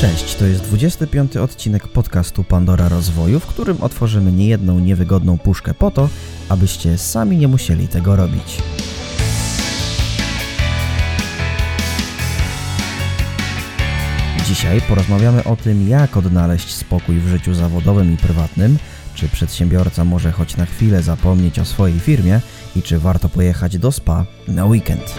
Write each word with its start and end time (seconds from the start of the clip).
Cześć, 0.00 0.34
to 0.34 0.46
jest 0.46 0.62
25 0.62 1.36
odcinek 1.36 1.88
podcastu 1.88 2.44
Pandora 2.44 2.88
Rozwoju, 2.88 3.40
w 3.40 3.46
którym 3.46 3.82
otworzymy 3.82 4.32
niejedną 4.32 4.78
niewygodną 4.78 5.38
puszkę 5.38 5.74
po 5.74 5.90
to, 5.90 6.08
abyście 6.48 6.98
sami 6.98 7.36
nie 7.36 7.48
musieli 7.48 7.88
tego 7.88 8.16
robić. 8.16 8.62
Dzisiaj 14.46 14.80
porozmawiamy 14.80 15.44
o 15.44 15.56
tym, 15.56 15.88
jak 15.88 16.16
odnaleźć 16.16 16.74
spokój 16.74 17.18
w 17.18 17.28
życiu 17.28 17.54
zawodowym 17.54 18.14
i 18.14 18.16
prywatnym, 18.16 18.78
czy 19.14 19.28
przedsiębiorca 19.28 20.04
może 20.04 20.32
choć 20.32 20.56
na 20.56 20.66
chwilę 20.66 21.02
zapomnieć 21.02 21.58
o 21.58 21.64
swojej 21.64 22.00
firmie 22.00 22.40
i 22.76 22.82
czy 22.82 22.98
warto 22.98 23.28
pojechać 23.28 23.78
do 23.78 23.92
spa 23.92 24.24
na 24.48 24.66
weekend. 24.66 25.14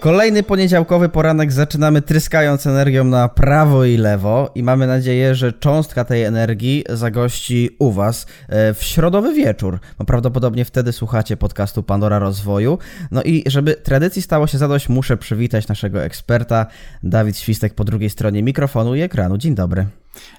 Kolejny 0.00 0.42
poniedziałkowy 0.42 1.08
poranek 1.08 1.52
zaczynamy 1.52 2.02
tryskając 2.02 2.66
energią 2.66 3.04
na 3.04 3.28
prawo 3.28 3.84
i 3.84 3.96
lewo 3.96 4.50
i 4.54 4.62
mamy 4.62 4.86
nadzieję, 4.86 5.34
że 5.34 5.52
cząstka 5.52 6.04
tej 6.04 6.24
energii 6.24 6.84
zagości 6.88 7.76
u 7.78 7.92
Was 7.92 8.26
e, 8.48 8.74
w 8.74 8.82
środowy 8.82 9.34
wieczór. 9.34 9.78
No 9.98 10.04
prawdopodobnie 10.04 10.64
wtedy 10.64 10.92
słuchacie 10.92 11.36
podcastu 11.36 11.82
Pandora 11.82 12.18
Rozwoju. 12.18 12.78
No 13.10 13.22
i 13.22 13.44
żeby 13.46 13.74
tradycji 13.74 14.22
stało 14.22 14.46
się 14.46 14.58
zadość, 14.58 14.88
muszę 14.88 15.16
przywitać 15.16 15.68
naszego 15.68 16.04
eksperta, 16.04 16.66
Dawid 17.02 17.38
Świstek 17.38 17.74
po 17.74 17.84
drugiej 17.84 18.10
stronie 18.10 18.42
mikrofonu 18.42 18.94
i 18.94 19.00
ekranu. 19.00 19.38
Dzień 19.38 19.54
dobry. 19.54 19.86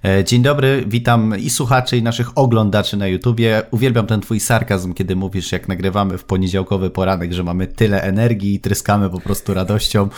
E, 0.06 0.24
dzień 0.24 0.42
dobry, 0.42 0.84
witam 0.88 1.40
i 1.40 1.50
słuchaczy, 1.50 1.98
i 1.98 2.04
naszych 2.04 2.38
oglądaczy 2.38 2.98
na 2.98 3.08
YouTubie. 3.08 3.62
Uwielbiam 3.72 4.08
ten 4.08 4.22
twój 4.22 4.40
sarkazm, 4.40 4.94
kiedy 4.94 5.16
mówisz, 5.16 5.52
jak 5.52 5.68
nagrywamy 5.68 6.18
w 6.18 6.24
poniedziałkowy 6.24 6.90
poranek, 6.90 7.34
że 7.34 7.44
mamy 7.44 7.68
tyle 7.68 8.02
energii 8.04 8.54
i 8.54 8.60
tryskamy 8.60 9.10
po 9.10 9.20
prostu 9.20 9.54
radością. 9.54 10.10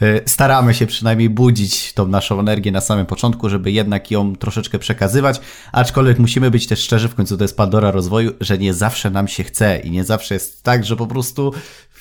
E, 0.00 0.28
staramy 0.28 0.74
się 0.74 0.86
przynajmniej 0.86 1.30
budzić 1.30 1.92
tą 1.92 2.08
naszą 2.08 2.40
energię 2.40 2.72
na 2.72 2.80
samym 2.80 3.06
początku, 3.06 3.48
żeby 3.48 3.72
jednak 3.72 4.10
ją 4.10 4.36
troszeczkę 4.36 4.78
przekazywać, 4.78 5.40
aczkolwiek 5.72 6.18
musimy 6.18 6.50
być 6.50 6.66
też 6.66 6.80
szczerzy, 6.80 7.08
w 7.08 7.14
końcu 7.14 7.36
to 7.36 7.44
jest 7.44 7.56
Pandora 7.56 7.90
rozwoju, 7.90 8.32
że 8.40 8.58
nie 8.58 8.74
zawsze 8.74 9.10
nam 9.10 9.28
się 9.28 9.44
chce 9.44 9.78
i 9.78 9.90
nie 9.90 10.04
zawsze 10.04 10.34
jest 10.34 10.62
tak, 10.62 10.84
że 10.84 10.96
po 10.96 11.06
prostu 11.06 11.52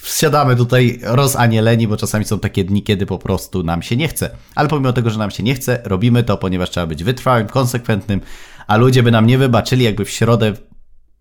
wsiadamy 0.01 0.55
tutaj 0.55 0.99
rozanieleni, 1.03 1.87
bo 1.87 1.97
czasami 1.97 2.25
są 2.25 2.39
takie 2.39 2.63
dni, 2.63 2.83
kiedy 2.83 3.05
po 3.05 3.17
prostu 3.17 3.63
nam 3.63 3.81
się 3.81 3.95
nie 3.95 4.07
chce. 4.07 4.29
Ale 4.55 4.69
pomimo 4.69 4.93
tego, 4.93 5.09
że 5.09 5.19
nam 5.19 5.31
się 5.31 5.43
nie 5.43 5.55
chce, 5.55 5.81
robimy 5.83 6.23
to, 6.23 6.37
ponieważ 6.37 6.69
trzeba 6.69 6.87
być 6.87 7.03
wytrwałym, 7.03 7.47
konsekwentnym, 7.47 8.21
a 8.67 8.77
ludzie 8.77 9.03
by 9.03 9.11
nam 9.11 9.27
nie 9.27 9.37
wybaczyli, 9.37 9.83
jakby 9.83 10.05
w 10.05 10.09
środę 10.09 10.53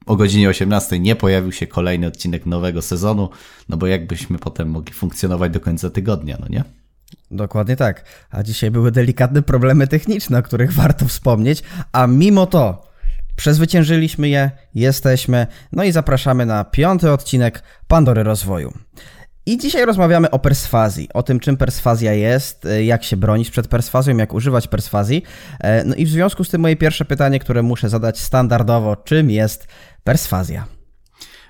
o 0.06 0.16
godzinie 0.16 0.48
18 0.48 0.98
nie 0.98 1.16
pojawił 1.16 1.52
się 1.52 1.66
kolejny 1.66 2.06
odcinek 2.06 2.46
nowego 2.46 2.82
sezonu, 2.82 3.28
no 3.68 3.76
bo 3.76 3.86
jakbyśmy 3.86 4.38
potem 4.38 4.70
mogli 4.70 4.94
funkcjonować 4.94 5.52
do 5.52 5.60
końca 5.60 5.90
tygodnia, 5.90 6.36
no 6.40 6.46
nie? 6.50 6.64
Dokładnie 7.30 7.76
tak. 7.76 8.04
A 8.30 8.42
dzisiaj 8.42 8.70
były 8.70 8.92
delikatne 8.92 9.42
problemy 9.42 9.86
techniczne, 9.86 10.38
o 10.38 10.42
których 10.42 10.72
warto 10.72 11.04
wspomnieć, 11.04 11.62
a 11.92 12.06
mimo 12.06 12.46
to 12.46 12.89
Przezwyciężyliśmy 13.40 14.28
je, 14.28 14.50
jesteśmy, 14.74 15.46
no 15.72 15.84
i 15.84 15.92
zapraszamy 15.92 16.46
na 16.46 16.64
piąty 16.64 17.12
odcinek 17.12 17.62
Pandory 17.88 18.22
Rozwoju. 18.22 18.72
I 19.46 19.58
dzisiaj 19.58 19.84
rozmawiamy 19.84 20.30
o 20.30 20.38
perswazji, 20.38 21.08
o 21.14 21.22
tym, 21.22 21.40
czym 21.40 21.56
perswazja 21.56 22.12
jest, 22.12 22.66
e, 22.66 22.84
jak 22.84 23.04
się 23.04 23.16
bronić 23.16 23.50
przed 23.50 23.68
perswazją, 23.68 24.16
jak 24.16 24.34
używać 24.34 24.68
perswazji. 24.68 25.22
E, 25.60 25.84
no 25.84 25.94
i 25.94 26.06
w 26.06 26.08
związku 26.08 26.44
z 26.44 26.48
tym 26.48 26.60
moje 26.60 26.76
pierwsze 26.76 27.04
pytanie, 27.04 27.38
które 27.38 27.62
muszę 27.62 27.88
zadać 27.88 28.18
standardowo, 28.18 28.96
czym 28.96 29.30
jest 29.30 29.68
perswazja? 30.04 30.66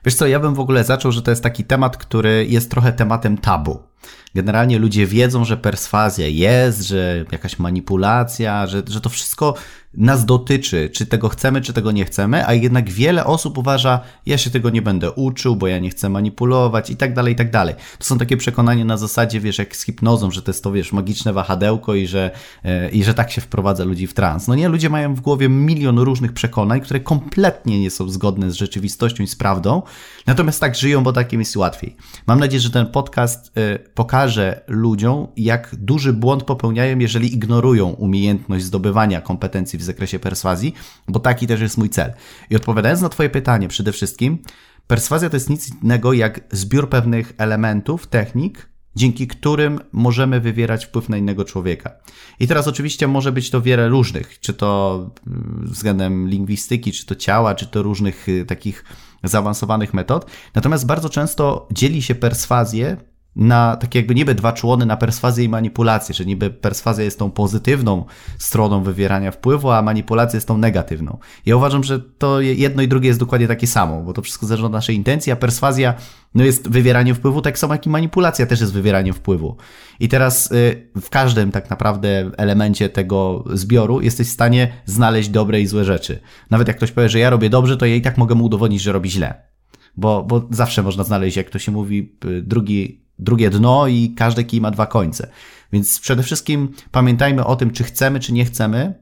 Wiesz 0.04 0.14
co, 0.14 0.26
ja 0.26 0.40
bym 0.40 0.54
w 0.54 0.60
ogóle 0.60 0.84
zaczął, 0.84 1.12
że 1.12 1.22
to 1.22 1.30
jest 1.30 1.42
taki 1.42 1.64
temat, 1.64 1.96
który 1.96 2.46
jest 2.48 2.70
trochę 2.70 2.92
tematem 2.92 3.38
tabu. 3.38 3.89
Generalnie 4.34 4.78
ludzie 4.78 5.06
wiedzą, 5.06 5.44
że 5.44 5.56
perswazja 5.56 6.26
jest, 6.26 6.82
że 6.82 7.24
jakaś 7.32 7.58
manipulacja, 7.58 8.66
że, 8.66 8.82
że 8.88 9.00
to 9.00 9.08
wszystko 9.08 9.54
nas 9.94 10.24
dotyczy, 10.24 10.90
czy 10.92 11.06
tego 11.06 11.28
chcemy, 11.28 11.60
czy 11.60 11.72
tego 11.72 11.92
nie 11.92 12.04
chcemy, 12.04 12.46
a 12.46 12.54
jednak 12.54 12.90
wiele 12.90 13.24
osób 13.24 13.58
uważa, 13.58 14.00
ja 14.26 14.38
się 14.38 14.50
tego 14.50 14.70
nie 14.70 14.82
będę 14.82 15.12
uczył, 15.12 15.56
bo 15.56 15.66
ja 15.66 15.78
nie 15.78 15.90
chcę 15.90 16.08
manipulować 16.08 16.90
i 16.90 16.96
tak 16.96 17.14
dalej, 17.14 17.32
i 17.32 17.36
tak 17.36 17.50
dalej. 17.50 17.74
To 17.98 18.04
są 18.04 18.18
takie 18.18 18.36
przekonania 18.36 18.84
na 18.84 18.96
zasadzie, 18.96 19.40
wiesz, 19.40 19.58
jak 19.58 19.76
z 19.76 19.84
hipnozą, 19.84 20.30
że 20.30 20.42
to 20.42 20.50
jest 20.50 20.64
to, 20.64 20.72
wiesz, 20.72 20.92
magiczne 20.92 21.32
wahadełko 21.32 21.94
i 21.94 22.06
że, 22.06 22.30
yy, 22.64 22.88
i 22.88 23.04
że 23.04 23.14
tak 23.14 23.30
się 23.30 23.40
wprowadza 23.40 23.84
ludzi 23.84 24.06
w 24.06 24.14
trans. 24.14 24.48
No 24.48 24.54
nie, 24.54 24.68
ludzie 24.68 24.90
mają 24.90 25.14
w 25.14 25.20
głowie 25.20 25.48
milion 25.48 25.98
różnych 25.98 26.32
przekonań, 26.32 26.80
które 26.80 27.00
kompletnie 27.00 27.80
nie 27.80 27.90
są 27.90 28.08
zgodne 28.08 28.50
z 28.50 28.54
rzeczywistością 28.54 29.22
i 29.22 29.26
z 29.26 29.36
prawdą, 29.36 29.82
natomiast 30.26 30.60
tak 30.60 30.76
żyją, 30.76 31.02
bo 31.02 31.12
takim 31.12 31.40
jest 31.40 31.56
łatwiej. 31.56 31.96
Mam 32.26 32.40
nadzieję, 32.40 32.60
że 32.60 32.70
ten 32.70 32.86
podcast 32.86 33.52
yy, 33.56 33.78
pokaże 33.94 34.64
ludziom, 34.68 35.26
jak 35.36 35.76
duży 35.76 36.12
błąd 36.12 36.42
popełniają, 36.42 36.98
jeżeli 36.98 37.34
ignorują 37.34 37.88
umiejętność 37.88 38.64
zdobywania 38.64 39.20
kompetencji 39.20 39.78
w 39.78 39.82
zakresie 39.82 40.18
perswazji, 40.18 40.74
bo 41.08 41.20
taki 41.20 41.46
też 41.46 41.60
jest 41.60 41.78
mój 41.78 41.90
cel. 41.90 42.12
I 42.50 42.56
odpowiadając 42.56 43.00
na 43.00 43.08
Twoje 43.08 43.30
pytanie, 43.30 43.68
przede 43.68 43.92
wszystkim, 43.92 44.38
perswazja 44.86 45.30
to 45.30 45.36
jest 45.36 45.50
nic 45.50 45.82
innego 45.82 46.12
jak 46.12 46.40
zbiór 46.50 46.88
pewnych 46.88 47.32
elementów, 47.38 48.06
technik, 48.06 48.70
dzięki 48.96 49.26
którym 49.26 49.80
możemy 49.92 50.40
wywierać 50.40 50.86
wpływ 50.86 51.08
na 51.08 51.16
innego 51.16 51.44
człowieka. 51.44 51.92
I 52.40 52.48
teraz 52.48 52.68
oczywiście 52.68 53.08
może 53.08 53.32
być 53.32 53.50
to 53.50 53.62
wiele 53.62 53.88
różnych, 53.88 54.40
czy 54.40 54.54
to 54.54 55.10
mm, 55.26 55.66
względem 55.66 56.28
lingwistyki, 56.28 56.92
czy 56.92 57.06
to 57.06 57.14
ciała, 57.14 57.54
czy 57.54 57.66
to 57.66 57.82
różnych 57.82 58.28
y, 58.28 58.44
takich 58.44 58.84
zaawansowanych 59.24 59.94
metod. 59.94 60.30
Natomiast 60.54 60.86
bardzo 60.86 61.08
często 61.08 61.68
dzieli 61.72 62.02
się 62.02 62.14
perswazję 62.14 62.96
na 63.36 63.76
takie 63.76 63.98
jakby 63.98 64.14
niby 64.14 64.34
dwa 64.34 64.52
człony 64.52 64.86
na 64.86 64.96
perswazję 64.96 65.44
i 65.44 65.48
manipulację, 65.48 66.14
że 66.14 66.24
niby 66.24 66.50
perswazja 66.50 67.04
jest 67.04 67.18
tą 67.18 67.30
pozytywną 67.30 68.04
stroną 68.38 68.82
wywierania 68.82 69.30
wpływu, 69.30 69.70
a 69.70 69.82
manipulacja 69.82 70.36
jest 70.36 70.48
tą 70.48 70.58
negatywną. 70.58 71.18
Ja 71.46 71.56
uważam, 71.56 71.84
że 71.84 72.00
to 72.00 72.40
jedno 72.40 72.82
i 72.82 72.88
drugie 72.88 73.08
jest 73.08 73.20
dokładnie 73.20 73.48
takie 73.48 73.66
samo, 73.66 74.02
bo 74.02 74.12
to 74.12 74.22
wszystko 74.22 74.46
zależy 74.46 74.66
od 74.66 74.72
naszej 74.72 74.96
intencji, 74.96 75.32
a 75.32 75.36
perswazja 75.36 75.94
no 76.34 76.44
jest 76.44 76.68
wywieranie 76.68 77.14
wpływu, 77.14 77.42
tak 77.42 77.58
samo 77.58 77.74
jak 77.74 77.86
i 77.86 77.90
manipulacja 77.90 78.46
też 78.46 78.60
jest 78.60 78.72
wywieraniem 78.72 79.14
wpływu. 79.14 79.56
I 80.00 80.08
teraz 80.08 80.52
y, 80.52 80.90
w 81.00 81.10
każdym 81.10 81.52
tak 81.52 81.70
naprawdę 81.70 82.30
elemencie 82.36 82.88
tego 82.88 83.44
zbioru 83.52 84.00
jesteś 84.00 84.28
w 84.28 84.32
stanie 84.32 84.72
znaleźć 84.84 85.28
dobre 85.28 85.60
i 85.60 85.66
złe 85.66 85.84
rzeczy. 85.84 86.20
Nawet 86.50 86.68
jak 86.68 86.76
ktoś 86.76 86.92
powie, 86.92 87.08
że 87.08 87.18
ja 87.18 87.30
robię 87.30 87.50
dobrze, 87.50 87.76
to 87.76 87.86
ja 87.86 87.94
i 87.94 88.02
tak 88.02 88.18
mogę 88.18 88.34
mu 88.34 88.44
udowodnić, 88.44 88.82
że 88.82 88.92
robi 88.92 89.10
źle. 89.10 89.50
Bo, 89.96 90.24
bo 90.24 90.48
zawsze 90.50 90.82
można 90.82 91.04
znaleźć, 91.04 91.36
jak 91.36 91.50
to 91.50 91.58
się 91.58 91.72
mówi, 91.72 92.16
y, 92.24 92.42
drugi 92.42 92.99
drugie 93.20 93.50
dno 93.50 93.86
i 93.86 94.14
każdy 94.16 94.44
kij 94.44 94.60
ma 94.60 94.70
dwa 94.70 94.86
końce. 94.86 95.30
Więc 95.72 96.00
przede 96.00 96.22
wszystkim 96.22 96.68
pamiętajmy 96.90 97.44
o 97.44 97.56
tym, 97.56 97.70
czy 97.70 97.84
chcemy, 97.84 98.20
czy 98.20 98.32
nie 98.32 98.44
chcemy. 98.44 98.94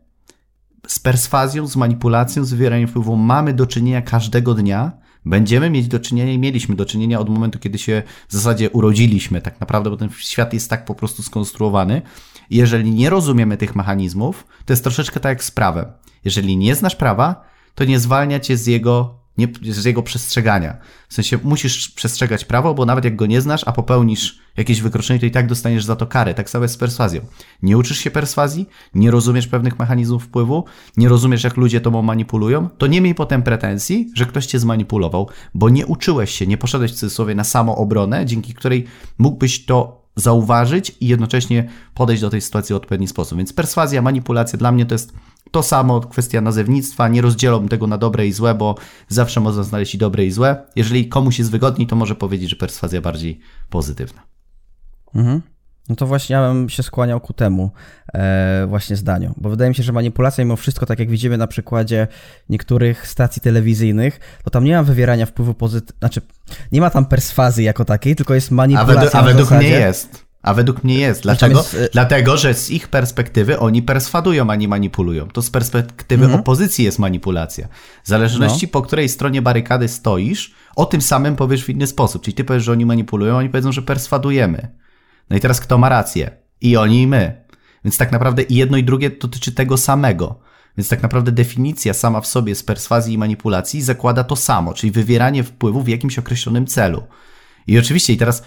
Z 0.86 0.98
perswazją, 0.98 1.66
z 1.66 1.76
manipulacją, 1.76 2.44
z 2.44 2.50
wywieraniem 2.50 2.88
wpływu 2.88 3.16
mamy 3.16 3.54
do 3.54 3.66
czynienia 3.66 4.02
każdego 4.02 4.54
dnia. 4.54 4.92
Będziemy 5.24 5.70
mieć 5.70 5.88
do 5.88 6.00
czynienia 6.00 6.32
i 6.32 6.38
mieliśmy 6.38 6.76
do 6.76 6.86
czynienia 6.86 7.20
od 7.20 7.28
momentu, 7.28 7.58
kiedy 7.58 7.78
się 7.78 8.02
w 8.28 8.32
zasadzie 8.32 8.70
urodziliśmy, 8.70 9.40
tak 9.40 9.60
naprawdę, 9.60 9.90
bo 9.90 9.96
ten 9.96 10.10
świat 10.18 10.52
jest 10.52 10.70
tak 10.70 10.84
po 10.84 10.94
prostu 10.94 11.22
skonstruowany. 11.22 12.02
Jeżeli 12.50 12.90
nie 12.90 13.10
rozumiemy 13.10 13.56
tych 13.56 13.76
mechanizmów, 13.76 14.46
to 14.64 14.72
jest 14.72 14.82
troszeczkę 14.82 15.20
tak 15.20 15.30
jak 15.30 15.44
z 15.44 15.50
prawem. 15.50 15.86
Jeżeli 16.24 16.56
nie 16.56 16.74
znasz 16.74 16.96
prawa, 16.96 17.44
to 17.74 17.84
nie 17.84 17.98
zwalnia 17.98 18.40
cię 18.40 18.56
z 18.56 18.66
jego 18.66 19.17
nie, 19.38 19.48
z 19.62 19.84
jego 19.84 20.02
przestrzegania. 20.02 20.76
W 21.08 21.14
sensie 21.14 21.38
musisz 21.44 21.88
przestrzegać 21.88 22.44
prawo, 22.44 22.74
bo 22.74 22.86
nawet 22.86 23.04
jak 23.04 23.16
go 23.16 23.26
nie 23.26 23.40
znasz, 23.40 23.62
a 23.66 23.72
popełnisz 23.72 24.38
jakieś 24.56 24.82
wykroczenie, 24.82 25.20
to 25.20 25.26
i 25.26 25.30
tak 25.30 25.46
dostaniesz 25.46 25.84
za 25.84 25.96
to 25.96 26.06
karę. 26.06 26.34
Tak 26.34 26.50
samo 26.50 26.64
jest 26.64 26.74
z 26.74 26.78
perswazją. 26.78 27.20
Nie 27.62 27.78
uczysz 27.78 27.98
się 27.98 28.10
perswazji, 28.10 28.68
nie 28.94 29.10
rozumiesz 29.10 29.46
pewnych 29.46 29.78
mechanizmów 29.78 30.24
wpływu, 30.24 30.64
nie 30.96 31.08
rozumiesz, 31.08 31.44
jak 31.44 31.56
ludzie 31.56 31.80
tobą 31.80 32.02
manipulują, 32.02 32.68
to 32.68 32.86
nie 32.86 33.00
miej 33.00 33.14
potem 33.14 33.42
pretensji, 33.42 34.10
że 34.14 34.26
ktoś 34.26 34.46
cię 34.46 34.58
zmanipulował, 34.58 35.28
bo 35.54 35.68
nie 35.68 35.86
uczyłeś 35.86 36.30
się, 36.30 36.46
nie 36.46 36.58
poszedłeś 36.58 36.92
w 36.92 36.94
cudzysłowie 36.94 37.34
na 37.34 37.44
samoobronę, 37.44 38.26
dzięki 38.26 38.54
której 38.54 38.84
mógłbyś 39.18 39.64
to 39.64 40.08
zauważyć 40.16 40.96
i 41.00 41.06
jednocześnie 41.08 41.68
podejść 41.94 42.22
do 42.22 42.30
tej 42.30 42.40
sytuacji 42.40 42.72
w 42.72 42.76
odpowiedni 42.76 43.08
sposób. 43.08 43.38
Więc 43.38 43.52
perswazja, 43.52 44.02
manipulacja 44.02 44.58
dla 44.58 44.72
mnie 44.72 44.86
to 44.86 44.94
jest 44.94 45.12
to 45.50 45.62
samo, 45.62 46.00
kwestia 46.00 46.40
nazewnictwa, 46.40 47.08
nie 47.08 47.22
rozdzielą 47.22 47.68
tego 47.68 47.86
na 47.86 47.98
dobre 47.98 48.26
i 48.26 48.32
złe, 48.32 48.54
bo 48.54 48.74
zawsze 49.08 49.40
można 49.40 49.62
znaleźć 49.62 49.94
i 49.94 49.98
dobre 49.98 50.26
i 50.26 50.30
złe. 50.30 50.66
Jeżeli 50.76 51.08
komuś 51.08 51.38
jest 51.38 51.50
wygodniej, 51.50 51.86
to 51.86 51.96
może 51.96 52.14
powiedzieć, 52.14 52.50
że 52.50 52.56
perswazja 52.56 53.00
bardziej 53.00 53.40
pozytywna. 53.70 54.22
Mhm. 55.14 55.42
No 55.88 55.96
to 55.96 56.06
właśnie 56.06 56.36
ja 56.36 56.48
bym 56.48 56.68
się 56.68 56.82
skłaniał 56.82 57.20
ku 57.20 57.32
temu 57.32 57.70
e, 58.14 58.66
właśnie 58.68 58.96
zdaniu, 58.96 59.34
bo 59.36 59.50
wydaje 59.50 59.68
mi 59.68 59.74
się, 59.74 59.82
że 59.82 59.92
manipulacja 59.92 60.44
mimo 60.44 60.56
wszystko, 60.56 60.86
tak 60.86 60.98
jak 60.98 61.10
widzimy 61.10 61.38
na 61.38 61.46
przykładzie 61.46 62.06
niektórych 62.48 63.08
stacji 63.08 63.42
telewizyjnych, 63.42 64.20
to 64.44 64.50
tam 64.50 64.64
nie 64.64 64.76
ma 64.76 64.82
wywierania 64.82 65.26
wpływu 65.26 65.54
pozytywnego, 65.54 65.98
znaczy 65.98 66.20
nie 66.72 66.80
ma 66.80 66.90
tam 66.90 67.06
perswazji 67.06 67.64
jako 67.64 67.84
takiej, 67.84 68.16
tylko 68.16 68.34
jest 68.34 68.50
manipulacja 68.50 68.94
A, 68.94 68.96
według, 68.96 69.14
a 69.14 69.22
według 69.22 69.50
mnie 69.50 69.68
jest. 69.68 70.27
A 70.42 70.54
według 70.54 70.84
mnie 70.84 70.98
jest. 70.98 71.22
Dlaczego? 71.22 71.58
Jest... 71.58 71.90
Dlatego, 71.92 72.36
że 72.36 72.54
z 72.54 72.70
ich 72.70 72.88
perspektywy 72.88 73.58
oni 73.58 73.82
perswadują, 73.82 74.50
a 74.50 74.56
nie 74.56 74.68
manipulują. 74.68 75.28
To 75.28 75.42
z 75.42 75.50
perspektywy 75.50 76.24
mhm. 76.24 76.40
opozycji 76.40 76.84
jest 76.84 76.98
manipulacja. 76.98 77.68
W 78.04 78.08
zależności 78.08 78.66
no. 78.66 78.72
po 78.72 78.82
której 78.82 79.08
stronie 79.08 79.42
barykady 79.42 79.88
stoisz, 79.88 80.54
o 80.76 80.86
tym 80.86 81.02
samym 81.02 81.36
powiesz 81.36 81.64
w 81.64 81.68
inny 81.68 81.86
sposób. 81.86 82.22
Czyli 82.22 82.34
ty 82.34 82.44
powiesz, 82.44 82.64
że 82.64 82.72
oni 82.72 82.86
manipulują, 82.86 83.36
oni 83.36 83.48
powiedzą, 83.48 83.72
że 83.72 83.82
perswadujemy. 83.82 84.68
No 85.30 85.36
i 85.36 85.40
teraz 85.40 85.60
kto 85.60 85.78
ma 85.78 85.88
rację? 85.88 86.30
I 86.60 86.76
oni, 86.76 87.02
i 87.02 87.06
my. 87.06 87.44
Więc 87.84 87.98
tak 87.98 88.12
naprawdę 88.12 88.42
i 88.42 88.54
jedno 88.54 88.76
i 88.76 88.84
drugie 88.84 89.10
dotyczy 89.10 89.52
tego 89.52 89.76
samego. 89.76 90.40
Więc 90.78 90.88
tak 90.88 91.02
naprawdę 91.02 91.32
definicja 91.32 91.94
sama 91.94 92.20
w 92.20 92.26
sobie 92.26 92.54
z 92.54 92.62
perswazji 92.62 93.14
i 93.14 93.18
manipulacji 93.18 93.82
zakłada 93.82 94.24
to 94.24 94.36
samo, 94.36 94.74
czyli 94.74 94.90
wywieranie 94.90 95.44
wpływu 95.44 95.82
w 95.82 95.88
jakimś 95.88 96.18
określonym 96.18 96.66
celu. 96.66 97.02
I 97.66 97.78
oczywiście, 97.78 98.12
i 98.12 98.16
teraz 98.16 98.42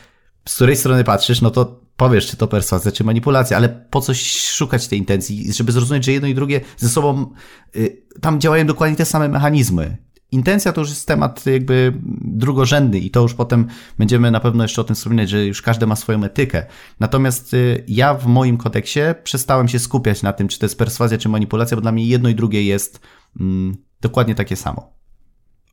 z 0.50 0.56
której 0.56 0.76
strony 0.76 1.04
patrzysz, 1.04 1.42
no 1.42 1.52
to 1.52 1.81
powiesz, 2.02 2.28
czy 2.28 2.38
to 2.38 2.48
perswazja, 2.48 2.92
czy 2.92 3.04
manipulacja, 3.04 3.58
ale 3.58 3.70
po 3.70 4.02
coś 4.02 4.32
szukać 4.50 4.88
tej 4.88 5.00
intencji, 5.00 5.54
żeby 5.54 5.72
zrozumieć, 5.72 6.06
że 6.06 6.12
jedno 6.12 6.28
i 6.28 6.36
drugie 6.36 6.62
ze 6.78 6.90
sobą, 6.90 7.34
y, 7.76 8.02
tam 8.22 8.40
działają 8.40 8.66
dokładnie 8.66 8.98
te 8.98 9.06
same 9.06 9.30
mechanizmy. 9.30 9.98
Intencja 10.32 10.74
to 10.74 10.82
już 10.82 10.90
jest 10.90 11.08
temat 11.08 11.46
jakby 11.46 11.94
drugorzędny 12.22 13.00
i 13.00 13.12
to 13.12 13.22
już 13.22 13.34
potem 13.34 13.68
będziemy 13.98 14.32
na 14.32 14.40
pewno 14.40 14.64
jeszcze 14.64 14.82
o 14.82 14.84
tym 14.84 14.96
wspominać, 14.96 15.30
że 15.30 15.46
już 15.46 15.62
każdy 15.62 15.88
ma 15.88 15.96
swoją 15.96 16.24
etykę. 16.24 16.66
Natomiast 17.00 17.54
y, 17.54 17.84
ja 17.88 18.14
w 18.14 18.26
moim 18.26 18.58
kodeksie 18.58 19.00
przestałem 19.24 19.68
się 19.68 19.80
skupiać 19.80 20.24
na 20.24 20.34
tym, 20.34 20.48
czy 20.48 20.60
to 20.60 20.66
jest 20.66 20.78
perswazja, 20.78 21.18
czy 21.18 21.30
manipulacja, 21.30 21.78
bo 21.78 21.82
dla 21.82 21.92
mnie 21.92 22.06
jedno 22.06 22.30
i 22.30 22.36
drugie 22.36 22.64
jest 22.64 23.00
mm, 23.40 23.78
dokładnie 24.02 24.36
takie 24.36 24.56
samo. 24.56 24.94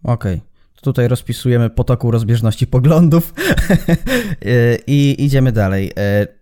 Okej. 0.05 0.35
Okay. 0.35 0.48
Tutaj 0.83 1.09
rozpisujemy 1.09 1.71
potoku 1.71 2.11
rozbieżności 2.11 2.67
poglądów 2.67 3.35
i 4.87 5.17
idziemy 5.19 5.53
dalej. 5.53 5.91
Y, 5.91 6.39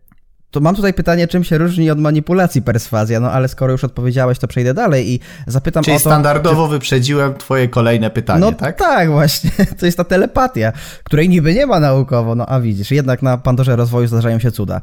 to 0.56 0.60
mam 0.60 0.76
tutaj 0.76 0.94
pytanie, 0.94 1.28
czym 1.28 1.44
się 1.44 1.58
różni 1.58 1.90
od 1.90 1.98
manipulacji 1.98 2.62
perswazja, 2.62 3.20
no 3.20 3.32
ale 3.32 3.48
skoro 3.48 3.72
już 3.72 3.84
odpowiedziałeś, 3.84 4.38
to 4.38 4.48
przejdę 4.48 4.74
dalej 4.74 5.10
i 5.10 5.20
zapytam 5.46 5.84
Czyli 5.84 5.96
o 5.96 6.00
to... 6.00 6.00
standardowo 6.00 6.66
czy... 6.66 6.70
wyprzedziłem 6.70 7.34
twoje 7.34 7.68
kolejne 7.68 8.10
pytanie, 8.10 8.40
no, 8.40 8.52
tak? 8.52 8.78
tak, 8.78 9.10
właśnie. 9.10 9.50
To 9.78 9.86
jest 9.86 9.98
ta 9.98 10.04
telepatia, 10.04 10.72
której 11.04 11.28
niby 11.28 11.54
nie 11.54 11.66
ma 11.66 11.80
naukowo, 11.80 12.34
no 12.34 12.46
a 12.46 12.60
widzisz, 12.60 12.90
jednak 12.90 13.22
na 13.22 13.38
Pandorze 13.38 13.76
rozwoju 13.76 14.06
zdarzają 14.06 14.38
się 14.38 14.52
cuda. 14.52 14.80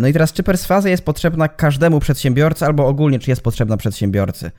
No 0.00 0.08
i 0.08 0.12
teraz, 0.12 0.32
czy 0.32 0.42
perswazja 0.42 0.90
jest 0.90 1.04
potrzebna 1.04 1.48
każdemu 1.48 2.00
przedsiębiorcy, 2.00 2.64
albo 2.64 2.86
ogólnie, 2.86 3.18
czy 3.18 3.30
jest 3.30 3.42
potrzebna 3.42 3.76
przedsiębiorcy? 3.76 4.50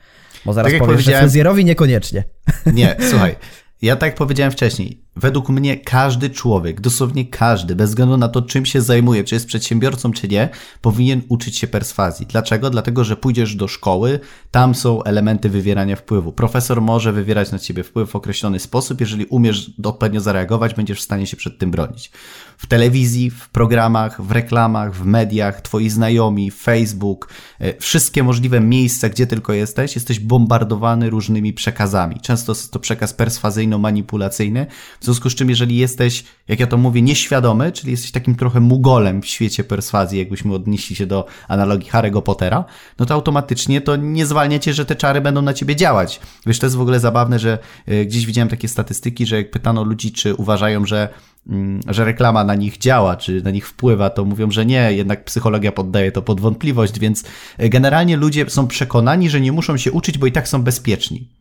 Bo 0.44 0.52
zaraz 0.52 0.72
tak 0.72 0.80
powiesz, 0.80 1.04
że 1.04 1.18
fryzjerowi 1.18 1.64
niekoniecznie. 1.64 2.24
Nie, 2.72 2.96
słuchaj, 3.10 3.36
ja 3.82 3.96
tak 3.96 4.14
powiedziałem 4.14 4.52
wcześniej, 4.52 5.05
według 5.16 5.48
mnie 5.48 5.76
każdy 5.76 6.30
człowiek, 6.30 6.80
dosłownie 6.80 7.26
każdy, 7.26 7.76
bez 7.76 7.90
względu 7.90 8.16
na 8.16 8.28
to, 8.28 8.42
czym 8.42 8.66
się 8.66 8.80
zajmuje, 8.80 9.24
czy 9.24 9.34
jest 9.34 9.46
przedsiębiorcą, 9.46 10.12
czy 10.12 10.28
nie, 10.28 10.48
powinien 10.80 11.22
uczyć 11.28 11.58
się 11.58 11.66
perswazji. 11.66 12.26
Dlaczego? 12.26 12.70
Dlatego, 12.70 13.04
że 13.04 13.16
pójdziesz 13.16 13.54
do 13.54 13.68
szkoły, 13.68 14.20
tam 14.50 14.74
są 14.74 15.02
elementy 15.02 15.48
wywierania 15.48 15.96
wpływu. 15.96 16.32
Profesor 16.32 16.82
może 16.82 17.12
wywierać 17.12 17.52
na 17.52 17.58
ciebie 17.58 17.82
wpływ 17.82 18.10
w 18.10 18.16
określony 18.16 18.58
sposób, 18.58 19.00
jeżeli 19.00 19.26
umiesz 19.26 19.70
odpowiednio 19.84 20.20
zareagować, 20.20 20.74
będziesz 20.74 20.98
w 20.98 21.02
stanie 21.02 21.26
się 21.26 21.36
przed 21.36 21.58
tym 21.58 21.70
bronić. 21.70 22.10
W 22.58 22.66
telewizji, 22.66 23.30
w 23.30 23.48
programach, 23.48 24.22
w 24.22 24.30
reklamach, 24.30 24.94
w 24.94 25.04
mediach, 25.04 25.60
twoi 25.60 25.90
znajomi, 25.90 26.50
Facebook, 26.50 27.28
e, 27.60 27.80
wszystkie 27.80 28.22
możliwe 28.22 28.60
miejsca, 28.60 29.08
gdzie 29.08 29.26
tylko 29.26 29.52
jesteś, 29.52 29.94
jesteś 29.94 30.20
bombardowany 30.20 31.10
różnymi 31.10 31.52
przekazami. 31.52 32.20
Często 32.20 32.52
jest 32.52 32.72
to 32.72 32.78
przekaz 32.78 33.14
perswazyjno-manipulacyjny, 33.14 34.66
w 35.00 35.04
związku 35.06 35.30
z 35.30 35.34
czym, 35.34 35.48
jeżeli 35.50 35.76
jesteś, 35.76 36.24
jak 36.48 36.60
ja 36.60 36.66
to 36.66 36.76
mówię, 36.76 37.02
nieświadomy, 37.02 37.72
czyli 37.72 37.90
jesteś 37.90 38.12
takim 38.12 38.34
trochę 38.34 38.60
mugolem 38.60 39.22
w 39.22 39.26
świecie 39.26 39.64
perswazji, 39.64 40.18
jakbyśmy 40.18 40.54
odnieśli 40.54 40.96
się 40.96 41.06
do 41.06 41.26
analogii 41.48 41.90
Harry'ego 41.90 42.22
Pottera, 42.22 42.64
no 42.98 43.06
to 43.06 43.14
automatycznie 43.14 43.80
to 43.80 43.96
nie 43.96 44.26
zwalnia 44.26 44.58
cię, 44.58 44.74
że 44.74 44.84
te 44.84 44.96
czary 44.96 45.20
będą 45.20 45.42
na 45.42 45.54
ciebie 45.54 45.76
działać. 45.76 46.20
Wiesz, 46.46 46.58
to 46.58 46.66
jest 46.66 46.76
w 46.76 46.80
ogóle 46.80 47.00
zabawne, 47.00 47.38
że 47.38 47.58
e, 47.86 48.04
gdzieś 48.04 48.26
widziałem 48.26 48.48
takie 48.48 48.68
statystyki, 48.68 49.26
że 49.26 49.36
jak 49.36 49.50
pytano 49.50 49.84
ludzi, 49.84 50.12
czy 50.12 50.34
uważają, 50.34 50.86
że 50.86 51.08
mm, 51.48 51.80
że 51.88 52.04
reklama 52.04 52.44
na 52.44 52.54
nich 52.54 52.78
działa, 52.78 53.16
czy 53.16 53.42
na 53.42 53.50
nich 53.50 53.68
wpływa, 53.68 54.10
to 54.10 54.24
mówią, 54.24 54.50
że 54.50 54.66
nie, 54.66 54.92
jednak 54.92 55.24
psychologia 55.24 55.72
poddaje 55.72 56.12
to 56.12 56.22
pod 56.22 56.40
wątpliwość, 56.40 56.98
więc 56.98 57.24
e, 57.58 57.68
generalnie 57.68 58.16
ludzie 58.16 58.50
są 58.50 58.66
przekonani, 58.66 59.30
że 59.30 59.40
nie 59.40 59.52
muszą 59.52 59.76
się 59.76 59.92
uczyć, 59.92 60.18
bo 60.18 60.26
i 60.26 60.32
tak 60.32 60.48
są 60.48 60.62
bezpieczni 60.62 61.35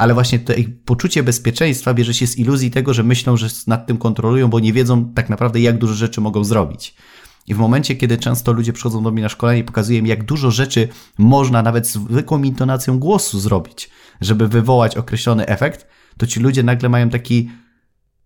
ale 0.00 0.14
właśnie 0.14 0.38
to 0.38 0.54
ich 0.54 0.84
poczucie 0.84 1.22
bezpieczeństwa 1.22 1.94
bierze 1.94 2.14
się 2.14 2.26
z 2.26 2.38
iluzji 2.38 2.70
tego, 2.70 2.94
że 2.94 3.02
myślą, 3.02 3.36
że 3.36 3.48
nad 3.66 3.86
tym 3.86 3.98
kontrolują, 3.98 4.48
bo 4.48 4.60
nie 4.60 4.72
wiedzą 4.72 5.12
tak 5.14 5.30
naprawdę, 5.30 5.60
jak 5.60 5.78
dużo 5.78 5.94
rzeczy 5.94 6.20
mogą 6.20 6.44
zrobić. 6.44 6.94
I 7.46 7.54
w 7.54 7.58
momencie, 7.58 7.96
kiedy 7.96 8.18
często 8.18 8.52
ludzie 8.52 8.72
przychodzą 8.72 9.02
do 9.02 9.10
mnie 9.10 9.22
na 9.22 9.28
szkolenie 9.28 9.60
i 9.60 9.64
pokazuję 9.64 9.98
im, 9.98 10.06
jak 10.06 10.24
dużo 10.24 10.50
rzeczy 10.50 10.88
można 11.18 11.62
nawet 11.62 11.86
zwykłą 11.86 12.42
intonacją 12.42 12.98
głosu 12.98 13.40
zrobić, 13.40 13.90
żeby 14.20 14.48
wywołać 14.48 14.96
określony 14.96 15.46
efekt, 15.46 15.86
to 16.18 16.26
ci 16.26 16.40
ludzie 16.40 16.62
nagle 16.62 16.88
mają 16.88 17.10
taki, 17.10 17.50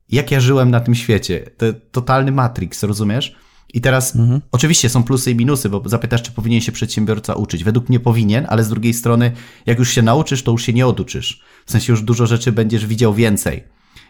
jak 0.08 0.30
ja 0.30 0.40
żyłem 0.40 0.70
na 0.70 0.80
tym 0.80 0.94
świecie. 0.94 1.50
To 1.56 1.66
totalny 1.90 2.32
Matrix, 2.32 2.82
rozumiesz? 2.82 3.36
I 3.74 3.80
teraz 3.80 4.16
mhm. 4.16 4.40
oczywiście 4.52 4.88
są 4.88 5.02
plusy 5.02 5.30
i 5.30 5.34
minusy, 5.34 5.68
bo 5.68 5.88
zapytasz, 5.88 6.22
czy 6.22 6.32
powinien 6.32 6.60
się 6.60 6.72
przedsiębiorca 6.72 7.34
uczyć. 7.34 7.64
Według 7.64 7.88
mnie 7.88 8.00
powinien, 8.00 8.46
ale 8.48 8.64
z 8.64 8.68
drugiej 8.68 8.94
strony, 8.94 9.32
jak 9.66 9.78
już 9.78 9.90
się 9.90 10.02
nauczysz, 10.02 10.42
to 10.42 10.52
już 10.52 10.62
się 10.62 10.72
nie 10.72 10.86
oduczysz. 10.86 11.42
W 11.66 11.72
sensie 11.72 11.92
już 11.92 12.02
dużo 12.02 12.26
rzeczy 12.26 12.52
będziesz 12.52 12.86
widział 12.86 13.14
więcej. 13.14 13.64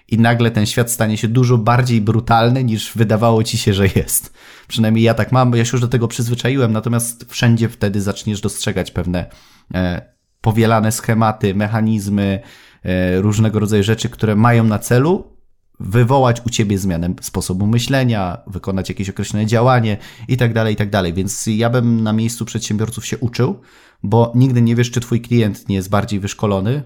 I 0.08 0.18
nagle 0.18 0.50
ten 0.50 0.66
świat 0.66 0.90
stanie 0.90 1.16
się 1.16 1.28
dużo 1.28 1.58
bardziej 1.58 2.00
brutalny, 2.00 2.64
niż 2.64 2.92
wydawało 2.94 3.44
ci 3.44 3.58
się, 3.58 3.74
że 3.74 3.86
jest. 3.96 4.32
Przynajmniej 4.68 5.04
ja 5.04 5.14
tak 5.14 5.32
mam, 5.32 5.50
bo 5.50 5.56
ja 5.56 5.64
się 5.64 5.70
już 5.72 5.80
do 5.80 5.88
tego 5.88 6.08
przyzwyczaiłem, 6.08 6.72
natomiast 6.72 7.24
wszędzie 7.28 7.68
wtedy 7.68 8.00
zaczniesz 8.00 8.40
dostrzegać 8.40 8.90
pewne 8.90 9.26
e, 9.74 10.02
powielane 10.40 10.92
schematy, 10.92 11.54
mechanizmy, 11.54 12.40
e, 12.82 13.20
różnego 13.20 13.58
rodzaju 13.58 13.82
rzeczy, 13.82 14.08
które 14.08 14.36
mają 14.36 14.64
na 14.64 14.78
celu 14.78 15.33
wywołać 15.80 16.42
u 16.46 16.50
ciebie 16.50 16.78
zmianę 16.78 17.14
sposobu 17.20 17.66
myślenia, 17.66 18.38
wykonać 18.46 18.88
jakieś 18.88 19.10
określone 19.10 19.46
działanie 19.46 19.96
i 20.28 20.36
tak 20.36 20.52
dalej, 20.52 20.74
i 20.74 20.76
tak. 20.76 21.14
Więc 21.14 21.46
ja 21.46 21.70
bym 21.70 22.02
na 22.02 22.12
miejscu 22.12 22.44
przedsiębiorców 22.44 23.06
się 23.06 23.18
uczył, 23.18 23.60
bo 24.02 24.32
nigdy 24.34 24.62
nie 24.62 24.76
wiesz, 24.76 24.90
czy 24.90 25.00
twój 25.00 25.20
klient 25.20 25.68
nie 25.68 25.76
jest 25.76 25.90
bardziej 25.90 26.20
wyszkolony, 26.20 26.82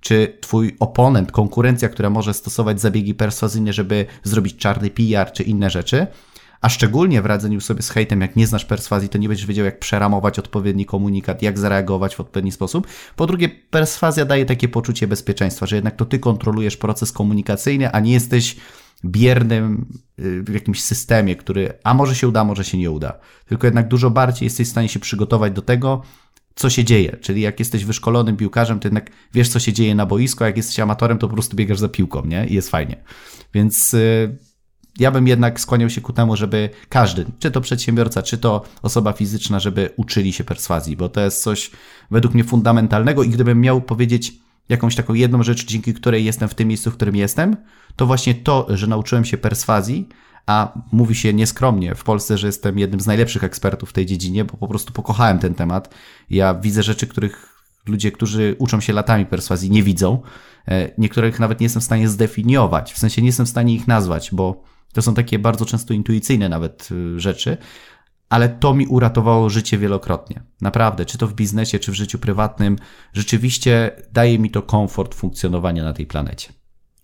czy 0.00 0.38
twój 0.40 0.76
oponent, 0.80 1.32
konkurencja, 1.32 1.88
która 1.88 2.10
może 2.10 2.34
stosować 2.34 2.80
zabiegi 2.80 3.14
perswazyjne, 3.14 3.72
żeby 3.72 4.06
zrobić 4.22 4.56
czarny 4.56 4.90
PR 4.90 5.32
czy 5.32 5.42
inne 5.42 5.70
rzeczy, 5.70 6.06
a 6.66 6.68
szczególnie 6.68 7.22
w 7.22 7.26
radzeniu 7.26 7.60
sobie 7.60 7.82
z 7.82 7.90
hejtem, 7.90 8.20
jak 8.20 8.36
nie 8.36 8.46
znasz 8.46 8.64
perswazji, 8.64 9.08
to 9.08 9.18
nie 9.18 9.28
będziesz 9.28 9.46
wiedział, 9.46 9.64
jak 9.64 9.78
przeramować 9.78 10.38
odpowiedni 10.38 10.86
komunikat, 10.86 11.42
jak 11.42 11.58
zareagować 11.58 12.16
w 12.16 12.20
odpowiedni 12.20 12.52
sposób. 12.52 12.86
Po 13.16 13.26
drugie, 13.26 13.48
perswazja 13.48 14.24
daje 14.24 14.46
takie 14.46 14.68
poczucie 14.68 15.06
bezpieczeństwa, 15.06 15.66
że 15.66 15.76
jednak 15.76 15.96
to 15.96 16.04
ty 16.04 16.18
kontrolujesz 16.18 16.76
proces 16.76 17.12
komunikacyjny, 17.12 17.92
a 17.92 18.00
nie 18.00 18.12
jesteś 18.12 18.56
biernym 19.04 19.86
y, 20.18 20.42
w 20.42 20.54
jakimś 20.54 20.82
systemie, 20.82 21.36
który 21.36 21.72
a 21.84 21.94
może 21.94 22.14
się 22.14 22.28
uda, 22.28 22.44
może 22.44 22.64
się 22.64 22.78
nie 22.78 22.90
uda. 22.90 23.18
Tylko 23.48 23.66
jednak 23.66 23.88
dużo 23.88 24.10
bardziej 24.10 24.46
jesteś 24.46 24.68
w 24.68 24.70
stanie 24.70 24.88
się 24.88 25.00
przygotować 25.00 25.52
do 25.52 25.62
tego, 25.62 26.02
co 26.54 26.70
się 26.70 26.84
dzieje. 26.84 27.16
Czyli 27.20 27.40
jak 27.40 27.58
jesteś 27.58 27.84
wyszkolonym 27.84 28.36
piłkarzem, 28.36 28.80
to 28.80 28.88
jednak 28.88 29.10
wiesz, 29.34 29.48
co 29.48 29.58
się 29.58 29.72
dzieje 29.72 29.94
na 29.94 30.06
boisku, 30.06 30.44
a 30.44 30.46
jak 30.46 30.56
jesteś 30.56 30.80
amatorem, 30.80 31.18
to 31.18 31.28
po 31.28 31.34
prostu 31.34 31.56
biegasz 31.56 31.78
za 31.78 31.88
piłką, 31.88 32.24
nie? 32.24 32.46
I 32.46 32.54
jest 32.54 32.70
fajnie. 32.70 32.96
Więc 33.54 33.94
y, 33.94 34.36
ja 34.98 35.10
bym 35.10 35.26
jednak 35.26 35.60
skłaniał 35.60 35.90
się 35.90 36.00
ku 36.00 36.12
temu, 36.12 36.36
żeby 36.36 36.70
każdy, 36.88 37.26
czy 37.38 37.50
to 37.50 37.60
przedsiębiorca, 37.60 38.22
czy 38.22 38.38
to 38.38 38.62
osoba 38.82 39.12
fizyczna, 39.12 39.60
żeby 39.60 39.90
uczyli 39.96 40.32
się 40.32 40.44
perswazji, 40.44 40.96
bo 40.96 41.08
to 41.08 41.20
jest 41.20 41.42
coś 41.42 41.70
według 42.10 42.34
mnie 42.34 42.44
fundamentalnego 42.44 43.22
i 43.22 43.28
gdybym 43.28 43.60
miał 43.60 43.80
powiedzieć 43.80 44.32
jakąś 44.68 44.96
taką 44.96 45.14
jedną 45.14 45.42
rzecz, 45.42 45.66
dzięki 45.66 45.94
której 45.94 46.24
jestem 46.24 46.48
w 46.48 46.54
tym 46.54 46.68
miejscu, 46.68 46.90
w 46.90 46.94
którym 46.94 47.16
jestem, 47.16 47.56
to 47.96 48.06
właśnie 48.06 48.34
to, 48.34 48.66
że 48.70 48.86
nauczyłem 48.86 49.24
się 49.24 49.38
perswazji, 49.38 50.08
a 50.46 50.78
mówi 50.92 51.14
się 51.14 51.34
nieskromnie 51.34 51.94
w 51.94 52.04
Polsce, 52.04 52.38
że 52.38 52.46
jestem 52.46 52.78
jednym 52.78 53.00
z 53.00 53.06
najlepszych 53.06 53.44
ekspertów 53.44 53.90
w 53.90 53.92
tej 53.92 54.06
dziedzinie, 54.06 54.44
bo 54.44 54.56
po 54.56 54.68
prostu 54.68 54.92
pokochałem 54.92 55.38
ten 55.38 55.54
temat. 55.54 55.94
Ja 56.30 56.54
widzę 56.54 56.82
rzeczy, 56.82 57.06
których 57.06 57.56
ludzie, 57.86 58.12
którzy 58.12 58.56
uczą 58.58 58.80
się 58.80 58.92
latami 58.92 59.26
perswazji, 59.26 59.70
nie 59.70 59.82
widzą. 59.82 60.22
E, 60.68 60.90
niektórych 60.98 61.40
nawet 61.40 61.60
nie 61.60 61.64
jestem 61.64 61.80
w 61.80 61.84
stanie 61.84 62.08
zdefiniować, 62.08 62.92
w 62.92 62.98
sensie 62.98 63.22
nie 63.22 63.28
jestem 63.28 63.46
w 63.46 63.48
stanie 63.48 63.74
ich 63.74 63.88
nazwać, 63.88 64.30
bo 64.32 64.64
to 64.96 65.02
są 65.02 65.14
takie 65.14 65.38
bardzo 65.38 65.64
często 65.64 65.94
intuicyjne 65.94 66.48
nawet 66.48 66.88
y, 66.92 67.20
rzeczy, 67.20 67.56
ale 68.28 68.48
to 68.48 68.74
mi 68.74 68.86
uratowało 68.86 69.50
życie 69.50 69.78
wielokrotnie. 69.78 70.42
Naprawdę, 70.60 71.04
czy 71.04 71.18
to 71.18 71.26
w 71.26 71.34
biznesie, 71.34 71.78
czy 71.78 71.92
w 71.92 71.94
życiu 71.94 72.18
prywatnym, 72.18 72.76
rzeczywiście 73.12 73.90
daje 74.12 74.38
mi 74.38 74.50
to 74.50 74.62
komfort 74.62 75.14
funkcjonowania 75.14 75.84
na 75.84 75.92
tej 75.92 76.06
planecie. 76.06 76.52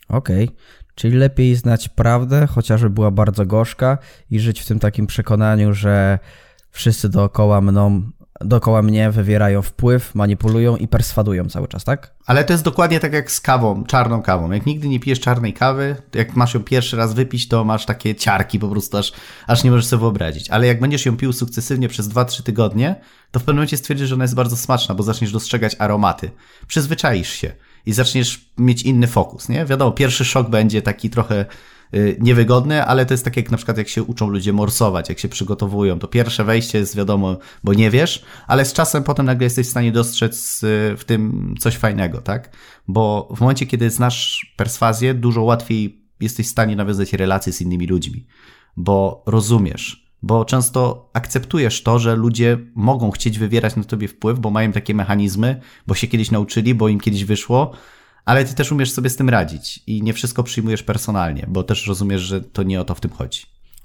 Okej, 0.08 0.44
okay. 0.44 0.56
czyli 0.94 1.16
lepiej 1.16 1.56
znać 1.56 1.88
prawdę, 1.88 2.46
chociażby 2.46 2.90
była 2.90 3.10
bardzo 3.10 3.46
gorzka, 3.46 3.98
i 4.30 4.40
żyć 4.40 4.60
w 4.60 4.66
tym 4.66 4.78
takim 4.78 5.06
przekonaniu, 5.06 5.74
że 5.74 6.18
wszyscy 6.70 7.08
dookoła 7.08 7.60
mną 7.60 8.10
dookoła 8.40 8.82
mnie 8.82 9.10
wywierają 9.10 9.62
wpływ, 9.62 10.14
manipulują 10.14 10.76
i 10.76 10.88
perswadują 10.88 11.48
cały 11.48 11.68
czas, 11.68 11.84
tak? 11.84 12.14
Ale 12.26 12.44
to 12.44 12.52
jest 12.52 12.64
dokładnie 12.64 13.00
tak 13.00 13.12
jak 13.12 13.30
z 13.30 13.40
kawą, 13.40 13.84
czarną 13.84 14.22
kawą. 14.22 14.50
Jak 14.50 14.66
nigdy 14.66 14.88
nie 14.88 15.00
pijesz 15.00 15.20
czarnej 15.20 15.52
kawy, 15.52 15.96
jak 16.14 16.36
masz 16.36 16.54
ją 16.54 16.64
pierwszy 16.64 16.96
raz 16.96 17.14
wypić, 17.14 17.48
to 17.48 17.64
masz 17.64 17.86
takie 17.86 18.14
ciarki 18.14 18.58
po 18.58 18.68
prostu, 18.68 18.96
aż, 18.96 19.12
aż 19.46 19.64
nie 19.64 19.70
możesz 19.70 19.86
sobie 19.86 20.00
wyobrazić. 20.00 20.50
Ale 20.50 20.66
jak 20.66 20.80
będziesz 20.80 21.06
ją 21.06 21.16
pił 21.16 21.32
sukcesywnie 21.32 21.88
przez 21.88 22.08
2-3 22.08 22.42
tygodnie, 22.42 23.00
to 23.30 23.40
w 23.40 23.42
pewnym 23.42 23.56
momencie 23.56 23.76
stwierdzisz, 23.76 24.08
że 24.08 24.14
ona 24.14 24.24
jest 24.24 24.34
bardzo 24.34 24.56
smaczna, 24.56 24.94
bo 24.94 25.02
zaczniesz 25.02 25.32
dostrzegać 25.32 25.76
aromaty. 25.78 26.30
Przyzwyczaisz 26.66 27.30
się 27.30 27.52
i 27.86 27.92
zaczniesz 27.92 28.50
mieć 28.58 28.82
inny 28.82 29.06
fokus, 29.06 29.48
nie? 29.48 29.64
Wiadomo, 29.64 29.92
pierwszy 29.92 30.24
szok 30.24 30.50
będzie 30.50 30.82
taki 30.82 31.10
trochę 31.10 31.44
niewygodne, 32.20 32.86
ale 32.86 33.06
to 33.06 33.14
jest 33.14 33.24
tak 33.24 33.36
jak 33.36 33.50
na 33.50 33.56
przykład 33.56 33.78
jak 33.78 33.88
się 33.88 34.02
uczą 34.02 34.28
ludzie 34.28 34.52
morsować, 34.52 35.08
jak 35.08 35.18
się 35.18 35.28
przygotowują. 35.28 35.98
To 35.98 36.08
pierwsze 36.08 36.44
wejście 36.44 36.78
jest 36.78 36.96
wiadomo, 36.96 37.36
bo 37.64 37.74
nie 37.74 37.90
wiesz, 37.90 38.24
ale 38.46 38.64
z 38.64 38.72
czasem 38.72 39.02
potem 39.02 39.26
nagle 39.26 39.44
jesteś 39.44 39.66
w 39.66 39.70
stanie 39.70 39.92
dostrzec 39.92 40.62
y, 40.62 40.96
w 40.96 41.04
tym 41.06 41.54
coś 41.58 41.76
fajnego, 41.76 42.20
tak? 42.20 42.56
Bo 42.88 43.28
w 43.36 43.40
momencie, 43.40 43.66
kiedy 43.66 43.90
znasz 43.90 44.52
perswazję, 44.56 45.14
dużo 45.14 45.42
łatwiej 45.42 46.02
jesteś 46.20 46.46
w 46.46 46.50
stanie 46.50 46.76
nawiązać 46.76 47.12
relacje 47.12 47.52
z 47.52 47.60
innymi 47.60 47.86
ludźmi, 47.86 48.26
bo 48.76 49.22
rozumiesz, 49.26 50.12
bo 50.22 50.44
często 50.44 51.10
akceptujesz 51.12 51.82
to, 51.82 51.98
że 51.98 52.16
ludzie 52.16 52.58
mogą 52.74 53.10
chcieć 53.10 53.38
wywierać 53.38 53.76
na 53.76 53.84
tobie 53.84 54.08
wpływ, 54.08 54.38
bo 54.38 54.50
mają 54.50 54.72
takie 54.72 54.94
mechanizmy, 54.94 55.60
bo 55.86 55.94
się 55.94 56.06
kiedyś 56.06 56.30
nauczyli, 56.30 56.74
bo 56.74 56.88
im 56.88 57.00
kiedyś 57.00 57.24
wyszło, 57.24 57.72
ale 58.24 58.44
ty 58.44 58.54
też 58.54 58.72
umiesz 58.72 58.92
sobie 58.92 59.10
z 59.10 59.16
tym 59.16 59.28
radzić 59.28 59.82
i 59.86 60.02
nie 60.02 60.12
wszystko 60.12 60.42
przyjmujesz 60.42 60.82
personalnie, 60.82 61.46
bo 61.48 61.62
też 61.62 61.86
rozumiesz, 61.86 62.20
że 62.22 62.40
to 62.40 62.62
nie 62.62 62.80
o 62.80 62.84
to 62.84 62.94
w 62.94 63.00
tym 63.00 63.10
chodzi. 63.10 63.42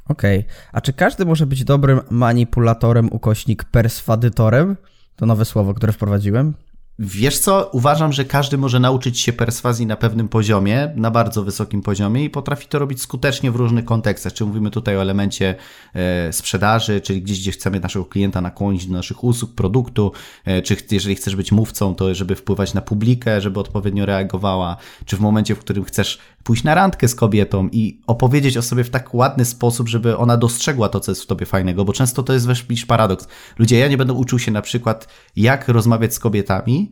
Okej, 0.07 0.39
okay. 0.39 0.51
a 0.71 0.81
czy 0.81 0.93
każdy 0.93 1.25
może 1.25 1.45
być 1.45 1.63
dobrym 1.63 2.01
manipulatorem, 2.09 3.09
ukośnik 3.11 3.63
perswadytorem? 3.63 4.77
To 5.15 5.25
nowe 5.25 5.45
słowo, 5.45 5.73
które 5.73 5.93
wprowadziłem. 5.93 6.53
Wiesz 6.99 7.39
co, 7.39 7.69
uważam, 7.73 8.13
że 8.13 8.25
każdy 8.25 8.57
może 8.57 8.79
nauczyć 8.79 9.19
się 9.19 9.33
perswazji 9.33 9.85
na 9.85 9.95
pewnym 9.95 10.29
poziomie, 10.29 10.93
na 10.95 11.11
bardzo 11.11 11.43
wysokim 11.43 11.81
poziomie 11.81 12.23
i 12.23 12.29
potrafi 12.29 12.67
to 12.67 12.79
robić 12.79 13.01
skutecznie 13.01 13.51
w 13.51 13.55
różnych 13.55 13.85
kontekstach. 13.85 14.33
Czy 14.33 14.45
mówimy 14.45 14.71
tutaj 14.71 14.97
o 14.97 15.01
elemencie 15.01 15.55
e, 15.93 16.33
sprzedaży, 16.33 17.01
czyli 17.01 17.21
gdzieś, 17.21 17.39
gdzie 17.39 17.51
chcemy 17.51 17.79
naszego 17.79 18.05
klienta 18.05 18.41
nakłonić 18.41 18.85
do 18.85 18.93
naszych 18.93 19.23
usług, 19.23 19.55
produktu, 19.55 20.11
e, 20.45 20.61
czy 20.61 20.77
jeżeli 20.91 21.15
chcesz 21.15 21.35
być 21.35 21.51
mówcą, 21.51 21.95
to 21.95 22.15
żeby 22.15 22.35
wpływać 22.35 22.73
na 22.73 22.81
publikę, 22.81 23.41
żeby 23.41 23.59
odpowiednio 23.59 24.05
reagowała, 24.05 24.77
czy 25.05 25.17
w 25.17 25.19
momencie, 25.19 25.55
w 25.55 25.59
którym 25.59 25.83
chcesz 25.83 26.19
pójść 26.47 26.63
na 26.63 26.75
randkę 26.75 27.07
z 27.07 27.15
kobietą 27.15 27.69
i 27.71 28.01
opowiedzieć 28.07 28.57
o 28.57 28.61
sobie 28.61 28.83
w 28.83 28.89
tak 28.89 29.13
ładny 29.13 29.45
sposób, 29.45 29.87
żeby 29.87 30.17
ona 30.17 30.37
dostrzegła 30.37 30.89
to, 30.89 30.99
co 30.99 31.11
jest 31.11 31.23
w 31.23 31.25
tobie 31.25 31.45
fajnego, 31.45 31.85
bo 31.85 31.93
często 31.93 32.23
to 32.23 32.33
jest 32.33 32.47
wiesz, 32.47 32.85
paradoks. 32.85 33.27
Ludzie, 33.57 33.79
ja 33.79 33.87
nie 33.87 33.97
będę 33.97 34.13
uczył 34.13 34.39
się 34.39 34.51
na 34.51 34.61
przykład, 34.61 35.07
jak 35.35 35.67
rozmawiać 35.67 36.13
z 36.13 36.19
kobietami, 36.19 36.91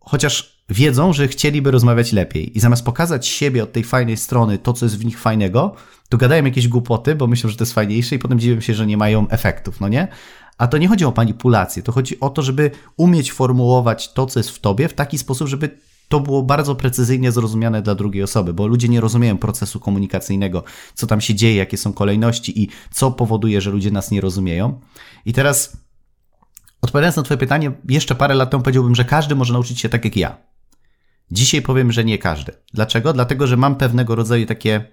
chociaż 0.00 0.64
wiedzą, 0.68 1.12
że 1.12 1.28
chcieliby 1.28 1.70
rozmawiać 1.70 2.12
lepiej. 2.12 2.56
I 2.56 2.60
zamiast 2.60 2.84
pokazać 2.84 3.26
siebie 3.26 3.62
od 3.62 3.72
tej 3.72 3.84
fajnej 3.84 4.16
strony, 4.16 4.58
to 4.58 4.72
co 4.72 4.86
jest 4.86 4.98
w 4.98 5.04
nich 5.04 5.20
fajnego, 5.20 5.74
to 6.08 6.16
gadają 6.16 6.44
jakieś 6.44 6.68
głupoty, 6.68 7.14
bo 7.14 7.26
myślą, 7.26 7.50
że 7.50 7.56
to 7.56 7.64
jest 7.64 7.74
fajniejsze 7.74 8.14
i 8.14 8.18
potem 8.18 8.38
dziwią 8.38 8.60
się, 8.60 8.74
że 8.74 8.86
nie 8.86 8.96
mają 8.96 9.28
efektów, 9.28 9.80
no 9.80 9.88
nie? 9.88 10.08
A 10.58 10.66
to 10.66 10.78
nie 10.78 10.88
chodzi 10.88 11.04
o 11.04 11.12
manipulację, 11.16 11.82
to 11.82 11.92
chodzi 11.92 12.20
o 12.20 12.30
to, 12.30 12.42
żeby 12.42 12.70
umieć 12.96 13.32
formułować 13.32 14.12
to, 14.12 14.26
co 14.26 14.40
jest 14.40 14.50
w 14.50 14.58
tobie 14.58 14.88
w 14.88 14.94
taki 14.94 15.18
sposób, 15.18 15.48
żeby 15.48 15.78
to 16.08 16.20
było 16.20 16.42
bardzo 16.42 16.74
precyzyjnie 16.74 17.32
zrozumiane 17.32 17.82
dla 17.82 17.94
drugiej 17.94 18.22
osoby, 18.22 18.54
bo 18.54 18.66
ludzie 18.66 18.88
nie 18.88 19.00
rozumieją 19.00 19.38
procesu 19.38 19.80
komunikacyjnego, 19.80 20.64
co 20.94 21.06
tam 21.06 21.20
się 21.20 21.34
dzieje, 21.34 21.56
jakie 21.56 21.76
są 21.76 21.92
kolejności 21.92 22.62
i 22.62 22.68
co 22.90 23.10
powoduje, 23.10 23.60
że 23.60 23.70
ludzie 23.70 23.90
nas 23.90 24.10
nie 24.10 24.20
rozumieją. 24.20 24.80
I 25.24 25.32
teraz 25.32 25.88
Odpowiadając 26.82 27.16
na 27.16 27.22
Twoje 27.22 27.38
pytanie, 27.38 27.72
jeszcze 27.88 28.14
parę 28.14 28.34
lat 28.34 28.50
temu 28.50 28.62
powiedziałbym, 28.62 28.94
że 28.94 29.04
każdy 29.04 29.34
może 29.34 29.52
nauczyć 29.52 29.80
się 29.80 29.88
tak 29.88 30.04
jak 30.04 30.16
ja. 30.16 30.36
Dzisiaj 31.30 31.62
powiem, 31.62 31.92
że 31.92 32.04
nie 32.04 32.18
każdy. 32.18 32.52
Dlaczego? 32.74 33.12
Dlatego, 33.12 33.46
że 33.46 33.56
mam 33.56 33.76
pewnego 33.76 34.14
rodzaju 34.14 34.46
takie 34.46 34.84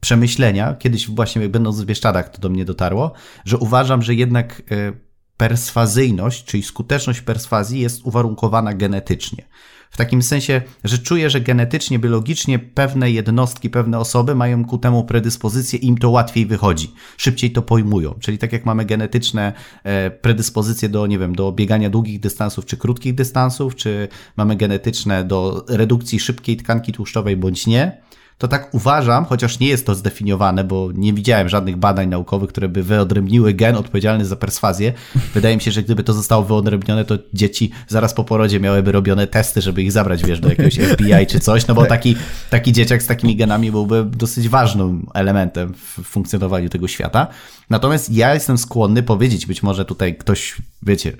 przemyślenia, 0.00 0.74
kiedyś 0.74 1.10
właśnie 1.10 1.48
będąc 1.48 1.80
w 1.80 1.84
Bieszczadach 1.84 2.28
to 2.28 2.38
do 2.38 2.48
mnie 2.48 2.64
dotarło, 2.64 3.12
że 3.44 3.58
uważam, 3.58 4.02
że 4.02 4.14
jednak 4.14 4.62
e, 4.70 4.92
perswazyjność, 5.36 6.44
czyli 6.44 6.62
skuteczność 6.62 7.20
perswazji 7.20 7.80
jest 7.80 8.04
uwarunkowana 8.04 8.74
genetycznie. 8.74 9.44
W 9.90 9.96
takim 9.96 10.22
sensie, 10.22 10.62
że 10.84 10.98
czuję, 10.98 11.30
że 11.30 11.40
genetycznie, 11.40 11.98
biologicznie 11.98 12.58
pewne 12.58 13.10
jednostki, 13.10 13.70
pewne 13.70 13.98
osoby 13.98 14.34
mają 14.34 14.64
ku 14.64 14.78
temu 14.78 15.04
predyspozycję 15.04 15.78
i 15.78 15.86
im 15.86 15.98
to 15.98 16.10
łatwiej 16.10 16.46
wychodzi. 16.46 16.92
Szybciej 17.16 17.50
to 17.52 17.62
pojmują. 17.62 18.14
Czyli 18.20 18.38
tak 18.38 18.52
jak 18.52 18.66
mamy 18.66 18.84
genetyczne 18.84 19.52
e, 19.84 20.10
predyspozycje 20.10 20.88
do, 20.88 21.06
nie 21.06 21.18
wiem, 21.18 21.34
do 21.34 21.52
biegania 21.52 21.90
długich 21.90 22.20
dystansów 22.20 22.66
czy 22.66 22.76
krótkich 22.76 23.14
dystansów, 23.14 23.76
czy 23.76 24.08
mamy 24.36 24.56
genetyczne 24.56 25.24
do 25.24 25.64
redukcji 25.68 26.20
szybkiej 26.20 26.56
tkanki 26.56 26.92
tłuszczowej 26.92 27.36
bądź 27.36 27.66
nie, 27.66 28.00
to 28.40 28.48
tak 28.48 28.74
uważam, 28.74 29.24
chociaż 29.24 29.60
nie 29.60 29.68
jest 29.68 29.86
to 29.86 29.94
zdefiniowane, 29.94 30.64
bo 30.64 30.88
nie 30.94 31.12
widziałem 31.12 31.48
żadnych 31.48 31.76
badań 31.76 32.08
naukowych, 32.08 32.48
które 32.50 32.68
by 32.68 32.82
wyodrębniły 32.82 33.54
gen 33.54 33.76
odpowiedzialny 33.76 34.24
za 34.24 34.36
perswazję. 34.36 34.92
Wydaje 35.34 35.56
mi 35.56 35.62
się, 35.62 35.70
że 35.70 35.82
gdyby 35.82 36.04
to 36.04 36.12
zostało 36.12 36.42
wyodrębnione, 36.42 37.04
to 37.04 37.18
dzieci 37.34 37.70
zaraz 37.88 38.14
po 38.14 38.24
porodzie 38.24 38.60
miałyby 38.60 38.92
robione 38.92 39.26
testy, 39.26 39.60
żeby 39.60 39.82
ich 39.82 39.92
zabrać, 39.92 40.24
wiesz, 40.24 40.40
do 40.40 40.48
jakiegoś 40.48 40.74
FBI 40.92 41.26
czy 41.28 41.40
coś, 41.40 41.66
no 41.66 41.74
bo 41.74 41.86
taki, 41.86 42.16
taki 42.50 42.72
dzieciak 42.72 43.02
z 43.02 43.06
takimi 43.06 43.36
genami 43.36 43.70
byłby 43.70 44.04
dosyć 44.04 44.48
ważnym 44.48 45.06
elementem 45.14 45.74
w 45.74 46.02
funkcjonowaniu 46.04 46.68
tego 46.68 46.88
świata. 46.88 47.26
Natomiast 47.70 48.10
ja 48.10 48.34
jestem 48.34 48.58
skłonny 48.58 49.02
powiedzieć, 49.02 49.46
być 49.46 49.62
może 49.62 49.84
tutaj 49.84 50.16
ktoś, 50.16 50.56
wiecie, 50.82 51.12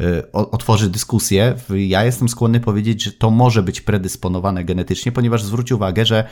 y, 0.00 0.32
otworzy 0.32 0.90
dyskusję, 0.90 1.54
ja 1.70 2.04
jestem 2.04 2.28
skłonny 2.28 2.60
powiedzieć, 2.60 3.02
że 3.02 3.12
to 3.12 3.30
może 3.30 3.62
być 3.62 3.80
predysponowane 3.80 4.64
genetycznie, 4.64 5.12
ponieważ 5.12 5.42
zwróć 5.42 5.72
uwagę, 5.72 6.04
że 6.04 6.24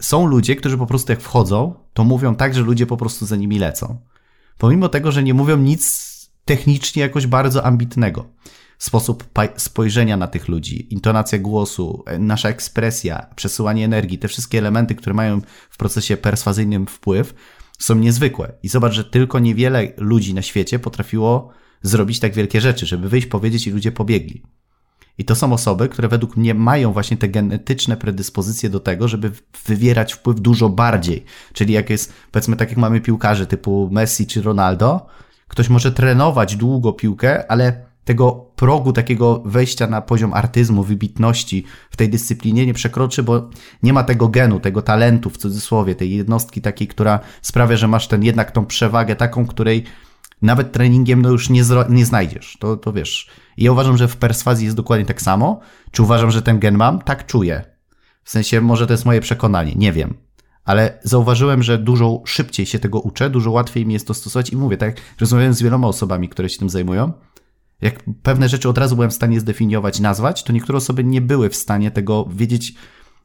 są 0.00 0.26
ludzie, 0.26 0.56
którzy 0.56 0.78
po 0.78 0.86
prostu 0.86 1.12
jak 1.12 1.20
wchodzą, 1.20 1.74
to 1.92 2.04
mówią 2.04 2.34
tak, 2.34 2.54
że 2.54 2.60
ludzie 2.60 2.86
po 2.86 2.96
prostu 2.96 3.26
za 3.26 3.36
nimi 3.36 3.58
lecą. 3.58 4.00
Pomimo 4.58 4.88
tego, 4.88 5.12
że 5.12 5.22
nie 5.22 5.34
mówią 5.34 5.56
nic 5.56 6.06
technicznie 6.44 7.02
jakoś 7.02 7.26
bardzo 7.26 7.64
ambitnego. 7.64 8.26
Sposób 8.78 9.24
spojrzenia 9.56 10.16
na 10.16 10.26
tych 10.26 10.48
ludzi, 10.48 10.94
intonacja 10.94 11.38
głosu, 11.38 12.04
nasza 12.18 12.48
ekspresja, 12.48 13.26
przesyłanie 13.36 13.84
energii, 13.84 14.18
te 14.18 14.28
wszystkie 14.28 14.58
elementy, 14.58 14.94
które 14.94 15.14
mają 15.14 15.40
w 15.70 15.76
procesie 15.76 16.16
perswazyjnym 16.16 16.86
wpływ, 16.86 17.34
są 17.78 17.94
niezwykłe. 17.94 18.52
I 18.62 18.68
zobacz, 18.68 18.92
że 18.92 19.04
tylko 19.04 19.38
niewiele 19.38 19.92
ludzi 19.96 20.34
na 20.34 20.42
świecie 20.42 20.78
potrafiło 20.78 21.50
zrobić 21.82 22.20
tak 22.20 22.34
wielkie 22.34 22.60
rzeczy, 22.60 22.86
żeby 22.86 23.08
wyjść, 23.08 23.26
powiedzieć 23.26 23.66
i 23.66 23.70
ludzie 23.70 23.92
pobiegli. 23.92 24.42
I 25.18 25.24
to 25.24 25.34
są 25.34 25.52
osoby, 25.52 25.88
które 25.88 26.08
według 26.08 26.36
mnie 26.36 26.54
mają 26.54 26.92
właśnie 26.92 27.16
te 27.16 27.28
genetyczne 27.28 27.96
predyspozycje 27.96 28.70
do 28.70 28.80
tego, 28.80 29.08
żeby 29.08 29.32
wywierać 29.66 30.12
wpływ 30.12 30.40
dużo 30.40 30.68
bardziej. 30.68 31.24
Czyli 31.52 31.72
jak 31.72 31.90
jest, 31.90 32.12
powiedzmy, 32.30 32.56
tak 32.56 32.68
jak 32.68 32.78
mamy 32.78 33.00
piłkarzy 33.00 33.46
typu 33.46 33.88
Messi 33.92 34.26
czy 34.26 34.42
Ronaldo, 34.42 35.06
ktoś 35.48 35.68
może 35.68 35.92
trenować 35.92 36.56
długo 36.56 36.92
piłkę, 36.92 37.50
ale 37.50 37.86
tego 38.04 38.32
progu 38.56 38.92
takiego 38.92 39.42
wejścia 39.44 39.86
na 39.86 40.02
poziom 40.02 40.34
artyzmu, 40.34 40.82
wybitności 40.82 41.64
w 41.90 41.96
tej 41.96 42.08
dyscyplinie 42.08 42.66
nie 42.66 42.74
przekroczy, 42.74 43.22
bo 43.22 43.50
nie 43.82 43.92
ma 43.92 44.04
tego 44.04 44.28
genu, 44.28 44.60
tego 44.60 44.82
talentu 44.82 45.30
w 45.30 45.36
cudzysłowie, 45.36 45.94
tej 45.94 46.16
jednostki 46.16 46.60
takiej, 46.60 46.88
która 46.88 47.20
sprawia, 47.42 47.76
że 47.76 47.88
masz 47.88 48.08
ten 48.08 48.22
jednak 48.22 48.50
tą 48.50 48.66
przewagę 48.66 49.16
taką, 49.16 49.46
której 49.46 49.84
nawet 50.42 50.72
treningiem 50.72 51.22
no 51.22 51.30
już 51.30 51.50
nie, 51.50 51.62
nie 51.88 52.06
znajdziesz. 52.06 52.56
To, 52.60 52.76
to 52.76 52.92
wiesz. 52.92 53.28
I 53.56 53.64
ja 53.64 53.72
uważam, 53.72 53.96
że 53.96 54.08
w 54.08 54.16
perswazji 54.16 54.64
jest 54.64 54.76
dokładnie 54.76 55.06
tak 55.06 55.22
samo. 55.22 55.60
Czy 55.90 56.02
uważam, 56.02 56.30
że 56.30 56.42
ten 56.42 56.58
gen 56.58 56.76
mam? 56.76 57.02
Tak 57.02 57.26
czuję. 57.26 57.64
W 58.24 58.30
sensie, 58.30 58.60
może 58.60 58.86
to 58.86 58.92
jest 58.92 59.04
moje 59.04 59.20
przekonanie, 59.20 59.72
nie 59.76 59.92
wiem. 59.92 60.14
Ale 60.64 60.98
zauważyłem, 61.02 61.62
że 61.62 61.78
dużo 61.78 62.22
szybciej 62.24 62.66
się 62.66 62.78
tego 62.78 63.00
uczę, 63.00 63.30
dużo 63.30 63.50
łatwiej 63.50 63.86
mi 63.86 63.94
jest 63.94 64.06
to 64.06 64.14
stosować 64.14 64.50
i 64.50 64.56
mówię, 64.56 64.76
tak, 64.76 64.96
rozmawiałem 65.20 65.54
z 65.54 65.62
wieloma 65.62 65.88
osobami, 65.88 66.28
które 66.28 66.48
się 66.48 66.58
tym 66.58 66.70
zajmują. 66.70 67.12
Jak 67.80 68.02
pewne 68.22 68.48
rzeczy 68.48 68.68
od 68.68 68.78
razu 68.78 68.94
byłem 68.94 69.10
w 69.10 69.14
stanie 69.14 69.40
zdefiniować, 69.40 70.00
nazwać, 70.00 70.42
to 70.42 70.52
niektóre 70.52 70.78
osoby 70.78 71.04
nie 71.04 71.20
były 71.20 71.50
w 71.50 71.56
stanie 71.56 71.90
tego 71.90 72.28
wiedzieć, 72.30 72.74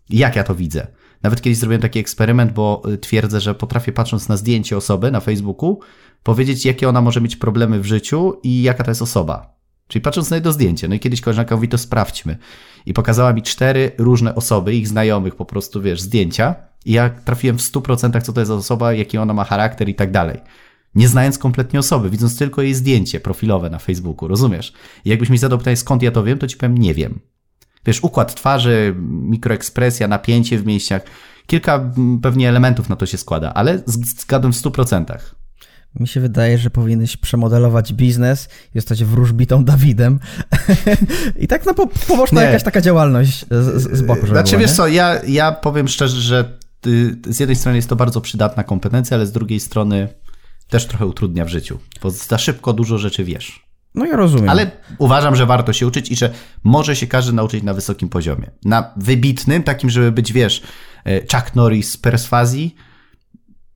jak 0.10 0.36
ja 0.36 0.44
to 0.44 0.56
widzę. 0.56 0.88
Nawet 1.24 1.42
kiedyś 1.42 1.58
zrobiłem 1.58 1.82
taki 1.82 2.00
eksperyment, 2.00 2.54
bo 2.54 2.82
y, 2.94 2.98
twierdzę, 2.98 3.42
że 3.42 3.56
potrafię 3.56 3.92
patrząc 3.92 4.30
na 4.30 4.38
zdjęcie 4.38 4.78
osoby 4.78 5.12
na 5.12 5.20
Facebooku, 5.20 5.80
powiedzieć, 6.24 6.66
jakie 6.66 6.90
ona 6.90 7.02
może 7.02 7.22
mieć 7.22 7.36
problemy 7.36 7.80
w 7.80 7.86
życiu 7.86 8.40
i 8.44 8.62
jaka 8.62 8.84
to 8.84 8.92
jest 8.92 9.02
osoba. 9.02 9.56
Czyli 9.88 10.02
patrząc 10.02 10.30
na 10.30 10.38
jedno 10.38 10.52
zdjęcie. 10.52 10.88
No 10.88 10.96
i 10.96 11.00
kiedyś 11.00 11.22
koleżanka 11.22 11.56
mówi, 11.56 11.68
to 11.68 11.78
sprawdźmy. 11.78 12.38
I 12.86 12.94
pokazała 12.94 13.34
mi 13.34 13.42
cztery 13.42 13.92
różne 13.98 14.36
osoby, 14.36 14.76
ich 14.76 14.88
znajomych 14.88 15.36
po 15.36 15.46
prostu, 15.46 15.82
wiesz, 15.82 16.02
zdjęcia. 16.02 16.56
I 16.86 16.92
ja 16.92 17.10
trafiłem 17.10 17.58
w 17.58 17.62
100% 17.62 18.22
co 18.22 18.34
to 18.34 18.42
jest 18.42 18.48
za 18.48 18.56
osoba, 18.56 18.94
jaki 18.94 19.18
ona 19.18 19.34
ma 19.34 19.44
charakter 19.44 19.90
i 19.90 19.96
tak 19.96 20.12
dalej. 20.12 20.40
Nie 20.96 21.08
znając 21.08 21.38
kompletnie 21.38 21.80
osoby, 21.80 22.10
widząc 22.10 22.38
tylko 22.38 22.62
jej 22.62 22.74
zdjęcie 22.74 23.20
profilowe 23.20 23.70
na 23.70 23.80
Facebooku, 23.80 24.28
rozumiesz? 24.28 24.74
I 25.06 25.10
jakbyś 25.10 25.30
mi 25.30 25.38
zadał 25.38 25.58
pytanie, 25.58 25.78
skąd 25.78 26.04
ja 26.04 26.12
to 26.12 26.24
wiem, 26.24 26.38
to 26.38 26.48
ci 26.48 26.58
powiem, 26.58 26.78
nie 26.78 26.94
wiem. 26.94 27.20
Wiesz, 27.86 28.04
układ 28.04 28.36
twarzy, 28.36 28.96
mikroekspresja, 29.08 30.08
napięcie 30.08 30.58
w 30.58 30.66
mięśniach, 30.66 31.02
kilka 31.48 31.92
pewnie 32.22 32.50
elementów 32.50 32.90
na 32.90 32.96
to 32.96 33.06
się 33.06 33.18
składa, 33.18 33.54
ale 33.54 33.84
zgadłem 33.86 34.54
w 34.54 34.56
100%. 34.56 35.18
Mi 36.00 36.08
się 36.08 36.20
wydaje, 36.20 36.58
że 36.58 36.70
powinieneś 36.70 37.18
przemodelować 37.18 37.94
biznes 37.94 38.50
i 38.76 38.78
zostać 38.80 39.04
wróżbitą 39.04 39.64
Dawidem. 39.64 40.20
I 41.40 41.48
tak 41.48 41.66
no, 41.66 41.74
po, 41.74 41.88
poboczna 42.08 42.42
Nie. 42.42 42.48
jakaś 42.48 42.64
taka 42.64 42.82
działalność 42.82 43.46
z, 43.52 43.98
z 43.98 44.02
boku, 44.02 44.28
Znaczy 44.28 44.52
była, 44.52 44.62
wiesz 44.62 44.72
nie? 44.72 44.76
co, 44.78 44.88
ja, 44.88 45.22
ja 45.28 45.52
powiem 45.52 45.88
szczerze, 45.88 46.22
że 46.22 46.58
y, 46.88 47.16
z 47.28 47.40
jednej 47.40 47.56
strony 47.56 47.78
jest 47.78 47.90
to 47.90 47.96
bardzo 47.96 48.22
przydatna 48.22 48.64
kompetencja, 48.64 49.18
ale 49.18 49.26
z 49.26 49.32
drugiej 49.32 49.60
strony 49.60 50.08
też 50.70 50.88
trochę 50.88 51.06
utrudnia 51.06 51.46
w 51.46 51.50
życiu, 51.50 51.80
bo 52.04 52.12
za 52.12 52.38
szybko 52.38 52.74
dużo 52.74 52.98
rzeczy 52.98 53.24
wiesz. 53.24 53.72
No 53.96 54.06
ja 54.06 54.16
rozumiem. 54.16 54.50
Ale 54.50 54.72
uważam, 54.98 55.36
że 55.36 55.46
warto 55.46 55.74
się 55.74 55.88
uczyć 55.88 56.12
i 56.12 56.16
że 56.16 56.34
może 56.64 56.96
się 56.96 57.08
każdy 57.08 57.34
nauczyć 57.34 57.64
na 57.64 57.74
wysokim 57.74 58.10
poziomie. 58.10 58.52
Na 58.66 58.94
wybitnym, 58.98 59.64
takim, 59.64 59.90
żeby 59.90 60.12
być, 60.12 60.34
wiesz, 60.34 60.62
e, 61.06 61.20
Chuck 61.20 61.56
Norris 61.56 61.92
z 61.92 61.98
perswazji, 61.98 62.76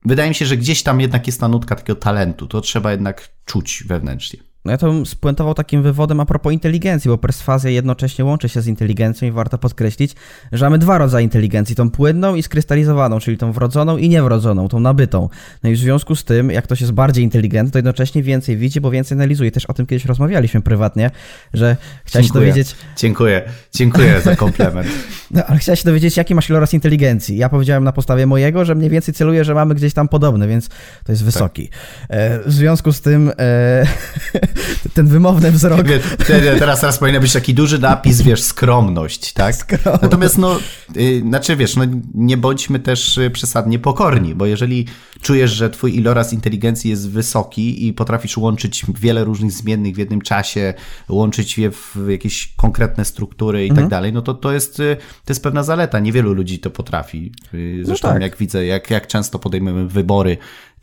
wydaje 0.04 0.28
mi 0.28 0.34
się, 0.34 0.46
że 0.46 0.56
gdzieś 0.56 0.82
tam 0.82 1.00
jednak 1.00 1.26
jest 1.26 1.40
ta 1.40 1.48
nutka 1.48 1.76
takiego 1.76 2.00
talentu. 2.00 2.46
To 2.46 2.60
trzeba 2.60 2.90
jednak 2.90 3.28
czuć 3.44 3.84
wewnętrznie. 3.86 4.45
No 4.66 4.72
ja 4.72 4.78
to 4.78 4.92
bym 4.92 5.06
spuentował 5.06 5.54
takim 5.54 5.82
wywodem 5.82 6.20
a 6.20 6.26
propos 6.26 6.52
inteligencji, 6.52 7.08
bo 7.08 7.18
perswazja 7.18 7.70
jednocześnie 7.70 8.24
łączy 8.24 8.48
się 8.48 8.60
z 8.60 8.66
inteligencją 8.66 9.28
i 9.28 9.30
warto 9.30 9.58
podkreślić, 9.58 10.14
że 10.52 10.66
mamy 10.66 10.78
dwa 10.78 10.98
rodzaje 10.98 11.24
inteligencji, 11.24 11.76
tą 11.76 11.90
płynną 11.90 12.34
i 12.34 12.42
skrystalizowaną, 12.42 13.20
czyli 13.20 13.38
tą 13.38 13.52
wrodzoną 13.52 13.96
i 13.96 14.08
niewrodzoną, 14.08 14.68
tą 14.68 14.80
nabytą. 14.80 15.28
No 15.62 15.70
i 15.70 15.74
w 15.74 15.78
związku 15.78 16.14
z 16.14 16.24
tym, 16.24 16.50
jak 16.50 16.64
ktoś 16.64 16.80
jest 16.80 16.92
bardziej 16.92 17.24
inteligentny, 17.24 17.72
to 17.72 17.78
jednocześnie 17.78 18.22
więcej 18.22 18.56
widzi, 18.56 18.80
bo 18.80 18.90
więcej 18.90 19.16
analizuje. 19.16 19.50
Też 19.50 19.66
o 19.66 19.74
tym 19.74 19.86
kiedyś 19.86 20.04
rozmawialiśmy 20.04 20.60
prywatnie, 20.62 21.10
że 21.54 21.76
chciałeś 22.04 22.26
się 22.26 22.32
dowiedzieć, 22.32 22.76
Dziękuję, 22.96 23.42
dziękuję 23.74 24.20
za 24.20 24.36
komplement. 24.46 24.88
no, 25.30 25.44
ale 25.46 25.58
chciałeś 25.58 25.80
się 25.80 25.86
dowiedzieć, 25.86 26.16
jaki 26.16 26.34
masz 26.34 26.50
iloraz 26.50 26.74
inteligencji. 26.74 27.36
Ja 27.36 27.48
powiedziałem 27.48 27.84
na 27.84 27.92
podstawie 27.92 28.26
mojego, 28.26 28.64
że 28.64 28.74
mniej 28.74 28.90
więcej 28.90 29.14
celuję, 29.14 29.44
że 29.44 29.54
mamy 29.54 29.74
gdzieś 29.74 29.94
tam 29.94 30.08
podobny, 30.08 30.48
więc 30.48 30.68
to 31.04 31.12
jest 31.12 31.24
wysoki. 31.24 31.70
E, 32.08 32.38
w 32.38 32.52
związku 32.52 32.92
z 32.92 33.00
tym 33.00 33.32
e, 33.38 33.86
ten 34.94 35.06
wymowny 35.06 35.52
wzrok 35.52 35.86
Wie, 35.88 35.98
te- 36.00 36.56
teraz, 36.58 36.80
teraz 36.80 36.98
powinien 36.98 37.22
być 37.22 37.32
taki 37.32 37.54
duży 37.54 37.78
napis, 37.78 38.22
wiesz, 38.22 38.42
skromność, 38.42 39.32
tak? 39.32 39.54
Skromność. 39.54 40.02
Natomiast 40.02 40.38
no, 40.38 40.58
y, 40.96 41.20
znaczy 41.20 41.56
wiesz, 41.56 41.76
no 41.76 41.84
nie 42.14 42.36
bądźmy 42.36 42.78
też 42.78 43.18
y, 43.18 43.30
przesadnie 43.30 43.78
pokorni, 43.78 44.34
bo 44.34 44.46
jeżeli 44.46 44.86
czujesz, 45.20 45.50
że 45.50 45.70
twój 45.70 45.96
iloraz 45.96 46.32
inteligencji 46.32 46.90
jest 46.90 47.10
wysoki 47.10 47.86
i 47.86 47.92
potrafisz 47.92 48.36
łączyć 48.36 48.84
wiele 49.00 49.24
różnych 49.24 49.52
zmiennych 49.52 49.94
w 49.94 49.98
jednym 49.98 50.20
czasie, 50.20 50.74
łączyć 51.08 51.58
je 51.58 51.70
w 51.70 51.96
jakieś 52.08 52.52
konkretne 52.56 53.04
struktury 53.04 53.66
i 53.66 53.72
tak 53.72 53.88
dalej, 53.88 54.12
no 54.12 54.22
to 54.22 54.34
to 54.34 54.52
jest, 54.52 54.80
y, 54.80 54.96
to 55.24 55.32
jest 55.32 55.42
pewna 55.42 55.62
zaleta. 55.62 55.98
Niewielu 55.98 56.34
ludzi 56.34 56.58
to 56.58 56.70
potrafi. 56.70 57.32
Y, 57.54 57.80
Zresztą 57.84 58.08
tak. 58.08 58.22
jak 58.22 58.36
widzę, 58.36 58.66
jak, 58.66 58.90
jak 58.90 59.06
często 59.06 59.38
podejmujemy 59.38 59.88
wybory, 59.88 60.36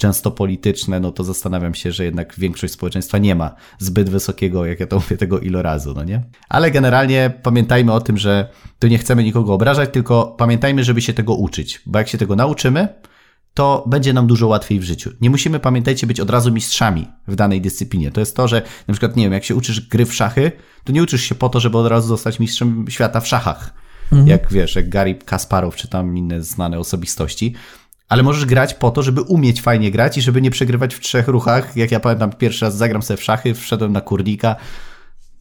często 0.04 0.32
polityczne, 0.32 1.00
no 1.00 1.12
to 1.12 1.24
zastanawiam 1.24 1.74
się, 1.74 1.92
że 1.92 2.04
jednak 2.04 2.36
większość 2.38 2.74
społeczeństwa 2.74 3.18
nie 3.18 3.36
ma 3.36 3.56
zbyt 3.80 4.10
wysokiego, 4.10 4.66
jak 4.66 4.80
ja 4.80 4.88
to 4.88 4.96
mówię, 4.96 5.18
tego 5.18 5.40
ilorazu, 5.40 5.94
no 5.96 6.04
nie? 6.04 6.24
Ale 6.50 6.72
generalnie 6.72 7.34
pamiętajmy 7.44 7.94
o 7.94 8.02
tym, 8.02 8.18
że 8.18 8.50
tu 8.80 8.88
nie 8.88 8.98
chcemy 8.98 9.24
nikogo 9.24 9.54
obrażać, 9.54 9.90
tylko 9.94 10.36
pamiętajmy, 10.38 10.84
żeby 10.84 11.02
się 11.02 11.14
tego 11.14 11.36
uczyć, 11.36 11.82
bo 11.86 12.00
jak 12.00 12.08
się 12.08 12.18
tego 12.18 12.36
nauczymy, 12.36 12.88
to 13.54 13.84
będzie 13.88 14.14
nam 14.14 14.28
dużo 14.28 14.48
łatwiej 14.48 14.80
w 14.80 14.84
życiu. 14.84 15.12
Nie 15.22 15.30
musimy, 15.30 15.60
pamiętajcie, 15.60 16.08
być 16.08 16.20
od 16.20 16.30
razu 16.30 16.52
mistrzami 16.52 17.08
w 17.28 17.36
danej 17.36 17.62
dyscyplinie. 17.62 18.12
To 18.12 18.20
jest 18.20 18.36
to, 18.36 18.48
że 18.48 18.62
na 18.88 18.94
przykład, 18.94 19.16
nie 19.16 19.24
wiem, 19.24 19.34
jak 19.34 19.44
się 19.44 19.56
uczysz 19.56 19.88
gry 19.90 20.06
w 20.06 20.14
szachy, 20.14 20.52
to 20.84 20.92
nie 20.92 21.04
uczysz 21.04 21.22
się 21.22 21.36
po 21.36 21.50
to, 21.50 21.60
żeby 21.60 21.78
od 21.78 21.88
razu 21.88 22.08
zostać 22.08 22.40
mistrzem 22.40 22.86
świata 22.90 23.20
w 23.20 23.28
szachach. 23.28 23.74
Jak 24.26 24.52
wiesz, 24.52 24.76
jak 24.76 24.90
Gary 24.90 25.16
Kasparow, 25.16 25.76
czy 25.76 25.88
tam 25.88 26.18
inne 26.18 26.42
znane 26.42 26.80
osobistości. 26.80 27.54
Ale 28.10 28.24
możesz 28.24 28.46
grać 28.46 28.74
po 28.74 28.92
to, 28.92 29.04
żeby 29.04 29.22
umieć 29.22 29.62
fajnie 29.62 29.92
grać 29.92 30.18
i 30.18 30.22
żeby 30.22 30.42
nie 30.42 30.52
przegrywać 30.52 30.96
w 30.96 31.00
trzech 31.00 31.28
ruchach. 31.28 31.78
Jak 31.78 31.92
ja 31.92 32.00
pamiętam, 32.00 32.32
pierwszy 32.32 32.66
raz 32.66 32.78
zagram 32.78 33.02
sobie 33.02 33.18
w 33.18 33.24
szachy, 33.24 33.54
wszedłem 33.54 33.92
na 33.92 34.02
kurnika, 34.02 34.56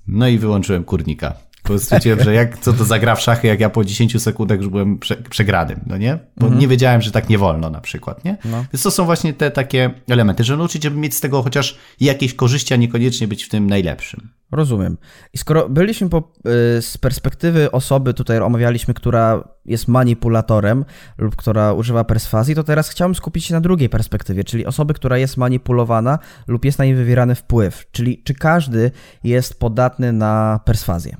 no 0.07 0.29
i 0.29 0.39
wyłączyłem 0.39 0.85
kurnika. 0.85 1.35
Bo 1.69 1.79
stwierdziłem, 1.79 2.23
że 2.23 2.35
jak, 2.35 2.59
co 2.59 2.73
to 2.73 2.85
za 2.85 2.99
gra 2.99 3.15
w 3.15 3.21
szachy, 3.21 3.47
jak 3.47 3.61
ja 3.61 3.71
po 3.71 3.85
10 3.85 4.23
sekundach 4.23 4.59
już 4.59 4.69
byłem 4.69 4.99
prze, 4.99 5.17
przegranym, 5.17 5.81
no 5.87 5.97
nie? 5.97 6.19
Bo 6.37 6.49
nie 6.49 6.69
wiedziałem, 6.69 7.03
że 7.03 7.11
tak 7.11 7.29
nie 7.29 7.39
wolno 7.39 7.71
na 7.71 7.81
przykład, 7.81 8.25
nie? 8.25 8.37
No. 8.45 8.65
Więc 8.73 8.83
to 8.83 8.91
są 8.91 9.05
właśnie 9.05 9.33
te 9.33 9.51
takie 9.51 9.91
elementy, 10.09 10.45
że 10.45 10.57
nauczyć, 10.57 10.83
żeby 10.83 10.97
mieć 10.97 11.17
z 11.17 11.21
tego 11.21 11.43
chociaż 11.43 11.79
jakieś 12.01 12.35
korzyści, 12.35 12.75
a 12.75 12.77
niekoniecznie 12.77 13.29
być 13.29 13.45
w 13.45 13.49
tym 13.49 13.67
najlepszym. 13.67 14.29
Rozumiem. 14.53 14.97
I 15.33 15.39
skoro 15.39 15.69
byliśmy 15.69 16.09
po, 16.09 16.19
y, 16.19 16.83
z 16.83 16.99
perspektywy 16.99 17.71
osoby, 17.71 18.15
tutaj 18.15 18.39
omawialiśmy, 18.39 18.95
która 18.95 19.49
jest 19.65 19.89
manipulatorem 19.89 20.85
lub 21.19 21.37
która 21.37 21.73
używa 21.73 22.05
perswazji, 22.05 22.55
to 22.55 22.65
teraz 22.65 22.89
chciałbym 22.89 23.15
skupić 23.15 23.45
się 23.45 23.55
na 23.55 23.61
drugiej 23.61 23.89
perspektywie, 23.89 24.45
czyli 24.45 24.67
osoby, 24.67 24.95
która 24.95 25.19
jest 25.19 25.37
manipulowana 25.37 26.19
lub 26.47 26.65
jest 26.65 26.79
na 26.79 26.85
niej 26.85 26.95
wywierany 26.95 27.35
wpływ. 27.35 27.87
Czyli 27.93 28.23
czy 28.25 28.35
każdy 28.35 28.91
jest 29.25 29.61
podatny 29.61 30.13
na 30.13 30.61
perswazję? 30.65 31.17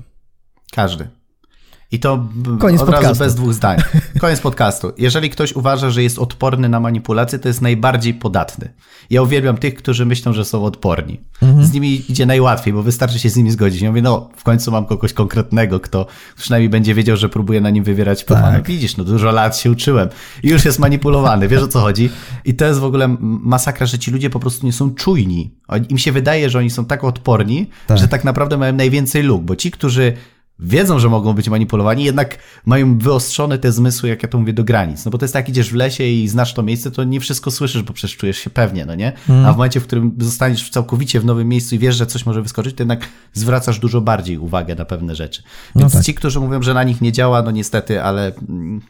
Każdy. 0.75 1.07
I 1.91 1.99
to 1.99 2.27
Koniec 2.59 2.81
od 2.81 2.89
razu 2.89 3.01
podcastu. 3.01 3.23
bez 3.23 3.35
dwóch 3.35 3.53
zdań. 3.53 3.77
Koniec 4.21 4.39
podcastu. 4.39 4.91
Jeżeli 4.97 5.29
ktoś 5.29 5.53
uważa, 5.53 5.89
że 5.89 6.03
jest 6.03 6.19
odporny 6.19 6.69
na 6.69 6.79
manipulację, 6.79 7.39
to 7.39 7.47
jest 7.47 7.61
najbardziej 7.61 8.13
podatny. 8.13 8.73
Ja 9.09 9.21
uwielbiam 9.21 9.57
tych, 9.57 9.75
którzy 9.75 10.05
myślą, 10.05 10.33
że 10.33 10.45
są 10.45 10.65
odporni. 10.65 11.19
Mhm. 11.41 11.65
Z 11.65 11.73
nimi 11.73 12.11
idzie 12.11 12.25
najłatwiej, 12.25 12.73
bo 12.73 12.83
wystarczy 12.83 13.19
się 13.19 13.29
z 13.29 13.35
nimi 13.37 13.51
zgodzić. 13.51 13.81
Ja 13.81 13.89
mówię, 13.89 14.01
no 14.01 14.29
w 14.35 14.43
końcu 14.43 14.71
mam 14.71 14.85
kogoś 14.85 15.13
konkretnego, 15.13 15.79
kto 15.79 16.05
przynajmniej 16.37 16.69
będzie 16.69 16.93
wiedział, 16.93 17.17
że 17.17 17.29
próbuje 17.29 17.61
na 17.61 17.69
nim 17.69 17.83
wywierać 17.83 18.23
wpływ. 18.23 18.39
Tak. 18.39 18.57
No 18.57 18.63
widzisz, 18.63 18.97
no 18.97 19.03
dużo 19.03 19.31
lat 19.31 19.57
się 19.57 19.71
uczyłem 19.71 20.09
i 20.43 20.49
już 20.49 20.65
jest 20.65 20.79
manipulowany. 20.79 21.47
Wiesz 21.47 21.63
o 21.63 21.67
co 21.67 21.79
chodzi? 21.79 22.09
I 22.45 22.53
to 22.53 22.65
jest 22.65 22.79
w 22.79 22.83
ogóle 22.83 23.17
masakra, 23.19 23.85
że 23.85 23.99
ci 23.99 24.11
ludzie 24.11 24.29
po 24.29 24.39
prostu 24.39 24.65
nie 24.65 24.73
są 24.73 24.95
czujni. 24.95 25.55
Im 25.89 25.97
się 25.97 26.11
wydaje, 26.11 26.49
że 26.49 26.59
oni 26.59 26.69
są 26.69 26.85
tak 26.85 27.03
odporni, 27.03 27.69
Tak. 27.87 27.97
że 27.97 28.07
tak 28.07 28.23
naprawdę 28.23 28.57
mają 28.57 28.73
najwięcej 28.73 29.23
luk, 29.23 29.43
bo 29.43 29.55
ci, 29.55 29.71
którzy 29.71 30.13
wiedzą, 30.59 30.99
że 30.99 31.09
mogą 31.09 31.33
być 31.33 31.49
manipulowani, 31.49 32.03
jednak 32.03 32.37
mają 32.65 32.97
wyostrzone 32.97 33.57
te 33.57 33.71
zmysły, 33.71 34.09
jak 34.09 34.23
ja 34.23 34.29
to 34.29 34.39
mówię, 34.39 34.53
do 34.53 34.63
granic. 34.63 35.05
No 35.05 35.11
bo 35.11 35.17
to 35.17 35.25
jest 35.25 35.33
tak, 35.33 35.49
idziesz 35.49 35.69
w 35.69 35.75
lesie 35.75 36.03
i 36.03 36.27
znasz 36.27 36.53
to 36.53 36.63
miejsce, 36.63 36.91
to 36.91 37.03
nie 37.03 37.19
wszystko 37.19 37.51
słyszysz, 37.51 37.83
bo 37.83 37.93
przecież 37.93 38.17
czujesz 38.17 38.37
się 38.37 38.49
pewnie, 38.49 38.85
no 38.85 38.95
nie? 38.95 39.13
A 39.45 39.53
w 39.53 39.55
momencie, 39.55 39.79
w 39.79 39.83
którym 39.83 40.15
zostaniesz 40.19 40.69
całkowicie 40.69 41.19
w 41.19 41.25
nowym 41.25 41.47
miejscu 41.47 41.75
i 41.75 41.79
wiesz, 41.79 41.95
że 41.95 42.05
coś 42.05 42.25
może 42.25 42.41
wyskoczyć, 42.41 42.75
to 42.75 42.83
jednak 42.83 43.07
zwracasz 43.33 43.79
dużo 43.79 44.01
bardziej 44.01 44.37
uwagę 44.37 44.75
na 44.75 44.85
pewne 44.85 45.15
rzeczy. 45.15 45.43
Więc 45.75 45.93
tak. 45.93 46.03
ci, 46.03 46.13
którzy 46.13 46.39
mówią, 46.39 46.61
że 46.61 46.73
na 46.73 46.83
nich 46.83 47.01
nie 47.01 47.11
działa, 47.11 47.41
no 47.41 47.51
niestety, 47.51 48.03
ale 48.03 48.31
mm, 48.49 48.81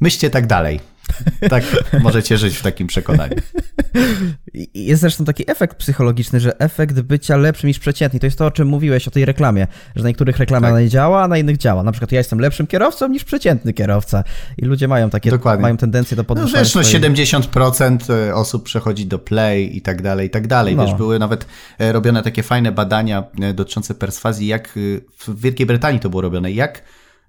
myślcie 0.00 0.30
tak 0.30 0.46
dalej. 0.46 0.80
Tak 1.50 1.64
możecie 2.02 2.38
żyć 2.38 2.56
w 2.56 2.62
takim 2.62 2.86
przekonaniu. 2.86 3.34
Jest 4.74 5.00
zresztą 5.00 5.24
taki 5.24 5.50
efekt 5.50 5.76
psychologiczny, 5.76 6.40
że 6.40 6.60
efekt 6.60 7.00
bycia 7.00 7.36
lepszym 7.36 7.68
niż 7.68 7.78
przeciętni. 7.78 8.20
To 8.20 8.26
jest 8.26 8.38
to, 8.38 8.46
o 8.46 8.50
czym 8.50 8.68
mówiłeś, 8.68 9.08
o 9.08 9.10
tej 9.10 9.24
reklamie, 9.24 9.66
że 9.96 10.02
na 10.02 10.08
niektórych 10.08 10.38
reklama 10.38 10.70
Tak. 10.70 10.80
nie 10.82 10.88
działa, 10.88 11.22
a 11.22 11.28
na 11.28 11.38
innych 11.38 11.56
działa. 11.56 11.82
Na 11.82 11.92
przykład 11.92 12.12
ja 12.12 12.18
jestem 12.18 12.38
lepszym 12.40 12.66
kierowcą 12.66 13.08
niż 13.08 13.24
przeciętny 13.24 13.72
kierowca. 13.72 14.24
I 14.58 14.64
ludzie 14.64 14.88
mają 14.88 15.10
takie, 15.10 15.30
Dokładnie. 15.30 15.62
mają 15.62 15.76
tendencję 15.76 16.16
do 16.16 16.20
No 16.22 16.24
podwyższania 16.26 16.64
wiesz, 16.64 16.74
no 16.74 16.82
swojej- 16.84 17.02
70% 17.02 18.12
osób 18.34 18.64
przechodzi 18.64 19.06
do 19.06 19.18
play 19.18 19.76
i 19.76 19.82
tak 19.82 20.02
dalej, 20.02 20.26
i 20.26 20.30
tak 20.30 20.46
dalej. 20.46 20.76
No. 20.76 20.86
Wiesz, 20.86 20.94
były 20.94 21.18
nawet 21.18 21.46
e, 21.78 21.92
robione 21.92 22.22
takie 22.22 22.42
fajne 22.42 22.72
badania 22.72 23.24
e, 23.42 23.54
dotyczące 23.54 23.94
perswazji, 23.94 24.46
jak 24.46 24.68
w 25.18 25.40
Wielkiej 25.40 25.66
Brytanii 25.66 26.00
to 26.00 26.10
było 26.10 26.22
robione, 26.22 26.52
jak 26.52 26.82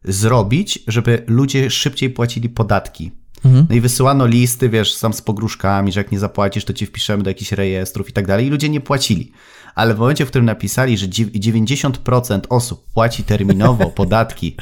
zrobić, 0.03 0.79
żeby 0.87 1.23
ludzie 1.27 1.69
szybciej 1.69 2.09
płacili 2.09 2.49
podatki. 2.49 3.11
No 3.45 3.75
i 3.75 3.82
wysyłano 3.82 4.25
listy, 4.25 4.69
wiesz, 4.69 4.93
sam 4.93 5.13
z 5.13 5.21
pogróżkami, 5.21 5.91
że 5.91 5.99
jak 5.99 6.12
nie 6.12 6.19
zapłacisz, 6.19 6.65
to 6.65 6.73
ci 6.73 6.86
wpiszemy 6.86 7.23
do 7.23 7.30
jakichś 7.30 7.51
rejestrów 7.51 8.10
i 8.10 8.13
tak 8.13 8.27
dalej. 8.27 8.47
I 8.47 8.49
ludzie 8.49 8.69
nie 8.69 8.82
płacili. 8.82 9.32
Ale 9.75 9.93
w 9.95 9.99
momencie, 9.99 10.25
w 10.25 10.30
którym 10.30 10.45
napisali, 10.45 10.97
że 10.97 11.06
dziew- 11.08 11.32
90% 11.32 12.39
osób 12.49 12.86
płaci 12.93 13.23
terminowo 13.23 13.86
podatki, 14.01 14.56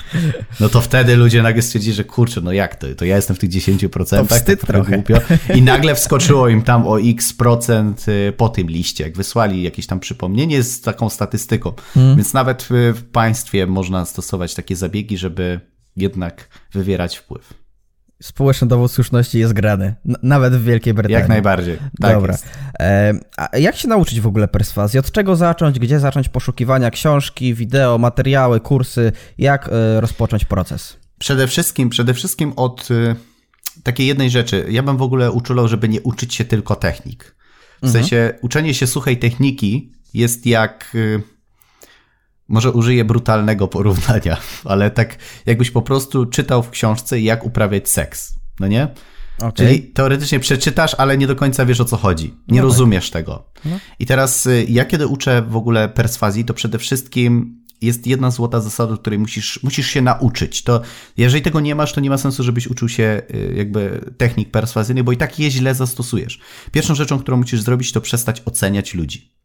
no 0.60 0.70
to 0.70 0.82
wtedy 0.82 1.16
ludzie 1.16 1.44
nagle 1.44 1.62
stwierdzili, 1.62 1.94
że 1.96 2.04
kurczę, 2.04 2.42
no 2.42 2.52
jak 2.52 2.76
to? 2.76 2.88
To 2.98 3.06
ja 3.06 3.16
jestem 3.16 3.36
w 3.36 3.40
tych 3.40 3.50
10%, 3.50 3.90
To 4.18 4.26
wstyd 4.26 4.62
trochę 4.62 4.74
trochę. 4.74 4.96
głupio. 4.96 5.18
I 5.58 5.62
nagle 5.62 5.96
wskoczyło 5.96 6.48
im 6.50 6.62
tam 6.62 6.88
o 6.88 7.00
x 7.02 7.34
procent 7.34 8.06
y, 8.08 8.34
po 8.38 8.50
tym 8.50 8.68
liście, 8.68 9.04
jak 9.04 9.18
wysłali 9.18 9.64
jakieś 9.64 9.88
tam 9.88 10.00
przypomnienie 10.00 10.64
z 10.64 10.82
taką 10.82 11.10
statystyką. 11.10 11.74
Więc 11.96 12.34
nawet 12.34 12.68
w 12.70 13.04
państwie 13.12 13.68
można 13.68 14.06
stosować 14.06 14.54
takie 14.56 14.76
zabiegi, 14.76 15.18
żeby 15.18 15.60
jednak 15.96 16.50
wywierać 16.74 17.18
wpływ. 17.18 17.54
Społeczny 18.22 18.68
dowód 18.68 18.92
słuszności 18.92 19.40
jest 19.40 19.54
grany. 19.54 19.96
Nawet 20.24 20.54
w 20.54 20.64
Wielkiej 20.64 20.94
Brytanii. 20.94 21.20
Jak 21.20 21.28
najbardziej. 21.28 21.78
Tak 22.02 22.14
Dobra. 22.14 22.38
E, 22.80 23.14
a 23.38 23.58
jak 23.58 23.76
się 23.76 23.88
nauczyć 23.88 24.22
w 24.22 24.28
ogóle 24.28 24.48
perswazji? 24.48 25.00
Od 25.00 25.12
czego 25.12 25.36
zacząć? 25.36 25.80
Gdzie 25.80 26.00
zacząć 26.00 26.30
poszukiwania 26.30 26.92
książki, 26.92 27.54
wideo, 27.54 27.98
materiały, 27.98 28.60
kursy? 28.60 29.12
Jak 29.38 29.70
e, 29.72 30.02
rozpocząć 30.02 30.46
proces? 30.46 30.98
Przede 31.20 31.48
wszystkim, 31.48 31.90
przede 31.90 32.14
wszystkim 32.14 32.54
od 32.56 32.92
y, 32.92 33.16
takiej 33.84 34.08
jednej 34.08 34.30
rzeczy. 34.30 34.66
Ja 34.70 34.84
bym 34.84 34.98
w 34.98 35.02
ogóle 35.02 35.32
uczulał, 35.32 35.68
żeby 35.68 35.90
nie 35.90 36.02
uczyć 36.02 36.36
się 36.36 36.46
tylko 36.46 36.76
technik. 36.76 37.36
W 37.84 37.92
sensie 37.92 38.34
uczenie 38.42 38.74
się 38.74 38.88
suchej 38.88 39.18
techniki 39.18 39.94
jest 40.14 40.46
jak. 40.46 40.98
Może 42.50 42.72
użyję 42.72 43.06
brutalnego 43.06 43.68
porównania, 43.68 44.38
ale 44.66 44.92
tak 44.92 45.18
jakbyś 45.46 45.72
po 45.72 45.82
prostu 45.82 46.26
czytał 46.26 46.64
w 46.64 46.70
książce, 46.70 47.20
jak 47.20 47.46
uprawiać 47.46 47.90
seks. 47.90 48.36
No 48.60 48.68
nie? 48.68 48.88
Okay. 49.38 49.52
Czyli 49.52 49.82
teoretycznie 49.82 50.40
przeczytasz, 50.40 50.96
ale 50.98 51.18
nie 51.18 51.28
do 51.28 51.36
końca 51.36 51.66
wiesz 51.66 51.82
o 51.82 51.86
co 51.86 51.98
chodzi. 51.98 52.26
Nie 52.26 52.34
no 52.48 52.56
tak. 52.56 52.64
rozumiesz 52.64 53.10
tak. 53.10 53.22
tego. 53.22 53.52
No. 53.66 53.80
I 54.00 54.06
teraz 54.06 54.46
y, 54.46 54.66
ja 54.70 54.86
kiedy 54.86 55.08
uczę 55.08 55.42
w 55.42 55.56
ogóle 55.56 55.90
perswazji, 55.90 56.46
to 56.46 56.54
przede 56.54 56.78
wszystkim 56.78 57.60
jest 57.82 58.08
jedna 58.08 58.32
złota 58.32 58.62
zasada, 58.62 58.98
której 58.98 59.20
musisz, 59.20 59.64
musisz 59.64 59.88
się 59.88 60.02
nauczyć. 60.02 60.64
To 60.64 60.82
jeżeli 61.18 61.42
tego 61.42 61.60
nie 61.60 61.76
masz, 61.76 61.94
to 61.94 62.02
nie 62.02 62.10
ma 62.10 62.18
sensu, 62.18 62.44
żebyś 62.44 62.68
uczył 62.68 62.90
się 62.90 63.22
y, 63.34 63.54
jakby 63.58 64.12
technik 64.18 64.52
perswazyjnych, 64.52 65.04
bo 65.04 65.12
i 65.12 65.18
tak 65.18 65.40
je 65.40 65.52
źle 65.52 65.76
zastosujesz. 65.76 66.40
Pierwszą 66.72 66.96
rzeczą, 66.96 67.20
którą 67.20 67.38
musisz 67.38 67.62
zrobić, 67.62 67.92
to 67.92 68.02
przestać 68.02 68.42
oceniać 68.46 68.94
ludzi. 68.94 69.39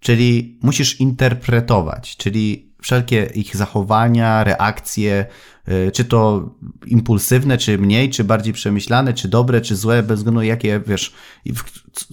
Czyli 0.00 0.58
musisz 0.62 1.00
interpretować, 1.00 2.16
czyli 2.16 2.70
wszelkie 2.82 3.30
ich 3.34 3.56
zachowania, 3.56 4.44
reakcje, 4.44 5.26
y, 5.68 5.90
czy 5.92 6.04
to 6.04 6.50
impulsywne, 6.86 7.58
czy 7.58 7.78
mniej, 7.78 8.10
czy 8.10 8.24
bardziej 8.24 8.52
przemyślane, 8.52 9.14
czy 9.14 9.28
dobre, 9.28 9.60
czy 9.60 9.76
złe, 9.76 10.02
bez 10.02 10.18
względu 10.18 10.42
jakie, 10.42 10.80
wiesz, 10.86 11.12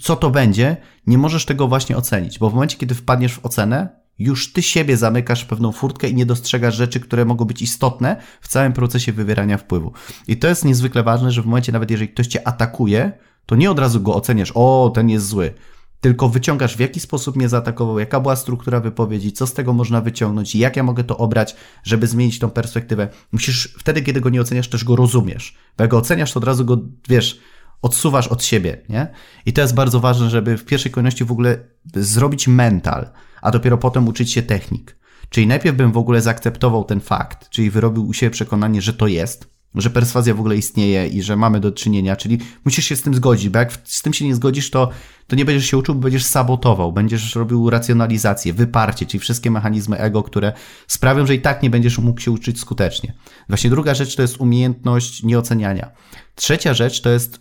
co 0.02 0.16
to 0.16 0.30
będzie, 0.30 0.78
nie 1.08 1.18
możesz 1.18 1.46
tego 1.46 1.68
właśnie 1.68 1.98
ocenić, 1.98 2.40
bo 2.40 2.50
w 2.50 2.54
momencie, 2.54 2.78
kiedy 2.78 2.96
wpadniesz 2.96 3.34
w 3.34 3.46
ocenę, 3.46 3.90
już 4.20 4.54
ty 4.54 4.62
siebie 4.62 4.98
zamykasz 4.98 5.46
pewną 5.46 5.72
furtkę 5.72 6.10
i 6.10 6.16
nie 6.16 6.26
dostrzegasz 6.26 6.76
rzeczy, 6.76 7.00
które 7.00 7.26
mogą 7.26 7.46
być 7.46 7.62
istotne 7.62 8.22
w 8.42 8.48
całym 8.48 8.74
procesie 8.74 9.14
wywierania 9.14 9.58
wpływu. 9.58 9.92
I 10.28 10.38
to 10.38 10.48
jest 10.48 10.66
niezwykle 10.66 11.04
ważne, 11.04 11.32
że 11.32 11.42
w 11.42 11.46
momencie 11.46 11.72
nawet 11.72 11.92
jeżeli 11.92 12.10
ktoś 12.10 12.28
cię 12.28 12.48
atakuje, 12.48 13.12
to 13.46 13.56
nie 13.56 13.72
od 13.72 13.80
razu 13.80 14.02
go 14.02 14.16
oceniasz, 14.16 14.52
o, 14.56 14.92
ten 14.96 15.10
jest 15.10 15.28
zły, 15.28 15.54
tylko 16.02 16.30
wyciągasz 16.30 16.78
w 16.78 16.80
jaki 16.80 17.00
sposób 17.00 17.36
mnie 17.36 17.50
zaatakował, 17.50 18.00
jaka 18.00 18.20
była 18.20 18.36
struktura 18.36 18.80
wypowiedzi, 18.80 19.32
co 19.32 19.48
z 19.48 19.54
tego 19.54 19.74
można 19.74 20.02
wyciągnąć 20.02 20.56
i 20.56 20.60
jak 20.60 20.76
ja 20.76 20.84
mogę 20.84 21.04
to 21.04 21.18
obrać, 21.18 21.56
żeby 21.84 22.08
zmienić 22.08 22.40
tą 22.40 22.50
perspektywę. 22.50 23.10
Musisz 23.32 23.76
wtedy, 23.80 24.02
kiedy 24.02 24.22
go 24.22 24.30
nie 24.30 24.42
oceniasz, 24.42 24.68
też 24.68 24.84
go 24.84 24.96
rozumiesz. 24.96 25.56
Bo 25.78 25.84
jak 25.84 25.92
go 25.92 25.98
oceniasz, 25.98 26.34
to 26.34 26.40
od 26.40 26.44
razu 26.44 26.66
go, 26.66 26.78
wiesz, 27.10 27.40
odsuwasz 27.82 28.28
od 28.28 28.44
siebie, 28.44 28.82
nie? 28.90 29.08
I 29.46 29.54
to 29.54 29.62
jest 29.62 29.74
bardzo 29.74 30.00
ważne, 30.00 30.30
żeby 30.30 30.58
w 30.58 30.66
pierwszej 30.66 30.92
kolejności 30.92 31.26
w 31.26 31.32
ogóle 31.32 31.60
zrobić 31.96 32.48
mental, 32.48 33.10
a 33.42 33.52
dopiero 33.52 33.78
potem 33.78 34.08
uczyć 34.08 34.32
się 34.32 34.44
technik. 34.44 34.98
Czyli 35.30 35.48
najpierw 35.48 35.78
bym 35.78 35.92
w 35.92 35.98
ogóle 35.98 36.22
zaakceptował 36.22 36.84
ten 36.84 37.00
fakt, 37.00 37.50
czyli 37.50 37.70
wyrobił 37.70 38.08
u 38.08 38.14
siebie 38.14 38.30
przekonanie, 38.30 38.82
że 38.82 38.94
to 38.94 39.08
jest, 39.08 39.57
że 39.76 39.90
perswazja 39.90 40.34
w 40.34 40.40
ogóle 40.40 40.58
istnieje 40.58 41.08
i 41.08 41.22
że 41.22 41.36
mamy 41.36 41.60
do 41.60 41.72
czynienia, 41.72 42.16
czyli 42.16 42.38
musisz 42.66 42.86
się 42.86 42.96
z 42.96 43.02
tym 43.02 43.16
zgodzić, 43.16 43.50
bo 43.50 43.60
jak 43.60 43.78
z 43.84 44.02
tym 44.02 44.14
się 44.14 44.26
nie 44.26 44.36
zgodzisz, 44.36 44.70
to, 44.70 44.90
to 45.28 45.36
nie 45.36 45.46
będziesz 45.46 45.70
się 45.70 45.78
uczył, 45.78 45.96
będziesz 45.96 46.26
sabotował, 46.26 46.94
będziesz 46.94 47.36
robił 47.36 47.70
racjonalizację, 47.70 48.54
wyparcie, 48.54 49.06
czyli 49.06 49.20
wszystkie 49.20 49.52
mechanizmy 49.52 49.98
ego, 49.98 50.24
które 50.24 50.54
sprawią, 50.88 51.26
że 51.26 51.36
i 51.36 51.42
tak 51.42 51.64
nie 51.64 51.70
będziesz 51.70 51.98
mógł 51.98 52.22
się 52.22 52.32
uczyć 52.32 52.60
skutecznie. 52.60 53.14
Właśnie 53.50 53.70
druga 53.70 53.94
rzecz 53.94 54.16
to 54.16 54.22
jest 54.22 54.38
umiejętność 54.38 55.24
nieoceniania. 55.24 55.92
Trzecia 56.36 56.74
rzecz 56.74 57.02
to 57.02 57.10
jest 57.10 57.40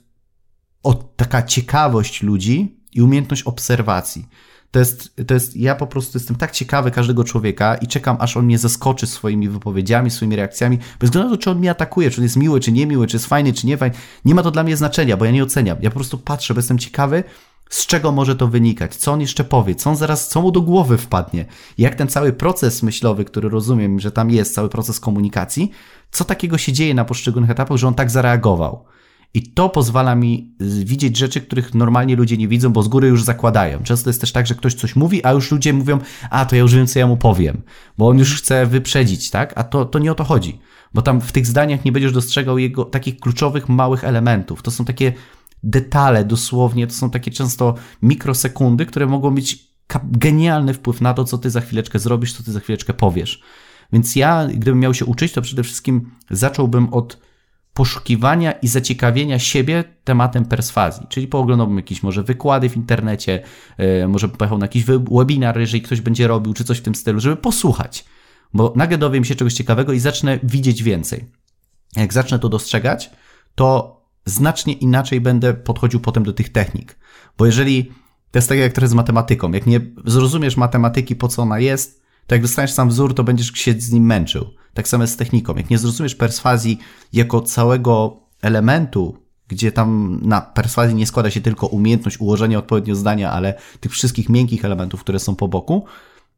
o, 0.83 0.95
taka 0.95 1.43
ciekawość 1.43 2.23
ludzi 2.23 2.81
i 2.93 3.03
umiejętność 3.03 3.43
obserwacji. 3.43 4.29
To 4.71 4.79
jest, 4.79 5.17
to 5.27 5.35
jest, 5.35 5.57
ja 5.57 5.75
po 5.75 5.87
prostu 5.87 6.19
jestem 6.19 6.37
tak 6.37 6.51
ciekawy 6.51 6.91
każdego 6.91 7.25
człowieka 7.25 7.75
i 7.75 7.87
czekam, 7.87 8.17
aż 8.21 8.37
on 8.37 8.45
mnie 8.45 8.59
zaskoczy 8.59 9.07
swoimi 9.07 9.49
wypowiedziami, 9.49 10.11
swoimi 10.11 10.37
reakcjami, 10.37 10.79
bez 11.01 11.11
względu 11.11 11.31
na 11.31 11.37
to, 11.37 11.43
czy 11.43 11.51
on 11.51 11.59
mnie 11.59 11.71
atakuje, 11.71 12.11
czy 12.11 12.21
on 12.21 12.23
jest 12.23 12.37
miły, 12.37 12.61
czy 12.61 12.73
niemiły, 12.73 13.07
czy 13.07 13.17
jest 13.17 13.27
fajny, 13.27 13.53
czy 13.53 13.67
nie 13.67 13.77
fajny. 13.77 13.97
Nie 14.25 14.35
ma 14.35 14.43
to 14.43 14.51
dla 14.51 14.63
mnie 14.63 14.77
znaczenia, 14.77 15.17
bo 15.17 15.25
ja 15.25 15.31
nie 15.31 15.43
oceniam. 15.43 15.79
Ja 15.81 15.91
po 15.91 15.95
prostu 15.95 16.19
patrzę, 16.19 16.55
bo 16.55 16.59
jestem 16.59 16.79
ciekawy, 16.79 17.25
z 17.71 17.87
czego 17.87 18.13
może 18.13 18.37
to 18.37 18.49
wynikać, 18.49 18.97
co 18.97 19.13
on 19.13 19.21
jeszcze 19.21 19.45
powie, 19.45 19.75
co 19.75 19.91
on 19.91 19.97
zaraz, 19.97 20.29
co 20.29 20.43
mu 20.43 20.53
do 20.53 20.61
głowy 20.61 20.99
wpadnie, 20.99 21.45
jak 21.79 21.95
ten 21.95 22.09
cały 22.09 22.33
proces 22.33 22.83
myślowy, 22.83 23.25
który 23.25 23.49
rozumiem, 23.49 24.01
że 24.01 24.11
tam 24.11 24.31
jest, 24.31 24.55
cały 24.55 24.69
proces 24.69 25.01
komunikacji, 25.01 25.71
co 26.11 26.25
takiego 26.25 26.59
się 26.59 26.73
dzieje 26.73 26.95
na 26.95 27.05
poszczególnych 27.05 27.51
etapach, 27.51 27.79
że 27.79 27.89
on 27.89 27.95
tak 27.95 28.11
zareagował. 28.11 28.85
I 29.37 29.43
to 29.43 29.69
pozwala 29.69 30.15
mi 30.15 30.55
widzieć 30.61 31.17
rzeczy, 31.17 31.41
których 31.41 31.75
normalnie 31.75 32.17
ludzie 32.17 32.37
nie 32.37 32.49
widzą, 32.49 32.73
bo 32.73 32.83
z 32.83 32.89
góry 32.89 33.09
już 33.09 33.25
zakładają. 33.25 33.83
Często 33.83 34.11
jest 34.11 34.21
też 34.21 34.33
tak, 34.33 34.47
że 34.47 34.55
ktoś 34.55 34.75
coś 34.75 34.97
mówi, 34.97 35.25
a 35.25 35.33
już 35.33 35.51
ludzie 35.51 35.73
mówią, 35.73 35.99
a 36.31 36.47
to 36.47 36.57
ja 36.57 36.63
już 36.63 36.75
wiem, 36.75 36.87
co 36.87 36.99
ja 36.99 37.07
mu 37.07 37.17
powiem, 37.17 37.63
bo 37.99 38.09
on 38.09 38.19
już 38.19 38.43
chce 38.43 38.67
wyprzedzić, 38.67 39.31
tak? 39.31 39.53
A 39.57 39.65
to, 39.65 39.85
to 39.85 39.99
nie 39.99 40.13
o 40.13 40.15
to 40.15 40.25
chodzi, 40.25 40.59
bo 40.95 41.03
tam 41.03 41.21
w 41.21 41.33
tych 41.33 41.47
zdaniach 41.47 41.85
nie 41.85 41.93
będziesz 41.93 42.13
dostrzegał 42.13 42.59
jego 42.59 42.85
takich 42.85 43.21
kluczowych, 43.21 43.69
małych 43.69 44.05
elementów. 44.05 44.63
To 44.63 44.71
są 44.71 44.85
takie 44.85 45.13
detale 45.63 46.25
dosłownie, 46.25 46.87
to 46.87 46.95
są 46.95 47.11
takie 47.11 47.31
często 47.31 47.75
mikrosekundy, 48.03 48.87
które 48.87 49.07
mogą 49.07 49.31
mieć 49.31 49.67
genialny 50.05 50.75
wpływ 50.75 51.01
na 51.01 51.15
to, 51.15 51.25
co 51.25 51.39
ty 51.39 51.51
za 51.51 51.61
chwileczkę 51.61 51.99
zrobisz, 51.99 52.33
co 52.33 52.43
ty 52.43 52.53
za 52.53 52.61
chwileczkę 52.61 52.95
powiesz. 52.95 53.43
Więc 53.93 54.17
ja, 54.17 54.47
gdybym 54.47 54.81
miał 54.81 54.95
się 54.95 55.05
uczyć, 55.05 55.33
to 55.33 55.43
przede 55.43 55.63
wszystkim 55.63 56.11
zacząłbym 56.31 56.95
od 56.95 57.27
poszukiwania 57.77 58.53
i 58.53 58.69
zaciekawienia 58.69 59.39
siebie 59.39 59.85
tematem 60.05 60.45
perswazji. 60.45 61.07
Czyli 61.09 61.29
pooglądałbym 61.29 61.77
jakieś 61.77 62.03
może 62.03 62.23
wykłady 62.23 62.69
w 62.69 62.77
internecie, 62.77 63.43
yy, 63.79 64.09
może 64.09 64.29
pojechał 64.29 64.59
na 64.59 64.65
jakiś 64.65 64.85
webinar, 64.85 65.61
jeżeli 65.61 65.83
ktoś 65.83 66.01
będzie 66.01 66.27
robił, 66.27 66.55
czy 66.55 66.65
coś 66.65 66.79
w 66.79 66.83
tym 66.83 66.95
stylu, 66.95 67.21
żeby 67.21 67.37
posłuchać. 67.37 68.05
Bo 68.55 68.73
nagle 68.77 68.99
dowiem 68.99 69.25
się 69.25 69.35
czegoś 69.35 69.55
ciekawego 69.55 69.93
i 69.93 69.99
zacznę 69.99 70.39
widzieć 70.43 70.83
więcej. 70.83 71.25
Jak 71.97 72.13
zacznę 72.13 72.39
to 72.39 72.49
dostrzegać, 72.49 73.11
to 73.55 74.01
znacznie 74.25 74.73
inaczej 74.73 75.21
będę 75.21 75.55
podchodził 75.55 76.01
potem 76.01 76.25
do 76.25 76.33
tych 76.33 76.53
technik. 76.53 76.97
Bo 77.39 77.47
jeżeli 77.47 77.85
to 78.31 78.39
jest 78.39 78.49
tak 78.49 78.59
jak 78.59 78.73
trochę 78.73 78.89
z 78.89 78.95
matematyką, 78.95 79.53
jak 79.53 79.67
nie 79.67 79.81
zrozumiesz 80.05 80.57
matematyki, 80.57 81.17
po 81.17 81.29
co 81.29 81.43
ona 81.43 81.59
jest, 81.59 82.03
to 82.27 82.35
jak 82.35 82.43
dostaniesz 82.43 82.73
sam 82.73 82.89
wzór, 82.89 83.15
to 83.15 83.25
będziesz 83.25 83.53
się 83.53 83.73
z 83.79 83.93
nim 83.93 84.07
męczył. 84.07 84.47
Tak 84.75 84.89
samo 84.89 85.07
z 85.07 85.17
techniką. 85.17 85.55
Jak 85.57 85.71
nie 85.71 85.79
zrozumiesz 85.79 86.15
perswazji 86.15 86.79
jako 87.13 87.41
całego 87.41 88.21
elementu, 88.43 89.17
gdzie 89.49 89.73
tam 89.73 90.19
na 90.23 90.41
perswazji 90.41 90.97
nie 90.97 91.07
składa 91.07 91.31
się 91.31 91.41
tylko 91.41 91.67
umiejętność 91.67 92.21
ułożenia 92.21 92.59
odpowiednio 92.59 92.95
zdania, 92.95 93.33
ale 93.33 93.55
tych 93.81 93.93
wszystkich 93.93 94.29
miękkich 94.29 94.65
elementów, 94.65 95.01
które 95.01 95.19
są 95.19 95.37
po 95.37 95.49
boku, 95.49 95.85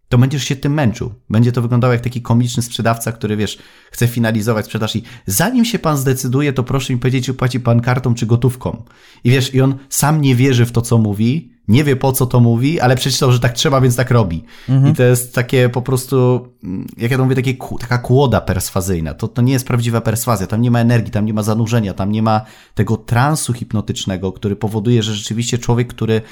to 0.09 0.19
będziesz 0.19 0.45
się 0.45 0.57
tym 0.57 0.75
męczył. 0.75 1.15
Będzie 1.31 1.53
to 1.53 1.63
wyglądało 1.63 1.93
jak 1.93 2.03
taki 2.03 2.23
komiczny 2.23 2.63
sprzedawca, 2.63 3.13
który 3.13 3.37
wiesz, 3.37 3.59
chce 3.91 4.07
finalizować 4.07 4.65
sprzedaż 4.65 4.97
i 4.97 5.03
zanim 5.27 5.65
się 5.65 5.79
pan 5.79 5.97
zdecyduje, 5.97 6.53
to 6.53 6.65
proszę 6.65 6.93
mi 6.93 6.99
powiedzieć, 6.99 7.27
czy 7.27 7.35
płaci 7.35 7.61
pan 7.61 7.81
kartą 7.81 8.15
czy 8.15 8.27
gotówką. 8.27 8.83
I 9.25 9.31
wiesz, 9.31 9.55
i 9.55 9.61
on 9.61 9.75
sam 9.89 10.21
nie 10.21 10.35
wierzy 10.35 10.67
w 10.67 10.73
to, 10.73 10.83
co 10.83 10.99
mówi, 10.99 11.53
nie 11.69 11.85
wie 11.85 11.97
po 11.97 12.13
co 12.13 12.27
to 12.27 12.41
mówi, 12.41 12.81
ale 12.81 12.97
przeczytał, 12.97 13.33
że 13.33 13.41
tak 13.41 13.53
trzeba, 13.53 13.81
więc 13.81 13.97
tak 13.97 14.11
robi. 14.11 14.45
Mhm. 14.69 14.93
I 14.93 14.97
to 14.97 15.03
jest 15.03 15.35
takie 15.35 15.69
po 15.69 15.83
prostu, 15.83 16.49
jak 16.97 17.11
ja 17.11 17.17
to 17.17 17.25
mówię, 17.25 17.37
takie, 17.37 17.55
taka 17.81 17.99
kłoda 17.99 18.41
perswazyjna. 18.41 19.15
To, 19.15 19.29
to 19.29 19.43
nie 19.43 19.53
jest 19.53 19.67
prawdziwa 19.67 20.01
perswazja. 20.01 20.47
Tam 20.47 20.61
nie 20.61 20.71
ma 20.71 20.81
energii, 20.81 21.11
tam 21.11 21.25
nie 21.25 21.35
ma 21.35 21.43
zanurzenia, 21.43 21.95
tam 21.95 22.13
nie 22.13 22.23
ma 22.23 22.41
tego 22.75 22.97
transu 22.97 23.53
hipnotycznego, 23.53 24.33
który 24.33 24.57
powoduje, 24.57 25.03
że 25.03 25.15
rzeczywiście 25.15 25.59
człowiek, 25.59 25.89
który 25.89 26.23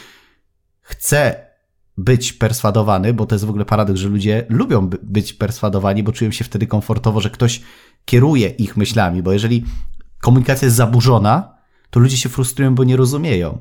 chce 0.80 1.46
być 1.98 2.32
perswadowany, 2.32 3.14
bo 3.14 3.26
to 3.26 3.34
jest 3.34 3.44
w 3.44 3.50
ogóle 3.50 3.64
paradoks, 3.64 4.00
że 4.00 4.08
ludzie 4.08 4.46
lubią 4.48 4.90
być 5.02 5.32
perswadowani, 5.32 6.02
bo 6.02 6.12
czują 6.12 6.30
się 6.30 6.44
wtedy 6.44 6.66
komfortowo, 6.66 7.20
że 7.20 7.30
ktoś 7.30 7.62
kieruje 8.04 8.48
ich 8.48 8.76
myślami, 8.76 9.22
bo 9.22 9.32
jeżeli 9.32 9.64
komunikacja 10.20 10.66
jest 10.66 10.76
zaburzona, 10.76 11.56
to 11.90 12.00
ludzie 12.00 12.16
się 12.16 12.28
frustrują, 12.28 12.74
bo 12.74 12.84
nie 12.84 12.96
rozumieją. 12.96 13.58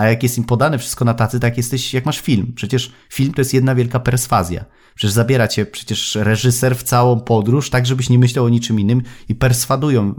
A 0.00 0.06
jak 0.06 0.22
jest 0.22 0.38
im 0.38 0.44
podane 0.44 0.78
wszystko 0.78 1.04
na 1.04 1.14
tacy, 1.14 1.40
tak 1.40 1.56
jesteś, 1.56 1.94
jak 1.94 2.06
masz 2.06 2.20
film. 2.20 2.52
Przecież 2.54 2.92
film 3.10 3.32
to 3.32 3.40
jest 3.40 3.54
jedna 3.54 3.74
wielka 3.74 4.00
perswazja. 4.00 4.64
Przecież 4.94 5.12
zabiera 5.12 5.48
cię 5.48 5.66
przecież 5.66 6.14
reżyser 6.14 6.76
w 6.76 6.82
całą 6.82 7.20
podróż, 7.20 7.70
tak 7.70 7.86
żebyś 7.86 8.08
nie 8.08 8.18
myślał 8.18 8.44
o 8.44 8.48
niczym 8.48 8.80
innym 8.80 9.02
i 9.28 9.34
perswadują 9.34 10.14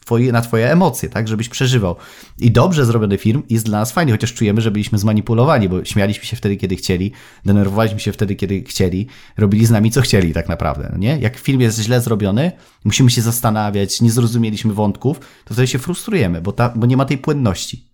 twoje, 0.00 0.32
na 0.32 0.40
twoje 0.40 0.72
emocje, 0.72 1.08
tak 1.08 1.28
żebyś 1.28 1.48
przeżywał. 1.48 1.96
I 2.38 2.50
dobrze 2.50 2.84
zrobiony 2.84 3.18
film 3.18 3.42
jest 3.50 3.64
dla 3.64 3.78
nas 3.78 3.92
fajny, 3.92 4.12
chociaż 4.12 4.34
czujemy, 4.34 4.60
że 4.60 4.70
byliśmy 4.70 4.98
zmanipulowani, 4.98 5.68
bo 5.68 5.84
śmialiśmy 5.84 6.24
się 6.24 6.36
wtedy, 6.36 6.56
kiedy 6.56 6.76
chcieli, 6.76 7.12
denerwowaliśmy 7.44 8.00
się 8.00 8.12
wtedy, 8.12 8.34
kiedy 8.34 8.62
chcieli, 8.62 9.06
robili 9.36 9.66
z 9.66 9.70
nami, 9.70 9.90
co 9.90 10.00
chcieli 10.00 10.32
tak 10.32 10.48
naprawdę, 10.48 10.88
no 10.92 10.98
nie? 10.98 11.18
Jak 11.18 11.36
film 11.36 11.60
jest 11.60 11.80
źle 11.80 12.00
zrobiony, 12.00 12.52
musimy 12.84 13.10
się 13.10 13.22
zastanawiać, 13.22 14.00
nie 14.00 14.10
zrozumieliśmy 14.10 14.74
wątków, 14.74 15.20
to 15.44 15.54
wtedy 15.54 15.66
się 15.66 15.78
frustrujemy, 15.78 16.40
bo, 16.40 16.52
ta, 16.52 16.68
bo 16.68 16.86
nie 16.86 16.96
ma 16.96 17.04
tej 17.04 17.18
płynności. 17.18 17.87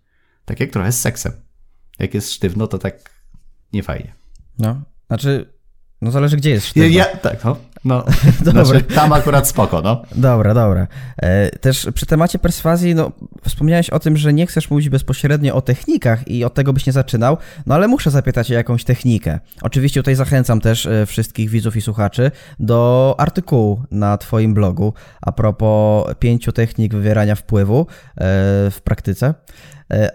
Tak 0.45 0.61
jak 0.61 0.71
trochę 0.71 0.93
z 0.93 1.01
seksem. 1.01 1.33
Jak 1.99 2.15
jest 2.15 2.33
sztywno, 2.33 2.67
to 2.67 2.79
tak 2.79 3.11
nie 3.73 3.83
fajnie. 3.83 4.15
No, 4.59 4.83
znaczy, 5.07 5.55
no 6.01 6.11
zależy 6.11 6.37
gdzie 6.37 6.51
jest 6.51 6.67
sztywno. 6.67 6.99
Ja, 6.99 7.05
tak, 7.05 7.45
no. 7.45 7.57
No 7.85 8.05
dobra. 8.45 8.65
Znaczy, 8.65 8.83
tam 8.83 9.13
akurat 9.13 9.49
spoko, 9.49 9.81
no. 9.83 10.03
Dobra, 10.15 10.55
dobra. 10.55 10.87
E, 11.17 11.51
też 11.59 11.87
przy 11.95 12.07
temacie 12.07 12.39
perswazji, 12.39 12.95
no 12.95 13.13
wspomniałeś 13.45 13.91
o 13.91 13.99
tym, 13.99 14.17
że 14.17 14.33
nie 14.33 14.47
chcesz 14.47 14.71
mówić 14.71 14.89
bezpośrednio 14.89 15.55
o 15.55 15.63
technikach 15.63 16.29
i 16.29 16.45
od 16.45 16.55
tego 16.55 16.73
byś 16.73 16.87
nie 16.87 16.93
zaczynał, 16.93 17.37
no 17.67 17.75
ale 17.75 17.89
muszę 17.89 18.11
zapytać 18.11 18.51
o 18.51 18.55
jakąś 18.55 18.85
technikę. 18.85 19.39
Oczywiście 19.63 20.01
tutaj 20.01 20.15
zachęcam 20.15 20.61
też 20.61 20.87
e, 20.87 21.07
wszystkich 21.07 21.51
widzów 21.51 21.77
i 21.77 21.81
słuchaczy 21.81 22.31
do 22.61 23.15
artykułu 23.19 23.83
na 23.91 24.19
twoim 24.19 24.55
blogu 24.55 24.93
a 25.21 25.33
propos 25.33 26.05
pięciu 26.19 26.53
technik 26.53 26.95
wywierania 26.95 27.35
wpływu 27.35 27.81
e, 27.81 27.87
w 28.71 28.79
praktyce. 28.85 29.35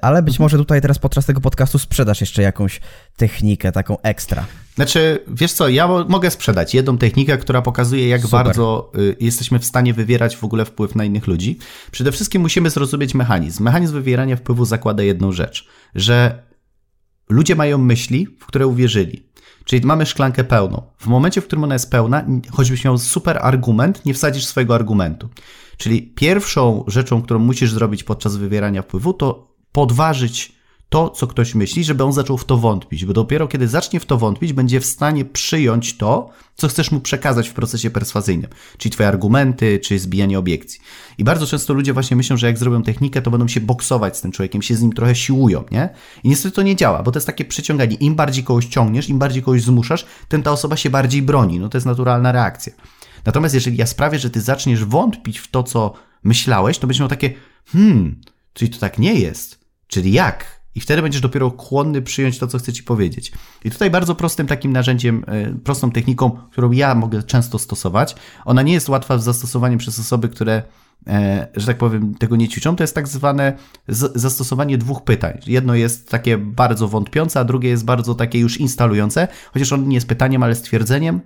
ale 0.01 0.23
być 0.23 0.39
może 0.39 0.57
tutaj 0.57 0.81
teraz 0.81 0.99
podczas 0.99 1.25
tego 1.25 1.41
podcastu 1.41 1.79
sprzedasz 1.79 2.21
jeszcze 2.21 2.41
jakąś 2.41 2.81
technikę, 3.17 3.71
taką 3.71 4.01
ekstra. 4.01 4.45
Znaczy, 4.79 5.23
wiesz 5.27 5.53
co, 5.53 5.69
ja 5.69 5.87
mogę 5.87 6.31
sprzedać 6.31 6.73
jedną 6.73 6.97
technikę, 6.97 7.37
która 7.37 7.61
pokazuje, 7.61 8.07
jak 8.07 8.21
Super. 8.21 8.43
bardzo 8.43 8.91
y, 8.97 9.15
jesteśmy 9.19 9.59
w 9.59 9.65
stanie 9.65 9.93
wywierać 9.93 10.37
w 10.37 10.43
ogóle 10.43 10.65
wpływ 10.65 10.95
na 10.95 11.05
innych 11.05 11.27
ludzi. 11.27 11.57
Przede 11.91 12.11
wszystkim 12.11 12.41
musimy 12.41 12.69
zrozumieć 12.69 13.15
mechanizm. 13.15 13.63
Mechanizm 13.63 13.93
wywierania 13.93 14.35
wpływu 14.35 14.65
zakłada 14.65 15.03
jedną 15.03 15.31
rzecz, 15.31 15.67
że 15.95 16.43
ludzie 17.29 17.55
mają 17.55 17.77
myśli, 17.77 18.27
w 18.39 18.45
które 18.45 18.67
uwierzyli. 18.67 19.29
Czyli 19.65 19.85
mamy 19.85 20.05
szklankę 20.05 20.43
pełną. 20.43 20.81
W 20.97 21.07
momencie, 21.07 21.41
w 21.41 21.45
którym 21.45 21.63
ona 21.63 21.75
jest 21.75 21.91
pełna, 21.91 22.25
choćbyś 22.51 22.85
miał 22.85 22.97
super 22.97 23.39
argument, 23.41 24.05
nie 24.05 24.13
wsadzisz 24.13 24.45
swojego 24.45 24.75
argumentu. 24.75 25.29
Czyli 25.77 26.01
pierwszą 26.01 26.83
rzeczą, 26.87 27.21
którą 27.21 27.39
musisz 27.39 27.71
zrobić 27.71 28.03
podczas 28.03 28.37
wywierania 28.37 28.81
wpływu, 28.81 29.13
to 29.13 29.55
podważyć 29.71 30.58
to, 30.89 31.09
co 31.09 31.27
ktoś 31.27 31.55
myśli, 31.55 31.83
żeby 31.83 32.03
on 32.03 32.13
zaczął 32.13 32.37
w 32.37 32.45
to 32.45 32.57
wątpić, 32.57 33.05
bo 33.05 33.13
dopiero 33.13 33.47
kiedy 33.47 33.67
zacznie 33.67 33.99
w 33.99 34.05
to 34.05 34.17
wątpić, 34.17 34.53
będzie 34.53 34.79
w 34.79 34.85
stanie 34.85 35.25
przyjąć 35.25 35.97
to, 35.97 36.29
co 36.55 36.67
chcesz 36.67 36.91
mu 36.91 36.99
przekazać 36.99 37.49
w 37.49 37.53
procesie 37.53 37.89
perswazyjnym, 37.89 38.49
czyli 38.77 38.93
twoje 38.93 39.09
argumenty, 39.09 39.79
czy 39.79 39.99
zbijanie 39.99 40.39
obiekcji. 40.39 40.79
I 41.17 41.23
bardzo 41.23 41.47
często 41.47 41.73
ludzie 41.73 41.93
właśnie 41.93 42.17
myślą, 42.17 42.37
że 42.37 42.47
jak 42.47 42.57
zrobią 42.57 42.83
technikę, 42.83 43.21
to 43.21 43.31
będą 43.31 43.47
się 43.47 43.61
boksować 43.61 44.17
z 44.17 44.21
tym 44.21 44.31
człowiekiem, 44.31 44.61
się 44.61 44.75
z 44.75 44.81
nim 44.81 44.93
trochę 44.93 45.15
siłują, 45.15 45.63
nie? 45.71 45.89
I 46.23 46.29
niestety 46.29 46.55
to 46.55 46.61
nie 46.61 46.75
działa, 46.75 47.03
bo 47.03 47.11
to 47.11 47.17
jest 47.19 47.27
takie 47.27 47.45
przyciąganie. 47.45 47.95
Im 47.95 48.15
bardziej 48.15 48.43
kogoś 48.43 48.65
ciągniesz, 48.65 49.09
im 49.09 49.19
bardziej 49.19 49.43
kogoś 49.43 49.61
zmuszasz, 49.61 50.05
tym 50.27 50.43
ta 50.43 50.51
osoba 50.51 50.77
się 50.77 50.89
bardziej 50.89 51.21
broni. 51.21 51.59
No 51.59 51.69
to 51.69 51.77
jest 51.77 51.87
naturalna 51.87 52.31
reakcja. 52.31 52.73
Natomiast 53.25 53.55
jeżeli 53.55 53.77
ja 53.77 53.85
sprawię, 53.85 54.19
że 54.19 54.29
ty 54.29 54.41
zaczniesz 54.41 54.85
wątpić 54.85 55.39
w 55.39 55.47
to, 55.47 55.63
co 55.63 55.93
myślałeś, 56.23 56.77
to 56.77 56.87
będziesz 56.87 56.99
miał 56.99 57.09
takie, 57.09 57.33
hmm, 57.65 58.21
czyli 58.53 58.71
to 58.71 58.79
tak 58.79 58.99
nie 58.99 59.13
jest. 59.13 59.59
Czyli 59.87 60.11
jak? 60.11 60.58
I 60.79 60.81
wtedy 60.81 61.01
będziesz 61.01 61.21
dopiero 61.21 61.49
chłonny 61.57 62.01
przyjąć 62.01 62.39
to, 62.39 62.47
co 62.47 62.57
chcę 62.57 62.73
ci 62.73 62.83
powiedzieć. 62.83 63.31
I 63.63 63.71
tutaj 63.71 63.89
bardzo 63.89 64.15
prostym 64.15 64.47
takim 64.47 64.71
narzędziem, 64.71 65.25
e, 65.27 65.53
prostą 65.53 65.91
techniką, 65.91 66.31
którą 66.51 66.71
ja 66.71 66.95
mogę 66.95 67.23
często 67.23 67.59
stosować, 67.59 68.15
ona 68.45 68.61
nie 68.61 68.73
jest 68.73 68.89
łatwa 68.89 69.17
w 69.17 69.23
zastosowaniu 69.23 69.77
przez 69.77 69.99
osoby, 69.99 70.29
które, 70.29 70.63
e, 71.07 71.47
że 71.55 71.67
tak 71.67 71.77
powiem, 71.77 72.15
tego 72.15 72.35
nie 72.35 72.47
ćwiczą, 72.47 72.75
to 72.75 72.83
jest 72.83 72.95
tak 72.95 73.07
zwane 73.07 73.57
zastosowanie 74.15 74.77
dwóch 74.77 75.03
pytań. 75.03 75.37
Jedno 75.47 75.75
jest 75.75 76.09
takie 76.09 76.37
bardzo 76.37 76.87
wątpiące, 76.87 77.39
a 77.39 77.43
drugie 77.43 77.69
jest 77.69 77.85
bardzo 77.85 78.15
takie 78.15 78.39
już 78.39 78.57
instalujące, 78.57 79.27
chociaż 79.53 79.73
on 79.73 79.87
nie 79.87 79.95
jest 79.95 80.07
pytaniem, 80.07 80.43
ale 80.43 80.55
stwierdzeniem, 80.55 81.21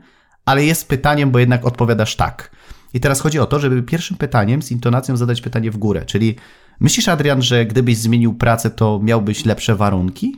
ale 0.46 0.66
jest 0.66 0.88
pytaniem, 0.88 1.32
bo 1.32 1.39
jednak 1.39 1.66
odpowiadasz 1.66 2.16
tak. 2.16 2.52
I 2.94 3.00
teraz 3.00 3.20
chodzi 3.20 3.39
o 3.39 3.46
to, 3.46 3.60
żeby 3.60 3.84
pierwszym 3.84 4.18
pytaniem 4.18 4.62
z 4.62 4.72
intonacją 4.72 5.18
zadać 5.18 5.42
pytanie 5.42 5.72
w 5.72 5.78
górę, 5.78 6.06
czyli 6.06 6.36
Myślisz, 6.84 7.08
Adrian, 7.08 7.41
że 7.41 7.65
gdybyś 7.65 7.98
zmienił 7.98 8.34
pracę, 8.34 8.69
to 8.69 9.00
miałbyś 9.04 9.46
lepsze 9.46 9.76
warunki? 9.76 10.36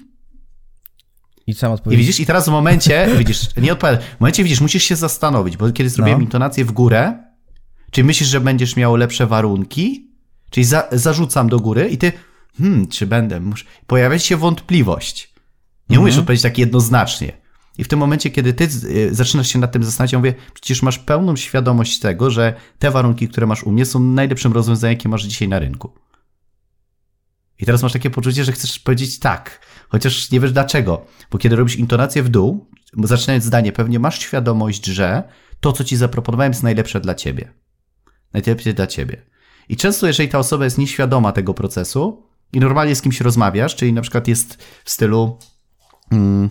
I 1.48 1.54
sam 1.54 1.72
odpowiedzieć. 1.72 2.04
I 2.04 2.08
widzisz, 2.08 2.20
i 2.20 2.26
teraz 2.26 2.46
w 2.46 2.52
momencie, 2.52 3.08
widzisz, 3.20 3.56
nie 3.58 3.74
odpowiadam, 3.74 4.02
w 4.18 4.20
momencie 4.20 4.44
widzisz, 4.44 4.62
musisz 4.62 4.84
się 4.84 4.96
zastanowić, 4.96 5.58
bo 5.58 5.72
kiedy 5.72 5.90
zrobiłem 5.90 6.20
no. 6.20 6.26
intonację 6.26 6.66
w 6.66 6.72
górę, 6.72 7.24
czy 7.92 8.04
myślisz, 8.04 8.30
że 8.30 8.42
będziesz 8.42 8.76
miał 8.76 8.96
lepsze 8.96 9.28
warunki? 9.28 10.12
Czyli 10.50 10.66
za, 10.66 10.88
zarzucam 10.92 11.50
do 11.50 11.60
góry 11.60 11.90
i 11.90 11.98
ty, 11.98 12.12
hmm, 12.58 12.88
czy 12.88 13.08
będę, 13.08 13.40
muszę... 13.40 13.66
pojawia 13.88 14.20
się 14.20 14.38
wątpliwość. 14.38 15.34
Nie 15.90 15.96
mhm. 15.96 16.04
umiesz 16.04 16.18
odpowiedzieć 16.18 16.44
tak 16.44 16.58
jednoznacznie. 16.58 17.32
I 17.78 17.84
w 17.84 17.88
tym 17.88 18.00
momencie, 18.00 18.30
kiedy 18.30 18.54
ty 18.54 18.70
y, 18.84 19.16
zaczynasz 19.16 19.48
się 19.48 19.60
nad 19.60 19.72
tym 19.72 19.84
zastanawiać, 19.84 20.14
ja 20.14 20.20
mówię, 20.20 20.34
przecież 20.54 20.82
masz 20.82 21.00
pełną 21.00 21.36
świadomość 21.36 22.00
tego, 22.00 22.32
że 22.32 22.54
te 22.80 22.92
warunki, 22.92 23.28
które 23.28 23.48
masz 23.48 23.64
u 23.64 23.72
mnie, 23.72 23.86
są 23.86 24.00
najlepszym 24.00 24.54
rozwiązaniem, 24.54 24.98
jakie 24.98 25.10
masz 25.10 25.24
dzisiaj 25.24 25.48
na 25.48 25.60
rynku. 25.60 26.05
I 27.60 27.66
teraz 27.66 27.84
masz 27.84 27.94
takie 27.94 28.10
poczucie, 28.10 28.44
że 28.44 28.52
chcesz 28.52 28.80
powiedzieć 28.80 29.20
tak, 29.20 29.60
chociaż 29.90 30.32
nie 30.32 30.40
wiesz 30.40 30.52
dlaczego. 30.52 31.06
Bo 31.32 31.38
kiedy 31.38 31.56
robisz 31.56 31.76
intonację 31.76 32.24
w 32.24 32.30
dół, 32.30 32.70
zaczynając 33.04 33.44
zdanie, 33.44 33.72
pewnie 33.72 34.00
masz 34.00 34.20
świadomość, 34.20 34.86
że 34.86 35.24
to, 35.60 35.74
co 35.74 35.84
ci 35.84 35.98
zaproponowałem, 35.98 36.52
jest 36.52 36.64
najlepsze 36.64 37.00
dla 37.00 37.16
ciebie. 37.16 37.54
Najlepsze 38.34 38.74
dla 38.74 38.88
ciebie. 38.88 39.22
I 39.70 39.76
często, 39.76 40.08
jeżeli 40.08 40.30
ta 40.30 40.40
osoba 40.40 40.64
jest 40.64 40.78
nieświadoma 40.78 41.32
tego 41.32 41.54
procesu 41.54 42.24
i 42.54 42.60
normalnie 42.60 42.96
z 42.96 43.02
kimś 43.02 43.22
rozmawiasz, 43.22 43.76
czyli 43.76 43.94
na 43.94 44.02
przykład 44.02 44.28
jest 44.28 44.64
w 44.84 44.90
stylu. 44.90 45.40
Mm, 46.12 46.50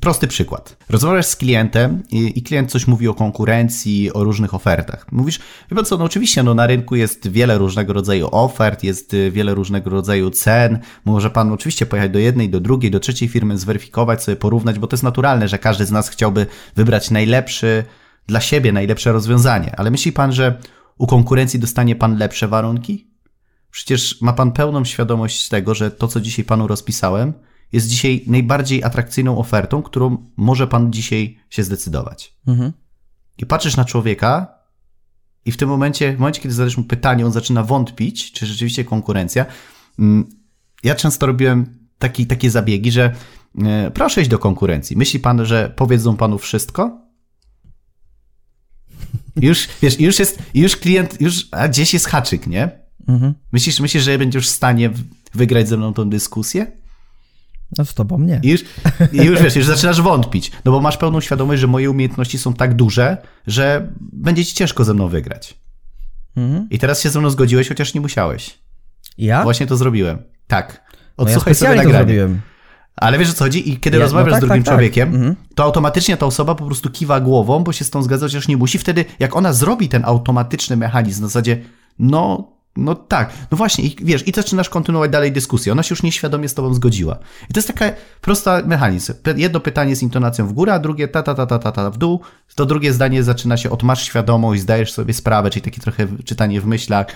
Prosty 0.00 0.26
przykład. 0.26 0.76
Rozmawiasz 0.88 1.26
z 1.26 1.36
klientem 1.36 2.02
i, 2.10 2.42
klient 2.42 2.70
coś 2.70 2.86
mówi 2.86 3.08
o 3.08 3.14
konkurencji, 3.14 4.12
o 4.12 4.24
różnych 4.24 4.54
ofertach. 4.54 5.06
Mówisz, 5.12 5.38
wie 5.70 5.76
pan 5.76 5.84
co, 5.84 5.98
no 5.98 6.04
oczywiście 6.04 6.42
no 6.42 6.54
na 6.54 6.66
rynku 6.66 6.96
jest 6.96 7.28
wiele 7.28 7.58
różnego 7.58 7.92
rodzaju 7.92 8.28
ofert, 8.32 8.84
jest 8.84 9.14
y, 9.14 9.30
wiele 9.30 9.54
różnego 9.54 9.90
rodzaju 9.90 10.30
cen. 10.30 10.78
Może 11.04 11.30
pan 11.30 11.52
oczywiście 11.52 11.86
pojechać 11.86 12.12
do 12.12 12.18
jednej, 12.18 12.50
do 12.50 12.60
drugiej, 12.60 12.90
do 12.90 13.00
trzeciej 13.00 13.28
firmy, 13.28 13.58
zweryfikować, 13.58 14.22
sobie 14.22 14.36
porównać, 14.36 14.78
bo 14.78 14.86
to 14.86 14.94
jest 14.94 15.04
naturalne, 15.04 15.48
że 15.48 15.58
każdy 15.58 15.86
z 15.86 15.90
nas 15.90 16.08
chciałby 16.08 16.46
wybrać 16.76 17.10
najlepszy 17.10 17.84
dla 18.26 18.40
siebie, 18.40 18.72
najlepsze 18.72 19.12
rozwiązanie. 19.12 19.74
Ale 19.76 19.90
myśli 19.90 20.12
pan, 20.12 20.32
że 20.32 20.58
u 20.98 21.06
konkurencji 21.06 21.60
dostanie 21.60 21.96
pan 21.96 22.18
lepsze 22.18 22.48
warunki? 22.48 23.10
Przecież 23.70 24.20
ma 24.20 24.32
pan 24.32 24.52
pełną 24.52 24.84
świadomość 24.84 25.48
tego, 25.48 25.74
że 25.74 25.90
to, 25.90 26.08
co 26.08 26.20
dzisiaj 26.20 26.44
panu 26.44 26.66
rozpisałem, 26.66 27.32
jest 27.72 27.88
dzisiaj 27.88 28.24
najbardziej 28.26 28.84
atrakcyjną 28.84 29.38
ofertą, 29.38 29.82
którą 29.82 30.30
może 30.36 30.66
pan 30.66 30.92
dzisiaj 30.92 31.38
się 31.50 31.62
zdecydować. 31.62 32.36
Mhm. 32.46 32.72
I 33.38 33.46
patrzysz 33.46 33.76
na 33.76 33.84
człowieka 33.84 34.60
i 35.44 35.52
w 35.52 35.56
tym 35.56 35.68
momencie, 35.68 36.12
w 36.16 36.18
momencie, 36.18 36.40
kiedy 36.40 36.54
zadajesz 36.54 36.76
mu 36.76 36.84
pytanie, 36.84 37.26
on 37.26 37.32
zaczyna 37.32 37.62
wątpić, 37.62 38.32
czy 38.32 38.46
rzeczywiście 38.46 38.84
konkurencja. 38.84 39.46
Mm, 39.98 40.28
ja 40.82 40.94
często 40.94 41.26
robiłem 41.26 41.66
taki, 41.98 42.26
takie 42.26 42.50
zabiegi, 42.50 42.92
że 42.92 43.14
e, 43.58 43.90
proszę 43.90 44.20
iść 44.20 44.30
do 44.30 44.38
konkurencji. 44.38 44.96
Myśli 44.96 45.20
pan, 45.20 45.46
że 45.46 45.72
powiedzą 45.76 46.16
panu 46.16 46.38
wszystko? 46.38 47.00
Już, 49.36 49.68
wiesz, 49.82 50.00
już 50.00 50.18
jest, 50.18 50.42
już 50.54 50.76
klient, 50.76 51.20
już, 51.20 51.48
a 51.50 51.68
gdzieś 51.68 51.94
jest 51.94 52.06
haczyk, 52.06 52.46
nie? 52.46 52.70
Mhm. 53.08 53.34
Myślisz, 53.52 53.80
myślisz, 53.80 54.02
że 54.02 54.18
będziesz 54.18 54.46
w 54.46 54.50
stanie 54.50 54.90
wygrać 55.34 55.68
ze 55.68 55.76
mną 55.76 55.94
tą 55.94 56.10
dyskusję? 56.10 56.72
No 57.78 57.84
z 57.84 57.94
tobą 57.94 58.18
nie. 58.18 58.40
I 58.42 58.48
już, 58.50 58.64
i 59.12 59.16
już 59.16 59.42
wiesz, 59.42 59.56
już 59.56 59.66
zaczynasz 59.66 60.00
wątpić, 60.00 60.52
no 60.64 60.72
bo 60.72 60.80
masz 60.80 60.96
pełną 60.96 61.20
świadomość, 61.20 61.60
że 61.60 61.66
moje 61.66 61.90
umiejętności 61.90 62.38
są 62.38 62.54
tak 62.54 62.74
duże, 62.74 63.16
że 63.46 63.92
będzie 64.00 64.44
ci 64.44 64.54
ciężko 64.54 64.84
ze 64.84 64.94
mną 64.94 65.08
wygrać. 65.08 65.60
Mhm. 66.36 66.66
I 66.70 66.78
teraz 66.78 67.02
się 67.02 67.10
ze 67.10 67.20
mną 67.20 67.30
zgodziłeś, 67.30 67.68
chociaż 67.68 67.94
nie 67.94 68.00
musiałeś. 68.00 68.58
Ja? 69.18 69.42
Właśnie 69.42 69.66
to 69.66 69.76
zrobiłem. 69.76 70.18
Tak. 70.46 70.90
Odsłuchaj 71.16 71.44
no 71.44 71.50
ja 71.50 71.54
sobie 71.54 71.68
nagranie. 71.68 71.92
To 71.92 71.98
zrobiłem. 71.98 72.40
Ale 72.96 73.18
wiesz 73.18 73.30
o 73.30 73.32
co 73.32 73.44
chodzi? 73.44 73.70
I 73.70 73.80
kiedy 73.80 73.98
ja, 73.98 74.04
rozmawiasz 74.04 74.26
no 74.26 74.32
tak, 74.32 74.40
z 74.42 74.46
drugim 74.46 74.62
tak, 74.62 74.66
tak. 74.66 74.74
człowiekiem, 74.74 75.12
tak. 75.12 75.54
to 75.54 75.62
automatycznie 75.64 76.16
ta 76.16 76.26
osoba 76.26 76.54
po 76.54 76.66
prostu 76.66 76.90
kiwa 76.90 77.20
głową, 77.20 77.64
bo 77.64 77.72
się 77.72 77.84
z 77.84 77.90
tą 77.90 78.02
zgadza, 78.02 78.26
chociaż 78.26 78.48
nie 78.48 78.56
musi. 78.56 78.78
Wtedy, 78.78 79.04
jak 79.18 79.36
ona 79.36 79.52
zrobi 79.52 79.88
ten 79.88 80.04
automatyczny 80.04 80.76
mechanizm 80.76 81.22
na 81.22 81.28
zasadzie, 81.28 81.62
no 81.98 82.52
no 82.76 82.94
tak, 82.94 83.32
no 83.50 83.56
właśnie, 83.56 83.84
i 83.84 83.96
wiesz, 84.04 84.28
i 84.28 84.32
zaczynasz 84.32 84.68
kontynuować 84.68 85.10
dalej 85.10 85.32
dyskusję. 85.32 85.72
Ona 85.72 85.82
się 85.82 85.92
już 85.92 86.02
nieświadomie 86.02 86.48
z 86.48 86.54
tobą 86.54 86.74
zgodziła. 86.74 87.18
I 87.50 87.52
to 87.52 87.58
jest 87.58 87.68
taka 87.68 87.92
prosta 88.20 88.62
mechanizm. 88.66 89.12
Jedno 89.36 89.60
pytanie 89.60 89.96
z 89.96 90.02
intonacją 90.02 90.46
w 90.46 90.52
górę, 90.52 90.74
a 90.74 90.78
drugie 90.78 91.08
ta, 91.08 91.22
ta, 91.22 91.34
ta, 91.34 91.46
ta, 91.46 91.58
ta, 91.58 91.72
ta 91.72 91.90
w 91.90 91.98
dół. 91.98 92.20
To 92.54 92.66
drugie 92.66 92.92
zdanie 92.92 93.22
zaczyna 93.22 93.56
się 93.56 93.70
od 93.70 93.82
masz 93.82 94.02
świadomość, 94.02 94.62
zdajesz 94.62 94.92
sobie 94.92 95.14
sprawę, 95.14 95.50
czyli 95.50 95.62
takie 95.62 95.80
trochę 95.80 96.06
czytanie 96.24 96.60
w 96.60 96.66
myślach. 96.66 97.06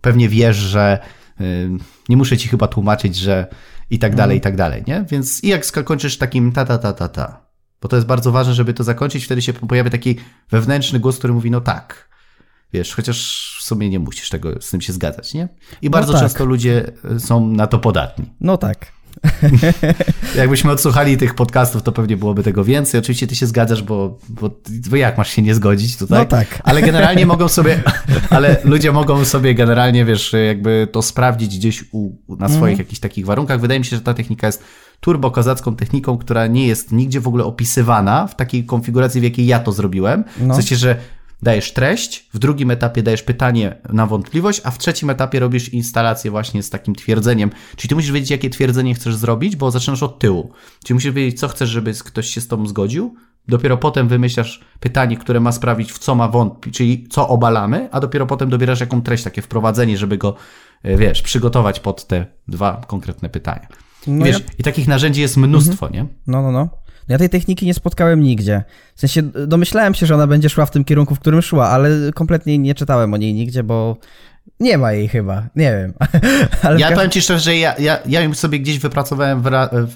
Pewnie 0.00 0.28
wiesz, 0.28 0.56
że 0.56 0.98
yy, 1.40 1.70
nie 2.08 2.16
muszę 2.16 2.36
ci 2.36 2.48
chyba 2.48 2.68
tłumaczyć, 2.68 3.16
że 3.16 3.46
i 3.90 3.98
tak 3.98 4.14
dalej, 4.14 4.38
i 4.38 4.40
tak 4.40 4.56
dalej, 4.56 4.84
nie? 4.86 5.04
Więc 5.10 5.44
i 5.44 5.48
jak 5.48 5.66
skończysz 5.66 6.18
takim 6.18 6.52
ta, 6.52 6.64
ta, 6.64 6.78
ta, 6.78 6.92
ta, 6.92 7.08
ta, 7.08 7.40
bo 7.82 7.88
to 7.88 7.96
jest 7.96 8.08
bardzo 8.08 8.32
ważne, 8.32 8.54
żeby 8.54 8.74
to 8.74 8.84
zakończyć, 8.84 9.24
wtedy 9.24 9.42
się 9.42 9.52
pojawia 9.52 9.90
taki 9.90 10.16
wewnętrzny 10.50 11.00
głos, 11.00 11.18
który 11.18 11.32
mówi, 11.32 11.50
no 11.50 11.60
tak, 11.60 12.05
Wiesz, 12.76 12.94
chociaż 12.94 13.56
w 13.60 13.64
sumie 13.64 13.90
nie 13.90 13.98
musisz 13.98 14.30
tego 14.30 14.62
z 14.62 14.70
tym 14.70 14.80
się 14.80 14.92
zgadzać, 14.92 15.34
nie? 15.34 15.48
I 15.82 15.90
bardzo 15.90 16.12
no 16.12 16.18
tak. 16.18 16.28
często 16.28 16.44
ludzie 16.44 16.92
e, 17.16 17.20
są 17.20 17.46
na 17.46 17.66
to 17.66 17.78
podatni. 17.78 18.24
No 18.40 18.56
tak. 18.56 18.92
Jakbyśmy 20.36 20.70
odsłuchali 20.70 21.16
tych 21.16 21.34
podcastów, 21.34 21.82
to 21.82 21.92
pewnie 21.92 22.16
byłoby 22.16 22.42
tego 22.42 22.64
więcej. 22.64 23.00
Oczywiście 23.00 23.26
ty 23.26 23.36
się 23.36 23.46
zgadzasz, 23.46 23.82
bo, 23.82 24.18
bo, 24.28 24.50
bo 24.90 24.96
jak 24.96 25.18
masz 25.18 25.30
się 25.30 25.42
nie 25.42 25.54
zgodzić 25.54 25.96
tutaj? 25.96 26.18
No 26.18 26.24
tak. 26.24 26.60
Ale 26.64 26.82
generalnie 26.82 27.26
mogą 27.36 27.48
sobie, 27.48 27.82
ale 28.30 28.56
ludzie 28.64 28.92
mogą 28.92 29.24
sobie 29.24 29.54
generalnie, 29.54 30.04
wiesz, 30.04 30.34
jakby 30.46 30.88
to 30.92 31.02
sprawdzić 31.02 31.58
gdzieś 31.58 31.84
u, 31.92 32.10
na 32.28 32.48
swoich 32.48 32.74
mm. 32.74 32.78
jakichś 32.78 33.00
takich 33.00 33.26
warunkach. 33.26 33.60
Wydaje 33.60 33.80
mi 33.80 33.86
się, 33.86 33.96
że 33.96 34.02
ta 34.02 34.14
technika 34.14 34.46
jest 34.46 34.62
turbo 35.00 35.30
kozacką 35.30 35.76
techniką, 35.76 36.18
która 36.18 36.46
nie 36.46 36.66
jest 36.66 36.92
nigdzie 36.92 37.20
w 37.20 37.28
ogóle 37.28 37.44
opisywana 37.44 38.26
w 38.26 38.36
takiej 38.36 38.64
konfiguracji, 38.64 39.20
w 39.20 39.24
jakiej 39.24 39.46
ja 39.46 39.58
to 39.58 39.72
zrobiłem. 39.72 40.24
No. 40.40 40.54
W 40.54 40.56
sensie, 40.56 40.76
że 40.76 40.96
dajesz 41.42 41.72
treść, 41.72 42.28
w 42.34 42.38
drugim 42.38 42.70
etapie 42.70 43.02
dajesz 43.02 43.22
pytanie 43.22 43.76
na 43.92 44.06
wątpliwość, 44.06 44.60
a 44.64 44.70
w 44.70 44.78
trzecim 44.78 45.10
etapie 45.10 45.40
robisz 45.40 45.68
instalację 45.68 46.30
właśnie 46.30 46.62
z 46.62 46.70
takim 46.70 46.94
twierdzeniem. 46.94 47.50
Czyli 47.76 47.88
ty 47.88 47.94
musisz 47.94 48.12
wiedzieć, 48.12 48.30
jakie 48.30 48.50
twierdzenie 48.50 48.94
chcesz 48.94 49.16
zrobić, 49.16 49.56
bo 49.56 49.70
zaczynasz 49.70 50.02
od 50.02 50.18
tyłu. 50.18 50.52
Czyli 50.84 50.94
musisz 50.94 51.12
wiedzieć, 51.12 51.40
co 51.40 51.48
chcesz, 51.48 51.68
żeby 51.68 51.92
ktoś 51.92 52.26
się 52.28 52.40
z 52.40 52.48
tobą 52.48 52.66
zgodził, 52.66 53.16
Dopiero 53.48 53.76
potem 53.76 54.08
wymyślasz 54.08 54.60
pytanie, 54.80 55.16
które 55.16 55.40
ma 55.40 55.52
sprawić, 55.52 55.92
w 55.92 55.98
co 55.98 56.14
ma 56.14 56.28
wątpić, 56.28 56.76
czyli 56.76 57.08
co 57.08 57.28
obalamy, 57.28 57.88
a 57.92 58.00
dopiero 58.00 58.26
potem 58.26 58.50
dobierasz 58.50 58.80
jaką 58.80 59.02
treść, 59.02 59.24
takie 59.24 59.42
wprowadzenie, 59.42 59.98
żeby 59.98 60.18
go, 60.18 60.34
e, 60.82 60.96
wiesz, 60.96 61.22
przygotować 61.22 61.80
pod 61.80 62.06
te 62.06 62.26
dwa 62.48 62.80
konkretne 62.86 63.28
pytania. 63.28 63.66
No 64.06 64.24
wiesz, 64.24 64.38
ja... 64.38 64.44
i 64.58 64.62
takich 64.62 64.88
narzędzi 64.88 65.20
jest 65.20 65.36
mnóstwo, 65.36 65.86
mhm. 65.86 65.92
nie? 66.06 66.12
No, 66.26 66.42
no, 66.42 66.52
no. 66.52 66.68
Ja 67.08 67.18
tej 67.18 67.28
techniki 67.28 67.66
nie 67.66 67.74
spotkałem 67.74 68.22
nigdzie. 68.22 68.64
W 68.94 69.00
sensie 69.00 69.22
domyślałem 69.22 69.94
się, 69.94 70.06
że 70.06 70.14
ona 70.14 70.26
będzie 70.26 70.48
szła 70.48 70.66
w 70.66 70.70
tym 70.70 70.84
kierunku, 70.84 71.14
w 71.14 71.20
którym 71.20 71.42
szła, 71.42 71.68
ale 71.68 71.90
kompletnie 72.14 72.58
nie 72.58 72.74
czytałem 72.74 73.14
o 73.14 73.16
niej 73.16 73.34
nigdzie, 73.34 73.62
bo 73.62 73.96
nie 74.60 74.78
ma 74.78 74.92
jej 74.92 75.08
chyba, 75.08 75.42
nie 75.56 75.72
wiem. 75.72 75.94
Ale 76.62 76.80
ja 76.80 76.92
powiem 76.92 77.10
ci 77.10 77.22
szczerze, 77.22 77.40
że 77.40 77.56
ja, 77.56 77.74
ja, 77.78 77.98
ja 78.06 78.20
ją 78.20 78.34
sobie 78.34 78.60
gdzieś 78.60 78.78
wypracowałem 78.78 79.42
w, 79.42 79.46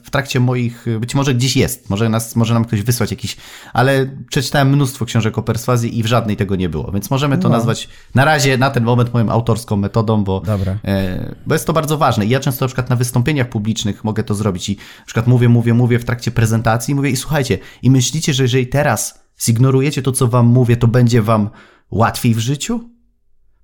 w, 0.05 0.11
trakcie 0.11 0.41
moich, 0.41 0.87
być 1.01 1.15
może 1.15 1.35
gdzieś 1.35 1.57
jest, 1.57 1.91
może, 1.91 2.09
nas, 2.09 2.37
może 2.37 2.55
nam 2.55 2.65
ktoś 2.65 2.83
wysłać 2.83 3.11
jakiś, 3.11 3.37
ale 3.73 4.07
przeczytałem 4.31 4.69
mnóstwo 4.69 5.05
książek 5.05 5.39
o 5.39 5.43
perswazji 5.43 5.99
i 5.99 6.03
w 6.03 6.07
żadnej 6.07 6.37
tego 6.37 6.57
nie 6.57 6.69
było, 6.69 6.93
więc 6.93 7.11
możemy 7.11 7.39
to 7.39 7.49
no. 7.49 7.57
nazwać 7.57 7.89
na 8.15 8.25
razie, 8.25 8.59
na 8.59 8.71
ten 8.71 8.85
moment 8.85 9.15
moją 9.15 9.31
autorską 9.31 9.77
metodą, 9.77 10.25
bo. 10.25 10.43
E, 10.85 11.35
bo 11.47 11.55
jest 11.55 11.67
to 11.67 11.73
bardzo 11.73 11.99
ważne. 11.99 12.27
I 12.27 12.29
ja 12.29 12.41
często 12.41 12.65
na 12.65 12.69
przykład 12.69 12.91
na 12.91 12.97
wystąpieniach 12.97 13.49
publicznych 13.49 14.05
mogę 14.05 14.25
to 14.25 14.35
zrobić 14.35 14.69
i 14.69 14.77
na 14.99 15.05
przykład 15.05 15.27
mówię, 15.27 15.49
mówię, 15.49 15.75
mówię 15.75 15.99
w 15.99 16.05
trakcie 16.05 16.31
prezentacji, 16.31 16.95
mówię 16.95 17.11
i 17.11 17.17
słuchajcie, 17.17 17.59
i 17.83 17.91
myślicie, 17.91 18.35
że 18.35 18.43
jeżeli 18.43 18.67
teraz 18.67 19.25
zignorujecie 19.41 20.03
to, 20.03 20.13
co 20.13 20.29
wam 20.29 20.47
mówię, 20.47 20.77
to 20.77 20.87
będzie 20.87 21.23
wam 21.23 21.51
łatwiej 21.91 22.35
w 22.35 22.39
życiu? 22.39 23.00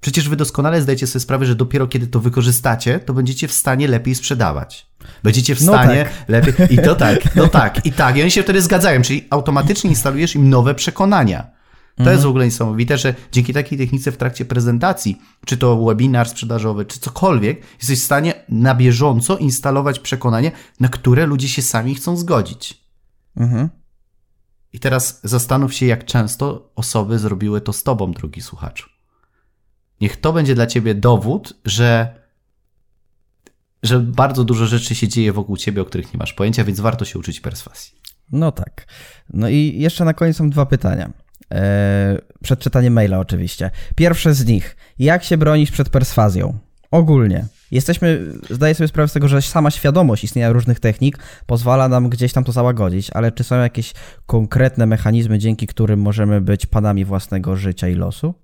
Przecież 0.01 0.29
wy 0.29 0.37
doskonale 0.37 0.83
zdajecie 0.83 1.07
sobie 1.07 1.21
sprawę, 1.21 1.47
że 1.47 1.55
dopiero 1.55 1.87
kiedy 1.87 2.07
to 2.07 2.21
wykorzystacie, 2.21 3.01
to 3.01 3.15
będziecie 3.15 3.49
w 3.49 3.53
stanie 3.53 3.89
lepiej 3.89 4.15
sprzedawać. 4.15 4.87
Będziecie 5.23 5.55
w 5.55 5.61
no 5.63 5.73
stanie 5.73 6.05
no 6.05 6.05
tak. 6.05 6.29
lepiej. 6.29 6.55
I 6.75 6.85
to 6.85 6.95
tak, 6.95 7.37
no 7.37 7.49
tak, 7.49 7.87
i 7.87 7.93
tak. 7.93 8.17
I 8.17 8.23
oni 8.23 8.31
się 8.31 8.43
wtedy 8.43 8.63
zgadzają, 8.63 9.03
czyli 9.03 9.27
automatycznie 9.31 9.91
instalujesz 9.91 10.35
im 10.35 10.51
nowe 10.51 10.75
przekonania. 10.75 11.57
To 11.97 12.01
mhm. 12.01 12.15
jest 12.15 12.25
w 12.25 12.29
ogóle 12.29 12.45
niesamowite, 12.45 12.99
że 12.99 13.15
dzięki 13.33 13.53
takiej 13.53 13.79
technice 13.79 14.13
w 14.13 14.17
trakcie 14.17 14.45
prezentacji, 14.45 15.19
czy 15.47 15.57
to 15.57 15.85
webinar 15.85 16.29
sprzedażowy, 16.29 16.85
czy 16.85 17.01
cokolwiek, 17.01 17.63
jesteś 17.79 18.01
w 18.01 18.05
stanie 18.05 18.35
na 18.49 18.75
bieżąco 18.75 19.37
instalować 19.37 19.99
przekonanie, 19.99 20.53
na 20.81 20.89
które 20.89 21.27
ludzie 21.27 21.49
się 21.49 21.63
sami 21.63 21.95
chcą 21.95 22.17
zgodzić. 22.17 22.85
Mhm. 23.37 23.69
I 24.73 24.81
teraz 24.81 25.21
zastanów 25.25 25.75
się, 25.75 25.87
jak 25.87 26.05
często 26.05 26.73
osoby 26.75 27.19
zrobiły 27.19 27.61
to 27.61 27.73
z 27.73 27.83
tobą, 27.83 28.13
drugi 28.13 28.41
słuchaczu. 28.41 28.96
Niech 30.01 30.17
to 30.17 30.33
będzie 30.33 30.55
dla 30.55 30.67
ciebie 30.67 30.95
dowód, 30.95 31.55
że, 31.65 32.15
że 33.83 34.01
bardzo 34.01 34.45
dużo 34.45 34.67
rzeczy 34.67 34.95
się 34.95 35.09
dzieje 35.09 35.33
wokół 35.33 35.57
ciebie, 35.57 35.83
o 35.83 35.85
których 35.85 36.13
nie 36.15 36.19
masz 36.19 36.33
pojęcia, 36.33 36.65
więc 36.65 36.81
warto 36.81 37.05
się 37.05 37.19
uczyć 37.19 37.41
perswazji. 37.41 37.93
No 38.33 38.53
tak. 38.53 38.87
No 39.33 39.49
i 39.49 39.75
jeszcze 39.79 40.05
na 40.05 40.15
koniec 40.15 40.37
są 40.37 40.51
dwa 40.51 40.67
pytania. 40.67 41.11
Eee, 41.51 42.19
przed 42.43 42.61
czytaniem 42.61 42.93
maila 42.93 43.19
oczywiście. 43.19 43.71
Pierwsze 43.97 44.35
z 44.35 44.47
nich. 44.47 44.77
Jak 44.99 45.25
się 45.25 45.37
bronić 45.37 45.71
przed 45.71 45.89
perswazją? 45.89 46.59
Ogólnie. 46.91 47.47
Jesteśmy, 47.71 48.33
zdaję 48.51 48.75
sobie 48.75 48.89
sprawę 48.89 49.09
z 49.09 49.13
tego, 49.13 49.29
że 49.29 49.43
sama 49.43 49.71
świadomość 49.71 50.25
istnienia 50.25 50.53
różnych 50.53 50.81
technik 50.81 51.19
pozwala 51.47 51.89
nam 51.89 52.09
gdzieś 52.09 52.33
tam 52.33 52.45
to 52.45 52.53
załagodzić, 52.53 53.11
ale 53.11 53.33
czy 53.33 53.45
są 53.45 53.57
jakieś 53.57 53.93
konkretne 54.27 54.87
mechanizmy, 54.87 55.39
dzięki 55.39 55.67
którym 55.67 56.01
możemy 56.01 56.41
być 56.41 56.67
panami 56.67 57.05
własnego 57.05 57.57
życia 57.57 57.89
i 57.89 57.95
losu? 57.95 58.35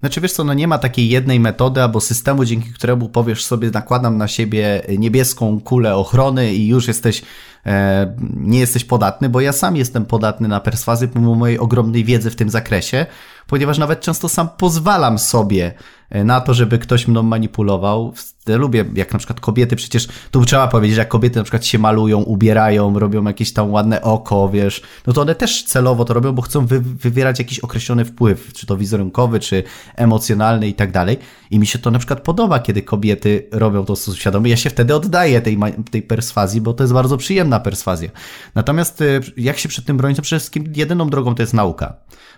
Znaczy 0.00 0.20
wiesz 0.20 0.32
co, 0.32 0.44
no 0.44 0.54
nie 0.54 0.68
ma 0.68 0.78
takiej 0.78 1.08
jednej 1.08 1.40
metody 1.40 1.82
albo 1.82 2.00
systemu, 2.00 2.44
dzięki 2.44 2.72
któremu 2.72 3.08
powiesz 3.08 3.44
sobie, 3.44 3.70
nakładam 3.70 4.18
na 4.18 4.28
siebie 4.28 4.82
niebieską 4.98 5.60
kulę 5.60 5.96
ochrony 5.96 6.54
i 6.54 6.66
już 6.66 6.88
jesteś, 6.88 7.22
e, 7.66 8.14
nie 8.36 8.58
jesteś 8.58 8.84
podatny, 8.84 9.28
bo 9.28 9.40
ja 9.40 9.52
sam 9.52 9.76
jestem 9.76 10.06
podatny 10.06 10.48
na 10.48 10.60
perswazję 10.60 11.08
pomimo 11.08 11.34
mojej 11.34 11.58
ogromnej 11.58 12.04
wiedzy 12.04 12.30
w 12.30 12.36
tym 12.36 12.50
zakresie, 12.50 13.06
ponieważ 13.46 13.78
nawet 13.78 14.00
często 14.00 14.28
sam 14.28 14.48
pozwalam 14.58 15.18
sobie 15.18 15.74
na 16.10 16.40
to, 16.40 16.54
żeby 16.54 16.78
ktoś 16.78 17.08
mną 17.08 17.22
manipulował. 17.22 18.14
Lubię, 18.48 18.84
jak 18.94 19.12
na 19.12 19.18
przykład 19.18 19.40
kobiety, 19.40 19.76
przecież 19.76 20.08
tu 20.30 20.44
trzeba 20.44 20.68
powiedzieć, 20.68 20.98
jak 20.98 21.08
kobiety 21.08 21.38
na 21.38 21.42
przykład 21.42 21.64
się 21.64 21.78
malują, 21.78 22.22
ubierają, 22.22 22.98
robią 22.98 23.24
jakieś 23.24 23.52
tam 23.52 23.70
ładne 23.70 24.02
oko, 24.02 24.48
wiesz, 24.48 24.82
no 25.06 25.12
to 25.12 25.20
one 25.20 25.34
też 25.34 25.64
celowo 25.64 26.04
to 26.04 26.14
robią, 26.14 26.32
bo 26.32 26.42
chcą 26.42 26.66
wy, 26.66 26.80
wywierać 26.80 27.38
jakiś 27.38 27.58
określony 27.58 28.04
wpływ, 28.04 28.52
czy 28.52 28.66
to 28.66 28.76
wizerunkowy, 28.76 29.40
czy 29.40 29.62
emocjonalny 29.96 30.68
i 30.68 30.74
tak 30.74 30.92
dalej. 30.92 31.18
I 31.50 31.58
mi 31.58 31.66
się 31.66 31.78
to 31.78 31.90
na 31.90 31.98
przykład 31.98 32.20
podoba, 32.20 32.58
kiedy 32.58 32.82
kobiety 32.82 33.48
robią 33.52 33.84
to 33.84 33.96
świadomy. 33.96 34.48
Ja 34.48 34.56
się 34.56 34.70
wtedy 34.70 34.94
oddaję 34.94 35.40
tej, 35.40 35.58
tej 35.90 36.02
perswazji, 36.02 36.60
bo 36.60 36.74
to 36.74 36.84
jest 36.84 36.94
bardzo 36.94 37.16
przyjemna 37.16 37.60
perswazja. 37.60 38.10
Natomiast 38.54 39.00
e, 39.00 39.20
jak 39.36 39.58
się 39.58 39.68
przed 39.68 39.84
tym 39.84 39.96
bronić, 39.96 40.16
to 40.16 40.22
przede 40.22 40.40
wszystkim 40.40 40.72
jedyną 40.76 41.10
drogą 41.10 41.34
to 41.34 41.42
jest 41.42 41.54
nauka. 41.54 41.96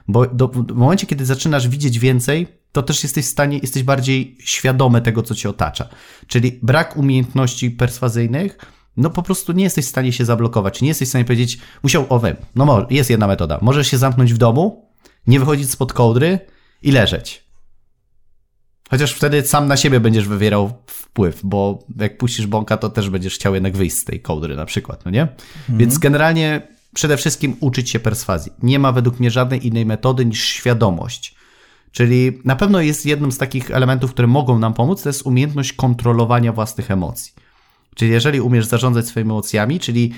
Bo 0.09 0.27
do, 0.27 0.49
w 0.49 0.75
momencie, 0.75 1.07
kiedy 1.07 1.25
zaczynasz 1.25 1.69
widzieć 1.69 1.99
więcej, 1.99 2.47
to 2.79 2.87
też 2.87 3.03
jesteś 3.03 3.25
w 3.25 3.29
stanie, 3.29 3.59
jesteś 3.59 3.83
bardziej 3.83 4.37
świadomy 4.41 5.03
tego, 5.03 5.23
co 5.23 5.35
cię 5.35 5.49
otacza. 5.51 5.89
Czyli 6.27 6.59
brak 6.63 6.97
umiejętności 6.97 7.71
perswazyjnych, 7.71 8.59
no 8.97 9.11
po 9.11 9.23
prostu 9.23 9.53
nie 9.53 9.65
jesteś 9.65 9.85
w 9.85 9.89
stanie 9.89 10.13
się 10.13 10.25
zablokować. 10.25 10.81
Nie 10.83 10.89
jesteś 10.89 11.09
w 11.09 11.11
stanie 11.11 11.25
powiedzieć, 11.25 11.59
musiał, 11.83 12.07
o 12.09 12.19
we, 12.19 12.37
no 12.55 12.87
jest 12.91 13.11
jedna 13.11 13.27
metoda. 13.27 13.59
Możesz 13.63 13.89
się 13.89 13.99
zamknąć 13.99 14.35
w 14.35 14.39
domu, 14.39 14.93
nie 15.27 15.41
wychodzić 15.41 15.71
spod 15.71 15.93
kołdry 15.93 16.39
i 16.83 16.93
leżeć. 16.93 17.49
Chociaż 18.91 19.13
wtedy 19.13 19.47
sam 19.47 19.69
na 19.69 19.77
siebie 19.77 20.01
będziesz 20.01 20.29
wywierał 20.29 20.83
wpływ, 20.87 21.41
bo 21.45 21.87
jak 22.01 22.19
puścisz 22.19 22.47
bąka, 22.47 22.77
to 22.77 22.91
też 22.91 23.11
będziesz 23.11 23.35
chciał 23.35 23.55
jednak 23.55 23.77
wyjść 23.77 23.97
z 23.97 24.05
tej 24.05 24.21
kołdry 24.21 24.57
na 24.57 24.67
przykład, 24.67 25.05
no 25.05 25.11
nie? 25.11 25.23
Mhm. 25.23 25.79
Więc 25.79 25.99
generalnie 25.99 26.69
przede 26.95 27.17
wszystkim 27.17 27.57
uczyć 27.61 27.91
się 27.91 28.01
perswazji. 28.01 28.53
Nie 28.63 28.79
ma 28.79 28.93
według 28.93 29.21
mnie 29.21 29.31
żadnej 29.31 29.67
innej 29.67 29.87
metody 29.87 30.25
niż 30.25 30.45
świadomość. 30.45 31.38
Czyli 31.93 32.39
na 32.45 32.57
pewno 32.57 32.81
jest 32.81 33.07
jednym 33.07 33.33
z 33.33 33.39
takich 33.39 33.71
elementów, 33.71 34.13
które 34.13 34.29
mogą 34.29 34.59
nam 34.59 34.75
pomóc, 34.75 35.03
to 35.03 35.09
jest 35.09 35.23
umiejętność 35.23 35.73
kontrolowania 35.73 36.53
własnych 36.53 36.91
emocji. 36.91 37.33
Czyli 37.95 38.11
jeżeli 38.11 38.41
umiesz 38.41 38.67
zarządzać 38.67 39.07
swoimi 39.07 39.31
emocjami, 39.31 39.81
czyli 39.81 40.13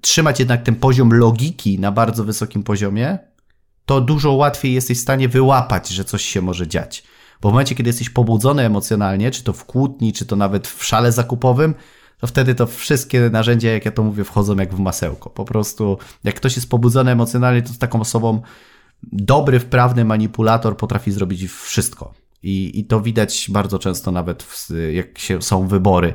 trzymać 0.00 0.38
jednak 0.38 0.62
ten 0.62 0.74
poziom 0.74 1.12
logiki 1.12 1.78
na 1.78 1.92
bardzo 1.92 2.24
wysokim 2.24 2.62
poziomie, 2.62 3.18
to 3.86 4.00
dużo 4.00 4.32
łatwiej 4.32 4.72
jesteś 4.72 4.98
w 4.98 5.02
stanie 5.02 5.28
wyłapać, 5.28 5.88
że 5.88 6.04
coś 6.04 6.24
się 6.24 6.42
może 6.42 6.68
dziać. 6.68 7.04
Bo 7.40 7.48
w 7.48 7.52
momencie, 7.52 7.74
kiedy 7.74 7.88
jesteś 7.88 8.10
pobudzony 8.10 8.62
emocjonalnie, 8.62 9.30
czy 9.30 9.44
to 9.44 9.52
w 9.52 9.64
kłótni, 9.64 10.12
czy 10.12 10.26
to 10.26 10.36
nawet 10.36 10.68
w 10.68 10.84
szale 10.84 11.12
zakupowym, 11.12 11.74
to 12.20 12.26
wtedy 12.26 12.54
to 12.54 12.66
wszystkie 12.66 13.30
narzędzia, 13.30 13.70
jak 13.70 13.84
ja 13.84 13.90
to 13.90 14.02
mówię, 14.02 14.24
wchodzą 14.24 14.56
jak 14.56 14.74
w 14.74 14.78
masełko. 14.78 15.30
Po 15.30 15.44
prostu, 15.44 15.98
jak 16.24 16.34
ktoś 16.34 16.56
jest 16.56 16.70
pobudzony 16.70 17.10
emocjonalnie, 17.10 17.62
to 17.62 17.72
z 17.72 17.78
taką 17.78 18.00
osobą 18.00 18.42
dobry, 19.02 19.60
wprawny 19.60 20.04
manipulator 20.04 20.76
potrafi 20.76 21.12
zrobić 21.12 21.50
wszystko. 21.50 22.14
I, 22.42 22.80
i 22.80 22.84
to 22.84 23.00
widać 23.00 23.46
bardzo 23.50 23.78
często 23.78 24.12
nawet, 24.12 24.42
w, 24.42 24.70
jak 24.92 25.18
się, 25.18 25.42
są 25.42 25.68
wybory. 25.68 26.14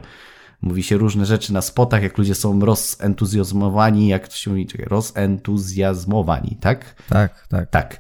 Mówi 0.62 0.84
się 0.84 0.98
różne 0.98 1.26
rzeczy 1.26 1.54
na 1.54 1.62
spotach, 1.62 2.04
jak 2.04 2.18
ludzie 2.18 2.36
są 2.36 2.60
rozentuzjazmowani, 2.60 4.08
jak 4.08 4.28
to 4.28 4.36
się 4.36 4.50
mówi, 4.50 4.68
czekaj, 4.68 4.86
rozentuzjazmowani, 4.90 6.58
tak? 6.62 7.04
Tak, 7.10 7.48
tak. 7.48 7.70
Tak. 7.70 8.00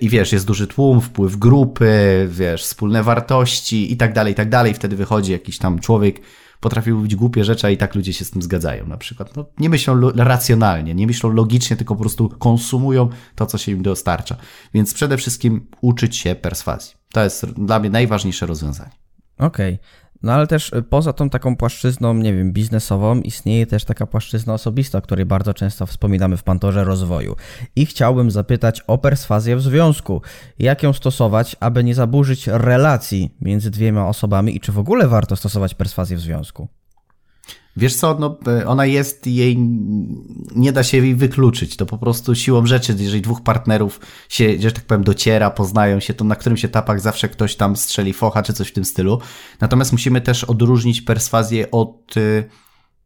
I 0.00 0.08
wiesz, 0.08 0.32
jest 0.32 0.46
duży 0.46 0.66
tłum, 0.66 1.00
wpływ 1.00 1.36
grupy, 1.36 2.26
wiesz, 2.30 2.62
wspólne 2.62 3.02
wartości 3.02 3.92
i 3.92 3.96
tak 3.96 4.12
dalej, 4.12 4.32
i 4.32 4.36
tak 4.36 4.48
dalej. 4.48 4.74
Wtedy 4.74 4.96
wychodzi 4.96 5.32
jakiś 5.32 5.58
tam 5.58 5.78
człowiek, 5.78 6.20
potrafił 6.60 6.96
mówić 6.96 7.16
głupie 7.16 7.44
rzeczy, 7.44 7.66
a 7.66 7.70
i 7.70 7.76
tak 7.76 7.94
ludzie 7.94 8.12
się 8.12 8.24
z 8.24 8.30
tym 8.30 8.42
zgadzają 8.42 8.86
na 8.86 8.96
przykład. 8.96 9.36
No, 9.36 9.46
nie 9.58 9.68
myślą 9.68 10.00
racjonalnie, 10.16 10.94
nie 10.94 11.06
myślą 11.06 11.32
logicznie, 11.32 11.76
tylko 11.76 11.94
po 11.94 12.00
prostu 12.00 12.28
konsumują 12.28 13.08
to, 13.34 13.46
co 13.46 13.58
się 13.58 13.72
im 13.72 13.82
dostarcza. 13.82 14.36
Więc 14.74 14.94
przede 14.94 15.16
wszystkim 15.16 15.66
uczyć 15.80 16.16
się 16.16 16.34
perswazji. 16.34 16.94
To 17.12 17.24
jest 17.24 17.46
dla 17.46 17.78
mnie 17.78 17.90
najważniejsze 17.90 18.46
rozwiązanie. 18.46 18.92
Okej. 19.38 19.74
Okay. 19.74 20.07
No 20.22 20.32
ale 20.32 20.46
też 20.46 20.72
y, 20.72 20.82
poza 20.82 21.12
tą 21.12 21.30
taką 21.30 21.56
płaszczyzną, 21.56 22.14
nie 22.14 22.34
wiem, 22.34 22.52
biznesową, 22.52 23.20
istnieje 23.20 23.66
też 23.66 23.84
taka 23.84 24.06
płaszczyzna 24.06 24.54
osobista, 24.54 24.98
o 24.98 25.02
której 25.02 25.26
bardzo 25.26 25.54
często 25.54 25.86
wspominamy 25.86 26.36
w 26.36 26.42
Pantorze 26.42 26.84
Rozwoju. 26.84 27.36
I 27.76 27.86
chciałbym 27.86 28.30
zapytać 28.30 28.80
o 28.86 28.98
perswazję 28.98 29.56
w 29.56 29.62
związku. 29.62 30.22
Jak 30.58 30.82
ją 30.82 30.92
stosować, 30.92 31.56
aby 31.60 31.84
nie 31.84 31.94
zaburzyć 31.94 32.46
relacji 32.46 33.34
między 33.40 33.70
dwiema 33.70 34.08
osobami 34.08 34.56
i 34.56 34.60
czy 34.60 34.72
w 34.72 34.78
ogóle 34.78 35.08
warto 35.08 35.36
stosować 35.36 35.74
perswazję 35.74 36.16
w 36.16 36.20
związku? 36.20 36.68
Wiesz 37.78 37.96
co, 37.96 38.16
no, 38.20 38.38
e, 38.46 38.66
ona 38.66 38.86
jest 38.86 39.26
jej, 39.26 39.56
nie 40.56 40.72
da 40.72 40.82
się 40.82 40.96
jej 40.96 41.14
wykluczyć. 41.14 41.76
To 41.76 41.86
po 41.86 41.98
prostu 41.98 42.34
siłą 42.34 42.66
rzeczy, 42.66 42.96
jeżeli 42.98 43.22
dwóch 43.22 43.42
partnerów 43.42 44.00
się, 44.28 44.60
że 44.60 44.72
tak 44.72 44.84
powiem, 44.84 45.04
dociera, 45.04 45.50
poznają 45.50 46.00
się, 46.00 46.14
to 46.14 46.24
na 46.24 46.36
którymś 46.36 46.64
etapach 46.64 47.00
zawsze 47.00 47.28
ktoś 47.28 47.56
tam 47.56 47.76
strzeli 47.76 48.12
focha 48.12 48.42
czy 48.42 48.52
coś 48.52 48.68
w 48.68 48.72
tym 48.72 48.84
stylu. 48.84 49.18
Natomiast 49.60 49.92
musimy 49.92 50.20
też 50.20 50.44
odróżnić 50.44 51.02
perswazję 51.02 51.70
od 51.70 52.16
y, 52.16 52.44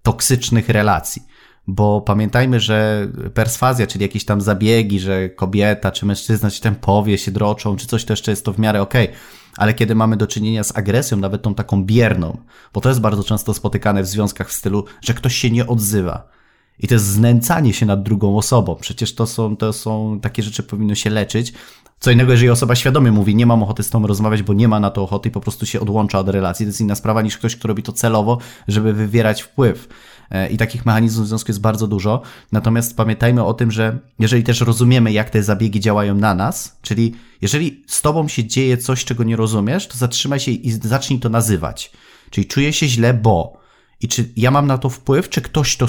toksycznych 0.02 0.68
relacji. 0.68 1.22
Bo 1.66 2.00
pamiętajmy, 2.00 2.60
że 2.60 3.08
perswazja, 3.34 3.86
czyli 3.86 4.02
jakieś 4.02 4.24
tam 4.24 4.40
zabiegi, 4.40 5.00
że 5.00 5.28
kobieta 5.28 5.90
czy 5.90 6.06
mężczyzna 6.06 6.50
się 6.50 6.60
tam 6.60 6.74
powie, 6.74 7.18
się 7.18 7.30
droczą, 7.30 7.76
czy 7.76 7.86
coś, 7.86 8.04
to 8.04 8.12
jeszcze 8.12 8.32
jest 8.32 8.44
to 8.44 8.52
w 8.52 8.58
miarę 8.58 8.82
okej. 8.82 9.04
Okay 9.08 9.41
ale 9.56 9.74
kiedy 9.74 9.94
mamy 9.94 10.16
do 10.16 10.26
czynienia 10.26 10.64
z 10.64 10.76
agresją, 10.76 11.16
nawet 11.16 11.42
tą 11.42 11.54
taką 11.54 11.84
bierną, 11.84 12.38
bo 12.72 12.80
to 12.80 12.88
jest 12.88 13.00
bardzo 13.00 13.24
często 13.24 13.54
spotykane 13.54 14.02
w 14.02 14.06
związkach 14.06 14.48
w 14.48 14.52
stylu, 14.52 14.84
że 15.00 15.14
ktoś 15.14 15.36
się 15.36 15.50
nie 15.50 15.66
odzywa. 15.66 16.28
I 16.78 16.88
to 16.88 16.94
jest 16.94 17.06
znęcanie 17.06 17.72
się 17.72 17.86
nad 17.86 18.02
drugą 18.02 18.38
osobą. 18.38 18.76
Przecież 18.80 19.14
to 19.14 19.26
są, 19.26 19.56
to 19.56 19.72
są 19.72 20.20
takie 20.20 20.42
rzeczy, 20.42 20.62
powinno 20.62 20.94
się 20.94 21.10
leczyć. 21.10 21.52
Co 22.02 22.10
innego, 22.10 22.32
jeżeli 22.32 22.50
osoba 22.50 22.74
świadomie 22.74 23.12
mówi, 23.12 23.34
nie 23.34 23.46
mam 23.46 23.62
ochoty 23.62 23.82
z 23.82 23.90
tobą 23.90 24.06
rozmawiać, 24.06 24.42
bo 24.42 24.52
nie 24.52 24.68
ma 24.68 24.80
na 24.80 24.90
to 24.90 25.02
ochoty 25.02 25.28
i 25.28 25.32
po 25.32 25.40
prostu 25.40 25.66
się 25.66 25.80
odłącza 25.80 26.18
od 26.18 26.28
relacji. 26.28 26.66
To 26.66 26.68
jest 26.68 26.80
inna 26.80 26.94
sprawa 26.94 27.22
niż 27.22 27.38
ktoś, 27.38 27.56
kto 27.56 27.68
robi 27.68 27.82
to 27.82 27.92
celowo, 27.92 28.38
żeby 28.68 28.92
wywierać 28.92 29.42
wpływ. 29.42 29.88
E, 30.30 30.48
I 30.48 30.56
takich 30.56 30.86
mechanizmów 30.86 31.24
w 31.24 31.28
związku 31.28 31.50
jest 31.50 31.60
bardzo 31.60 31.86
dużo. 31.86 32.22
Natomiast 32.52 32.96
pamiętajmy 32.96 33.44
o 33.44 33.54
tym, 33.54 33.70
że 33.70 33.98
jeżeli 34.18 34.42
też 34.42 34.60
rozumiemy, 34.60 35.12
jak 35.12 35.30
te 35.30 35.42
zabiegi 35.42 35.80
działają 35.80 36.14
na 36.14 36.34
nas, 36.34 36.76
czyli 36.82 37.14
jeżeli 37.42 37.84
z 37.86 38.02
tobą 38.02 38.28
się 38.28 38.44
dzieje 38.44 38.76
coś, 38.76 39.04
czego 39.04 39.24
nie 39.24 39.36
rozumiesz, 39.36 39.88
to 39.88 39.98
zatrzymaj 39.98 40.40
się 40.40 40.50
i 40.50 40.70
zacznij 40.70 41.20
to 41.20 41.28
nazywać. 41.28 41.92
Czyli 42.30 42.46
czuję 42.46 42.72
się 42.72 42.88
źle, 42.88 43.14
bo 43.14 43.61
i 44.02 44.08
czy 44.08 44.28
ja 44.36 44.50
mam 44.50 44.66
na 44.66 44.78
to 44.78 44.90
wpływ, 44.90 45.28
czy 45.28 45.40
ktoś 45.42 45.76
to 45.76 45.86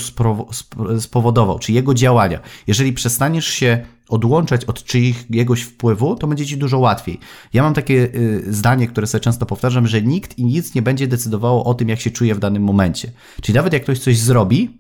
spowodował, 1.00 1.60
czy 1.60 1.72
jego 1.72 1.94
działania. 1.94 2.40
Jeżeli 2.68 2.94
przestaniesz 2.94 3.48
się 3.48 3.86
odłączać 4.10 4.66
od 4.66 4.84
czyjegoś 4.84 5.62
wpływu, 5.62 6.16
to 6.16 6.28
będzie 6.28 6.46
ci 6.46 6.58
dużo 6.58 6.80
łatwiej. 6.80 7.20
Ja 7.54 7.64
mam 7.64 7.74
takie 7.74 7.94
y, 7.94 8.44
zdanie, 8.54 8.88
które 8.88 9.08
sobie 9.08 9.22
często 9.22 9.46
powtarzam, 9.46 9.88
że 9.88 10.02
nikt 10.02 10.40
i 10.40 10.46
nic 10.46 10.76
nie 10.76 10.82
będzie 10.82 11.08
decydowało 11.08 11.66
o 11.66 11.74
tym, 11.74 11.90
jak 11.90 12.00
się 12.00 12.12
czuje 12.12 12.36
w 12.36 12.40
danym 12.40 12.64
momencie. 12.64 13.12
Czyli 13.42 13.56
nawet 13.56 13.74
jak 13.74 13.84
ktoś 13.84 14.00
coś 14.00 14.18
zrobi, 14.18 14.78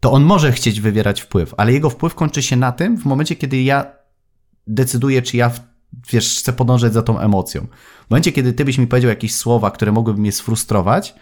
to 0.00 0.12
on 0.12 0.22
może 0.22 0.52
chcieć 0.52 0.80
wywierać 0.80 1.20
wpływ, 1.20 1.54
ale 1.56 1.72
jego 1.72 1.90
wpływ 1.90 2.14
kończy 2.14 2.42
się 2.42 2.56
na 2.56 2.72
tym 2.72 2.98
w 2.98 3.04
momencie, 3.04 3.36
kiedy 3.36 3.62
ja 3.62 3.86
decyduję, 4.66 5.22
czy 5.22 5.36
ja 5.36 5.50
wiesz, 6.10 6.38
chcę 6.38 6.52
podążać 6.52 6.92
za 6.92 7.02
tą 7.02 7.18
emocją. 7.18 7.66
W 8.06 8.10
momencie, 8.10 8.32
kiedy 8.32 8.52
ty 8.52 8.64
byś 8.64 8.78
mi 8.78 8.86
powiedział 8.86 9.08
jakieś 9.08 9.34
słowa, 9.34 9.70
które 9.70 9.92
mogłyby 9.92 10.20
mnie 10.20 10.32
sfrustrować, 10.32 11.14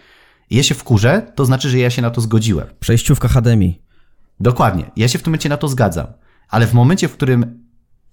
ja 0.49 0.63
się 0.63 0.75
wkurzę, 0.75 1.31
to 1.35 1.45
znaczy, 1.45 1.69
że 1.69 1.79
ja 1.79 1.89
się 1.89 2.01
na 2.01 2.09
to 2.09 2.21
zgodziłem. 2.21 2.67
Przejściówka 2.79 3.27
akademii. 3.27 3.81
Dokładnie. 4.39 4.91
Ja 4.95 5.07
się 5.07 5.19
w 5.19 5.23
tym 5.23 5.31
momencie 5.31 5.49
na 5.49 5.57
to 5.57 5.67
zgadzam. 5.67 6.07
Ale 6.49 6.67
w 6.67 6.73
momencie, 6.73 7.07
w 7.07 7.13
którym 7.13 7.65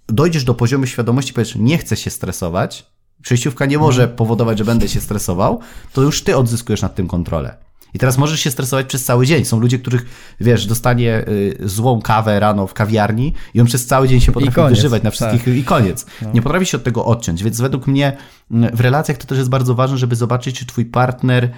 dojdziesz 0.06 0.44
do 0.44 0.54
poziomu 0.54 0.86
świadomości, 0.86 1.32
powiesz, 1.32 1.56
nie 1.56 1.78
chcę 1.78 1.96
się 1.96 2.10
stresować, 2.10 2.86
przejściówka 3.22 3.66
nie 3.66 3.78
może 3.78 4.02
mhm. 4.02 4.16
powodować, 4.16 4.58
że 4.58 4.64
będę 4.64 4.88
się 4.88 5.00
stresował, 5.00 5.60
to 5.92 6.02
już 6.02 6.22
ty 6.22 6.36
odzyskujesz 6.36 6.82
nad 6.82 6.94
tym 6.94 7.08
kontrolę. 7.08 7.56
I 7.94 7.98
teraz 7.98 8.18
możesz 8.18 8.40
się 8.40 8.50
stresować 8.50 8.86
przez 8.86 9.04
cały 9.04 9.26
dzień. 9.26 9.44
Są 9.44 9.60
ludzie, 9.60 9.78
których, 9.78 10.06
wiesz, 10.40 10.66
dostanie 10.66 11.24
y, 11.28 11.56
złą 11.60 12.02
kawę 12.02 12.40
rano 12.40 12.66
w 12.66 12.74
kawiarni 12.74 13.34
i 13.54 13.60
on 13.60 13.66
przez 13.66 13.86
cały 13.86 14.08
dzień 14.08 14.20
się 14.20 14.32
potrafi 14.32 14.54
koniec, 14.54 14.78
wyżywać 14.78 15.02
na 15.02 15.10
wszystkich 15.10 15.44
tak. 15.44 15.54
i 15.54 15.64
koniec. 15.64 16.06
No. 16.22 16.28
Nie 16.34 16.42
potrafi 16.42 16.66
się 16.66 16.76
od 16.76 16.84
tego 16.84 17.04
odciąć. 17.04 17.42
Więc 17.44 17.60
według 17.60 17.86
mnie 17.86 18.16
w 18.50 18.80
relacjach 18.80 19.18
to 19.18 19.26
też 19.26 19.38
jest 19.38 19.50
bardzo 19.50 19.74
ważne, 19.74 19.98
żeby 19.98 20.16
zobaczyć, 20.16 20.58
czy 20.58 20.66
twój 20.66 20.84
partner 20.84 21.50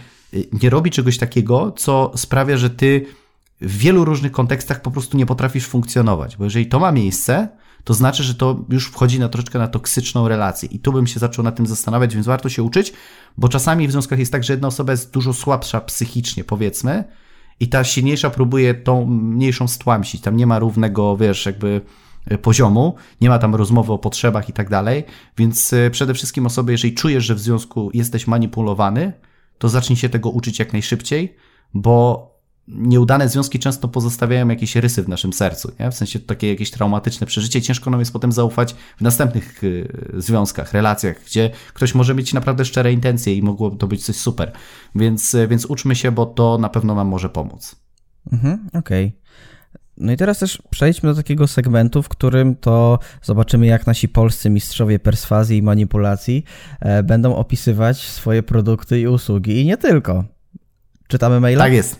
nie 0.62 0.70
robi 0.70 0.90
czegoś 0.90 1.18
takiego, 1.18 1.72
co 1.72 2.12
sprawia, 2.16 2.56
że 2.56 2.70
ty 2.70 3.06
w 3.60 3.78
wielu 3.78 4.04
różnych 4.04 4.32
kontekstach 4.32 4.82
po 4.82 4.90
prostu 4.90 5.16
nie 5.16 5.26
potrafisz 5.26 5.66
funkcjonować. 5.66 6.36
Bo 6.36 6.44
jeżeli 6.44 6.66
to 6.66 6.80
ma 6.80 6.92
miejsce, 6.92 7.48
to 7.84 7.94
znaczy, 7.94 8.22
że 8.22 8.34
to 8.34 8.64
już 8.68 8.86
wchodzi 8.86 9.18
na 9.18 9.28
troszeczkę 9.28 9.58
na 9.58 9.68
toksyczną 9.68 10.28
relację. 10.28 10.68
I 10.72 10.78
tu 10.78 10.92
bym 10.92 11.06
się 11.06 11.20
zaczął 11.20 11.44
na 11.44 11.52
tym 11.52 11.66
zastanawiać, 11.66 12.14
więc 12.14 12.26
warto 12.26 12.48
się 12.48 12.62
uczyć, 12.62 12.92
bo 13.38 13.48
czasami 13.48 13.88
w 13.88 13.92
związkach 13.92 14.18
jest 14.18 14.32
tak, 14.32 14.44
że 14.44 14.52
jedna 14.52 14.68
osoba 14.68 14.92
jest 14.92 15.12
dużo 15.12 15.32
słabsza 15.32 15.80
psychicznie, 15.80 16.44
powiedzmy, 16.44 17.04
i 17.60 17.68
ta 17.68 17.84
silniejsza 17.84 18.30
próbuje 18.30 18.74
tą 18.74 19.06
mniejszą 19.06 19.68
stłamsić. 19.68 20.20
Tam 20.20 20.36
nie 20.36 20.46
ma 20.46 20.58
równego, 20.58 21.16
wiesz, 21.16 21.46
jakby 21.46 21.80
e, 22.26 22.38
poziomu, 22.38 22.94
nie 23.20 23.28
ma 23.28 23.38
tam 23.38 23.54
rozmowy 23.54 23.92
o 23.92 23.98
potrzebach 23.98 24.48
i 24.48 24.52
tak 24.52 24.70
dalej, 24.70 25.04
więc 25.38 25.72
e, 25.72 25.90
przede 25.90 26.14
wszystkim 26.14 26.46
osoby, 26.46 26.72
jeżeli 26.72 26.94
czujesz, 26.94 27.24
że 27.24 27.34
w 27.34 27.40
związku 27.40 27.90
jesteś 27.94 28.26
manipulowany, 28.26 29.12
to 29.58 29.68
zacznij 29.68 29.96
się 29.96 30.08
tego 30.08 30.30
uczyć 30.30 30.58
jak 30.58 30.72
najszybciej, 30.72 31.36
bo 31.74 32.34
nieudane 32.68 33.28
związki 33.28 33.58
często 33.58 33.88
pozostawiają 33.88 34.48
jakieś 34.48 34.76
rysy 34.76 35.02
w 35.02 35.08
naszym 35.08 35.32
sercu, 35.32 35.72
nie? 35.80 35.90
w 35.90 35.94
sensie 35.94 36.20
takie 36.20 36.48
jakieś 36.48 36.70
traumatyczne 36.70 37.26
przeżycie. 37.26 37.62
Ciężko 37.62 37.90
nam 37.90 38.00
jest 38.00 38.12
potem 38.12 38.32
zaufać 38.32 38.74
w 38.96 39.00
następnych 39.00 39.64
y, 39.64 39.88
związkach, 40.14 40.72
relacjach, 40.72 41.24
gdzie 41.26 41.50
ktoś 41.74 41.94
może 41.94 42.14
mieć 42.14 42.34
naprawdę 42.34 42.64
szczere 42.64 42.92
intencje 42.92 43.34
i 43.34 43.42
mogło 43.42 43.70
to 43.70 43.86
być 43.86 44.04
coś 44.04 44.16
super. 44.16 44.52
Więc, 44.94 45.34
y, 45.34 45.48
więc 45.48 45.64
uczmy 45.64 45.96
się, 45.96 46.12
bo 46.12 46.26
to 46.26 46.58
na 46.58 46.68
pewno 46.68 46.94
nam 46.94 47.08
może 47.08 47.28
pomóc. 47.28 47.76
Mhm, 48.32 48.68
okej. 48.74 49.06
Okay. 49.06 49.23
No 49.96 50.12
i 50.12 50.16
teraz 50.16 50.38
też 50.38 50.62
przejdźmy 50.70 51.10
do 51.10 51.16
takiego 51.16 51.46
segmentu, 51.46 52.02
w 52.02 52.08
którym 52.08 52.56
to 52.56 52.98
zobaczymy, 53.22 53.66
jak 53.66 53.86
nasi 53.86 54.08
polscy 54.08 54.50
mistrzowie 54.50 54.98
perswazji 54.98 55.58
i 55.58 55.62
manipulacji 55.62 56.44
e, 56.80 57.02
będą 57.02 57.36
opisywać 57.36 57.98
swoje 57.98 58.42
produkty 58.42 59.00
i 59.00 59.06
usługi 59.06 59.60
i 59.60 59.64
nie 59.64 59.76
tylko. 59.76 60.24
Czytamy 61.08 61.40
maila? 61.40 61.64
Tak 61.64 61.72
jest. 61.72 61.98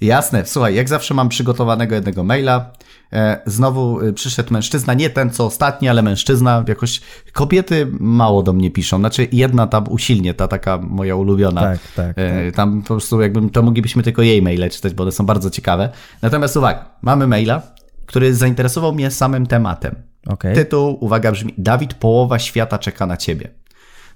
Jasne, 0.00 0.46
słuchaj, 0.46 0.74
jak 0.74 0.88
zawsze 0.88 1.14
mam 1.14 1.28
przygotowanego 1.28 1.94
jednego 1.94 2.24
maila. 2.24 2.70
E, 3.12 3.40
znowu 3.46 4.00
e, 4.00 4.12
przyszedł 4.12 4.52
mężczyzna, 4.52 4.94
nie 4.94 5.10
ten 5.10 5.30
co 5.30 5.46
ostatni, 5.46 5.88
ale 5.88 6.02
mężczyzna. 6.02 6.64
Jakoś 6.68 7.00
kobiety 7.32 7.86
mało 8.00 8.42
do 8.42 8.52
mnie 8.52 8.70
piszą. 8.70 8.98
Znaczy, 8.98 9.28
jedna 9.32 9.66
tam 9.66 9.84
usilnie, 9.88 10.34
ta 10.34 10.48
taka 10.48 10.78
moja 10.78 11.16
ulubiona. 11.16 11.60
Tak, 11.60 11.78
tak, 11.96 12.18
e, 12.18 12.46
tak. 12.46 12.54
Tam 12.54 12.82
po 12.82 12.88
prostu, 12.88 13.20
jakbym 13.20 13.50
to 13.50 13.62
moglibyśmy 13.62 14.02
tylko 14.02 14.22
jej 14.22 14.42
maile 14.42 14.70
czytać, 14.70 14.94
bo 14.94 15.02
one 15.02 15.12
są 15.12 15.26
bardzo 15.26 15.50
ciekawe. 15.50 15.88
Natomiast 16.22 16.56
uwaga, 16.56 16.84
mamy 17.02 17.26
maila, 17.26 17.62
który 18.06 18.34
zainteresował 18.34 18.94
mnie 18.94 19.10
samym 19.10 19.46
tematem. 19.46 19.94
Okay. 20.26 20.54
Tytuł, 20.54 21.04
uwaga, 21.04 21.32
brzmi: 21.32 21.54
Dawid, 21.58 21.94
połowa 21.94 22.38
świata 22.38 22.78
czeka 22.78 23.06
na 23.06 23.16
ciebie. 23.16 23.48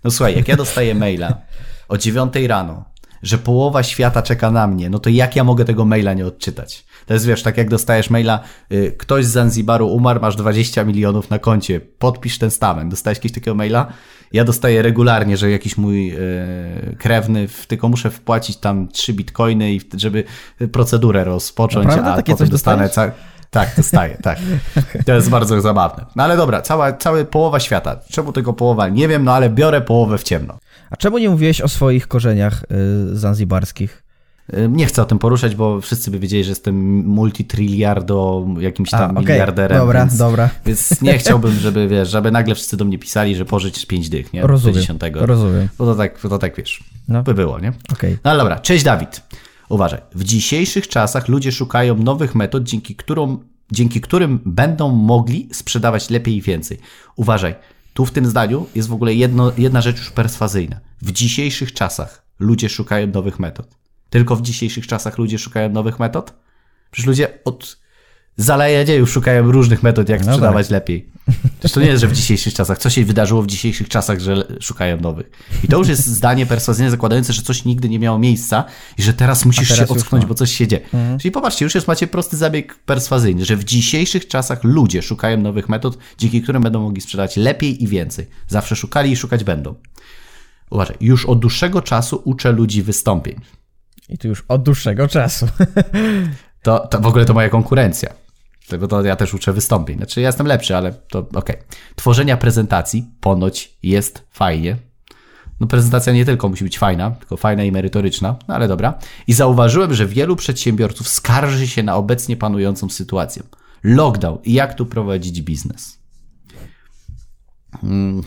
No 0.05 0.11
słuchaj, 0.11 0.37
jak 0.37 0.49
ja 0.49 0.57
dostaję 0.57 0.95
maila 0.95 1.35
o 1.89 1.99
9 1.99 2.35
rano 2.49 2.91
że 3.23 3.39
połowa 3.39 3.83
świata 3.83 4.23
czeka 4.23 4.51
na 4.51 4.66
mnie, 4.66 4.91
no 4.91 4.99
to 4.99 5.11
jak 5.11 5.37
ja 5.37 5.45
mogę 5.45 5.64
tego 5.64 5.85
maila 5.85 6.14
nie 6.14 6.27
odczytać? 6.27 6.85
To 7.07 7.14
jest, 7.14 7.27
wiesz, 7.27 7.43
tak 7.43 7.57
jak 7.57 7.68
dostajesz 7.68 8.11
maila, 8.11 8.41
y, 8.73 8.95
ktoś 8.99 9.25
z 9.25 9.31
Zanzibaru 9.31 9.89
umarł, 9.89 10.20
masz 10.20 10.37
20 10.37 10.85
milionów 10.85 11.31
na 11.31 11.39
koncie, 11.39 11.81
podpisz 11.81 12.39
ten 12.39 12.51
stament. 12.51 12.91
Dostajesz 12.91 13.18
jakiegoś 13.18 13.35
takiego 13.35 13.55
maila? 13.55 13.87
Ja 14.33 14.45
dostaję 14.45 14.83
regularnie, 14.83 15.37
że 15.37 15.51
jakiś 15.51 15.77
mój 15.77 16.14
y, 16.14 16.97
krewny, 16.99 17.49
tylko 17.68 17.89
muszę 17.89 18.11
wpłacić 18.11 18.57
tam 18.57 18.89
3 18.89 19.12
bitcoiny, 19.12 19.73
i 19.73 19.81
żeby 19.97 20.25
procedurę 20.73 21.25
rozpocząć, 21.25 21.87
Naprawdę? 21.87 22.12
a 22.12 22.16
Takie 22.16 22.33
potem 22.33 22.49
dostanę... 22.49 22.91
Tak, 23.53 23.77
dostaję, 23.77 24.18
tak. 24.23 24.39
To 25.07 25.12
jest 25.12 25.31
bardzo 25.31 25.61
zabawne. 25.61 26.07
No 26.16 26.23
ale 26.25 26.37
dobra, 26.37 26.62
cała, 26.62 26.93
cała 26.93 27.25
połowa 27.25 27.61
świata. 27.61 27.97
Czemu 28.11 28.33
tego 28.33 28.53
połowa? 28.53 28.89
Nie 28.89 29.09
wiem, 29.09 29.25
no 29.25 29.35
ale 29.35 29.51
biorę 29.51 29.81
połowę 29.81 30.18
w 30.18 30.23
ciemno. 30.23 30.59
A 30.93 30.97
czemu 30.97 31.18
nie 31.18 31.30
mówiłeś 31.30 31.61
o 31.61 31.68
swoich 31.68 32.09
korzeniach 32.09 32.64
y, 33.12 33.16
zanzibarskich? 33.16 34.03
Y, 34.55 34.68
nie 34.68 34.86
chcę 34.86 35.03
o 35.03 35.05
tym 35.05 35.18
poruszać, 35.18 35.55
bo 35.55 35.80
wszyscy 35.80 36.11
by 36.11 36.18
wiedzieli, 36.18 36.45
że 36.45 36.51
jestem 36.51 36.76
multitriliardo, 37.07 38.47
jakimś 38.61 38.90
tam 38.90 39.01
A, 39.01 39.11
okay. 39.11 39.22
miliarderem. 39.22 39.78
Dobra, 39.78 40.01
więc, 40.01 40.16
dobra. 40.16 40.51
Więc 40.66 41.03
nie 41.03 41.18
chciałbym, 41.18 41.53
żeby 41.55 41.88
wiesz, 41.88 42.11
żeby 42.11 42.30
nagle 42.30 42.55
wszyscy 42.55 42.76
do 42.76 42.84
mnie 42.84 42.99
pisali, 42.99 43.36
że 43.36 43.45
pożyć 43.45 43.86
pięć 43.86 44.09
dych, 44.09 44.32
nie? 44.32 44.43
Rozumiem, 44.47 44.80
10. 44.80 45.03
rozumiem. 45.14 45.68
Bo 45.78 45.84
to 45.84 45.95
tak, 45.95 46.20
to 46.20 46.38
tak 46.38 46.57
wiesz, 46.57 46.84
no. 47.09 47.22
by 47.22 47.34
było, 47.34 47.61
nie? 47.61 47.72
Okay. 47.93 48.18
No 48.24 48.30
ale 48.30 48.38
dobra, 48.38 48.59
cześć 48.59 48.84
Dawid. 48.84 49.22
Uważaj, 49.68 50.01
w 50.14 50.24
dzisiejszych 50.24 50.88
czasach 50.88 51.28
ludzie 51.28 51.53
szukają 51.53 51.97
nowych 51.97 52.34
metod, 52.34 52.62
dzięki, 52.62 52.97
którą, 52.97 53.38
dzięki 53.70 54.01
którym 54.01 54.40
będą 54.47 54.90
mogli 54.90 55.49
sprzedawać 55.53 56.11
lepiej 56.11 56.36
i 56.36 56.43
więcej. 56.43 56.78
Uważaj, 57.16 57.55
tu 57.93 58.07
w 58.07 58.11
tym 58.11 58.26
zdaniu 58.26 58.66
jest 58.74 58.88
w 58.88 58.93
ogóle 58.93 59.14
jedno, 59.14 59.53
jedna 59.59 59.80
rzecz 59.80 59.99
już 59.99 60.11
perswazyjna. 60.11 60.80
W 61.03 61.12
dzisiejszych 61.12 61.72
czasach 61.72 62.26
ludzie 62.38 62.68
szukają 62.68 63.07
nowych 63.07 63.38
metod. 63.38 63.76
Tylko 64.11 64.36
w 64.36 64.43
dzisiejszych 64.43 64.86
czasach 64.86 65.18
ludzie 65.18 65.38
szukają 65.38 65.68
nowych 65.68 65.99
metod? 65.99 66.34
Przecież 66.90 67.07
ludzie 67.07 67.38
od 67.45 67.82
zaleje 68.37 68.85
dziejów 68.85 69.11
szukają 69.11 69.53
różnych 69.53 69.83
metod, 69.83 70.09
jak 70.09 70.24
no 70.24 70.33
sprzedawać 70.33 70.66
tak. 70.66 70.72
lepiej. 70.72 71.12
To 71.72 71.80
nie 71.80 71.87
jest, 71.87 72.01
że 72.01 72.09
w 72.09 72.12
dzisiejszych 72.12 72.55
czasach. 72.55 72.78
Co 72.78 72.91
się 72.91 73.05
wydarzyło 73.05 73.43
w 73.43 73.47
dzisiejszych 73.47 73.89
czasach, 73.89 74.20
że 74.20 74.45
szukają 74.61 75.01
nowych. 75.01 75.30
I 75.64 75.68
to 75.68 75.78
już 75.78 75.89
jest 75.89 76.07
zdanie 76.18 76.47
perswazyjne 76.47 76.91
zakładające, 76.91 77.33
że 77.33 77.43
coś 77.43 77.64
nigdy 77.64 77.89
nie 77.89 77.99
miało 77.99 78.18
miejsca 78.18 78.64
i 78.99 79.03
że 79.03 79.14
teraz 79.14 79.45
musisz 79.45 79.68
teraz 79.68 79.89
się 79.89 79.95
ocknąć, 79.95 80.26
bo 80.26 80.35
coś 80.35 80.53
się 80.53 80.68
dzieje. 80.68 80.83
Mhm. 80.85 81.18
Czyli 81.18 81.33
popatrzcie, 81.33 81.64
już 81.64 81.74
jest 81.74 81.89
macie 81.89 82.07
prosty 82.07 82.37
zabieg 82.37 82.74
perswazyjny, 82.74 83.45
że 83.45 83.57
w 83.57 83.64
dzisiejszych 83.64 84.28
czasach 84.28 84.64
ludzie 84.64 85.03
szukają 85.03 85.39
nowych 85.39 85.68
metod, 85.68 85.99
dzięki 86.18 86.43
którym 86.43 86.62
będą 86.62 86.83
mogli 86.83 87.01
sprzedać 87.01 87.37
lepiej 87.37 87.83
i 87.83 87.87
więcej. 87.87 88.26
Zawsze 88.49 88.76
szukali 88.76 89.12
i 89.12 89.16
szukać 89.16 89.45
będą. 89.45 89.74
Uważaj, 90.70 90.97
już 91.01 91.26
od 91.26 91.39
dłuższego 91.39 91.83
czasu 91.83 92.22
uczę 92.24 92.53
ludzi 92.53 92.83
wystąpień. 92.83 93.41
I 94.09 94.18
to 94.18 94.28
już 94.28 94.45
od 94.49 94.62
dłuższego 94.62 95.09
czasu. 95.09 95.47
To, 96.62 96.87
to 96.87 97.01
w 97.01 97.07
ogóle 97.07 97.24
to 97.24 97.35
moja 97.35 97.49
konkurencja. 97.49 98.22
Bo 98.81 98.89
to 98.89 99.03
ja 99.03 99.17
też 99.17 99.35
uczę 99.35 99.53
wystąpień. 99.53 99.97
Znaczy, 99.97 100.21
ja 100.21 100.29
jestem 100.29 100.47
lepszy, 100.47 100.77
ale 100.77 100.93
to 100.93 101.19
okej. 101.19 101.39
Okay. 101.39 101.63
Tworzenia 101.97 102.37
prezentacji 102.37 103.11
ponoć 103.21 103.77
jest 103.83 104.23
fajnie. 104.31 104.77
No, 105.61 105.67
prezentacja 105.67 106.13
nie 106.13 106.25
tylko 106.25 106.49
musi 106.49 106.65
być 106.65 106.79
fajna, 106.79 107.11
tylko 107.11 107.37
fajna 107.37 107.65
i 107.65 107.73
merytoryczna, 107.73 108.37
no 108.49 108.55
ale 108.55 108.69
dobra. 108.69 108.99
I 109.27 109.33
zauważyłem, 109.33 109.95
że 109.95 110.07
wielu 110.07 110.37
przedsiębiorców 110.37 111.09
skarży 111.09 111.69
się 111.69 111.83
na 111.83 111.97
obecnie 111.97 112.37
panującą 112.37 112.89
sytuację. 112.89 113.43
Lockdown 113.83 114.39
i 114.45 114.53
jak 114.53 114.75
tu 114.75 114.87
prowadzić 114.87 115.43
biznes. 115.43 115.99
Hmm. 117.81 118.23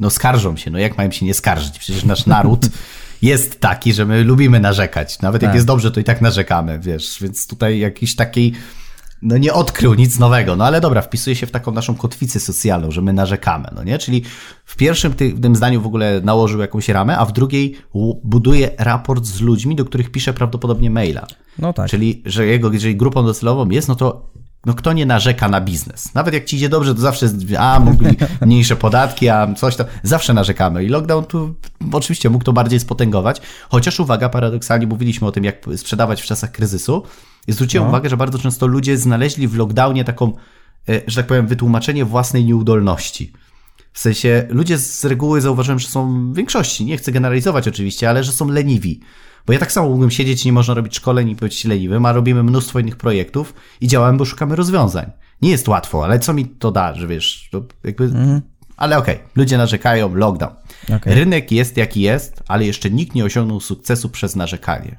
No 0.00 0.10
skarżą 0.10 0.56
się, 0.56 0.70
no 0.70 0.78
jak 0.78 0.98
mają 0.98 1.10
się 1.10 1.26
nie 1.26 1.34
skarżyć? 1.34 1.78
Przecież 1.78 2.04
nasz 2.04 2.26
naród 2.26 2.66
jest 3.22 3.60
taki, 3.60 3.92
że 3.92 4.04
my 4.06 4.24
lubimy 4.24 4.60
narzekać. 4.60 5.20
Nawet 5.20 5.42
jak 5.42 5.48
Tak. 5.48 5.54
jest 5.54 5.66
dobrze, 5.66 5.90
to 5.90 6.00
i 6.00 6.04
tak 6.04 6.20
narzekamy, 6.20 6.78
wiesz, 6.78 7.18
więc 7.20 7.46
tutaj 7.46 7.78
jakiś 7.78 8.16
takiej 8.16 8.52
no 9.24 9.38
nie 9.38 9.52
odkrył 9.52 9.94
nic 9.94 10.18
nowego, 10.18 10.56
no 10.56 10.64
ale 10.64 10.80
dobra, 10.80 11.02
wpisuje 11.02 11.36
się 11.36 11.46
w 11.46 11.50
taką 11.50 11.72
naszą 11.72 11.94
kotwicę 11.94 12.40
socjalną, 12.40 12.90
że 12.90 13.02
my 13.02 13.12
narzekamy, 13.12 13.68
no 13.74 13.84
nie? 13.84 13.98
Czyli 13.98 14.22
w 14.64 14.76
pierwszym 14.76 15.12
ty- 15.12 15.32
tym 15.32 15.56
zdaniu 15.56 15.80
w 15.80 15.86
ogóle 15.86 16.20
nałożył 16.24 16.60
jakąś 16.60 16.88
ramę, 16.88 17.18
a 17.18 17.24
w 17.24 17.32
drugiej 17.32 17.76
buduje 18.24 18.70
raport 18.78 19.24
z 19.24 19.40
ludźmi, 19.40 19.76
do 19.76 19.84
których 19.84 20.10
pisze 20.10 20.32
prawdopodobnie 20.32 20.90
maila. 20.90 21.26
No 21.58 21.72
tak. 21.72 21.90
Czyli, 21.90 22.22
że 22.26 22.46
jego, 22.46 22.72
jeżeli 22.72 22.96
grupą 22.96 23.24
docelową 23.26 23.68
jest, 23.68 23.88
no 23.88 23.94
to 23.94 24.34
no 24.66 24.74
kto 24.74 24.92
nie 24.92 25.06
narzeka 25.06 25.48
na 25.48 25.60
biznes? 25.60 26.14
Nawet 26.14 26.34
jak 26.34 26.44
ci 26.44 26.56
idzie 26.56 26.68
dobrze, 26.68 26.94
to 26.94 27.00
zawsze, 27.00 27.28
a 27.58 27.80
mogli 27.80 28.16
mniejsze 28.46 28.76
podatki, 28.76 29.28
a 29.28 29.54
coś 29.54 29.76
tam, 29.76 29.86
zawsze 30.02 30.34
narzekamy. 30.34 30.84
I 30.84 30.88
lockdown 30.88 31.24
tu 31.24 31.54
oczywiście 31.92 32.30
mógł 32.30 32.44
to 32.44 32.52
bardziej 32.52 32.80
spotęgować, 32.80 33.40
chociaż 33.68 34.00
uwaga, 34.00 34.28
paradoksalnie 34.28 34.86
mówiliśmy 34.86 35.26
o 35.26 35.32
tym, 35.32 35.44
jak 35.44 35.56
sprzedawać 35.76 36.22
w 36.22 36.24
czasach 36.24 36.52
kryzysu 36.52 37.02
i 37.46 37.52
zwróciłem 37.52 37.84
No. 37.84 37.88
uwagę, 37.88 38.08
że 38.08 38.16
bardzo 38.16 38.38
często 38.38 38.66
ludzie 38.66 38.98
znaleźli 38.98 39.48
w 39.48 39.56
lockdownie 39.56 40.04
taką, 40.04 40.32
e, 40.88 41.00
że 41.06 41.16
tak 41.16 41.26
powiem, 41.26 41.46
wytłumaczenie 41.46 42.04
własnej 42.04 42.44
nieudolności. 42.44 43.32
W 43.92 43.98
sensie 43.98 44.46
ludzie 44.50 44.78
z 44.78 45.04
reguły 45.04 45.40
zauważyłem, 45.40 45.78
że 45.78 45.88
są 45.88 46.32
w 46.32 46.36
większości, 46.36 46.84
nie 46.84 46.96
chcę 46.96 47.12
generalizować 47.12 47.68
oczywiście, 47.68 48.10
ale 48.10 48.24
że 48.24 48.32
są 48.32 48.48
leniwi. 48.48 49.00
Bo 49.46 49.52
ja 49.52 49.58
tak 49.58 49.72
samo 49.72 49.88
mógłbym 49.88 50.10
siedzieć, 50.10 50.44
nie 50.44 50.52
można 50.52 50.74
robić 50.74 50.96
szkoleń 50.96 51.28
i 51.28 51.34
być 51.34 51.64
leniwym, 51.64 52.06
a 52.06 52.12
robimy 52.12 52.42
mnóstwo 52.42 52.78
innych 52.80 52.96
projektów 52.96 53.54
i 53.80 53.88
działamy, 53.88 54.18
bo 54.18 54.24
szukamy 54.24 54.56
rozwiązań. 54.56 55.10
Nie 55.42 55.50
jest 55.50 55.68
łatwo, 55.68 56.04
ale 56.04 56.18
co 56.18 56.32
mi 56.34 56.46
to 56.46 56.72
da, 56.72 56.94
że 56.94 57.06
wiesz, 57.06 57.50
jakby... 57.84 58.10
Ale 58.76 58.98
okej, 58.98 59.18
ludzie 59.36 59.58
narzekają, 59.58 60.14
lockdown. 60.14 60.52
Okej. 60.96 61.14
Rynek 61.14 61.52
jest 61.52 61.76
jaki 61.76 62.00
jest, 62.00 62.42
ale 62.48 62.66
jeszcze 62.66 62.90
nikt 62.90 63.14
nie 63.14 63.24
osiągnął 63.24 63.60
sukcesu 63.60 64.08
przez 64.08 64.36
narzekanie. 64.36 64.96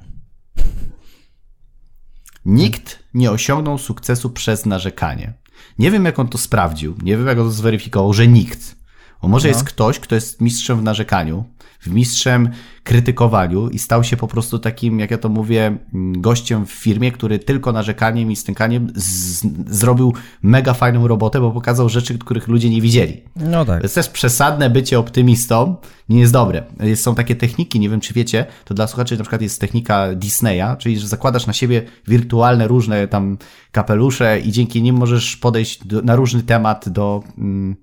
Nikt 2.46 2.98
nie 3.14 3.30
osiągnął 3.30 3.78
sukcesu 3.78 4.30
przez 4.30 4.66
narzekanie. 4.66 5.32
Nie 5.78 5.90
wiem, 5.90 6.04
jak 6.04 6.18
on 6.18 6.28
to 6.28 6.38
sprawdził, 6.38 6.94
nie 7.02 7.16
wiem, 7.16 7.26
jak 7.26 7.38
on 7.38 7.44
to 7.44 7.50
zweryfikował, 7.50 8.12
że 8.12 8.26
nikt. 8.26 8.76
Bo 9.22 9.28
może 9.28 9.48
jest 9.48 9.64
ktoś, 9.64 9.98
kto 9.98 10.14
jest 10.14 10.40
mistrzem 10.40 10.80
w 10.80 10.82
narzekaniu, 10.82 11.44
w 11.80 11.90
mistrzem 11.90 12.50
krytykowaniu 12.84 13.68
i 13.68 13.78
stał 13.78 14.04
się 14.04 14.16
po 14.16 14.28
prostu 14.28 14.58
takim, 14.58 15.00
jak 15.00 15.10
ja 15.10 15.18
to 15.18 15.28
mówię, 15.28 15.76
mm, 15.94 16.20
gościem 16.20 16.66
w 16.66 16.70
firmie, 16.70 17.12
który 17.12 17.38
tylko 17.38 17.72
narzekaniem 17.72 18.30
i 18.30 18.36
stękaniem 18.36 18.92
zrobił 19.66 20.14
mega 20.42 20.74
fajną 20.74 21.08
robotę, 21.08 21.40
bo 21.40 21.50
pokazał 21.50 21.88
rzeczy, 21.88 22.18
których 22.18 22.48
ludzie 22.48 22.70
nie 22.70 22.80
widzieli. 22.80 23.22
No 23.36 23.64
tak. 23.64 23.80
To 23.80 23.84
jest 23.84 23.94
też 23.94 24.08
przesadne 24.08 24.70
bycie 24.70 24.98
optymistą, 24.98 25.76
nie 26.08 26.20
jest 26.20 26.32
dobre. 26.32 26.62
Są 26.94 27.14
takie 27.14 27.36
techniki, 27.36 27.80
nie 27.80 27.90
wiem 27.90 28.00
czy 28.00 28.14
wiecie, 28.14 28.46
to 28.64 28.74
dla 28.74 28.86
słuchaczy 28.86 29.16
na 29.16 29.22
przykład 29.22 29.42
jest 29.42 29.60
technika 29.60 30.14
Disneya, 30.14 30.76
czyli 30.78 30.98
że 30.98 31.08
zakładasz 31.08 31.46
na 31.46 31.52
siebie 31.52 31.82
wirtualne 32.08 32.68
różne 32.68 33.08
tam 33.08 33.38
kapelusze 33.72 34.40
i 34.40 34.52
dzięki 34.52 34.82
nim 34.82 34.96
możesz 34.96 35.36
podejść 35.36 35.86
do, 35.86 36.02
na 36.02 36.16
różny 36.16 36.42
temat 36.42 36.88
do, 36.88 37.22
mm, 37.38 37.76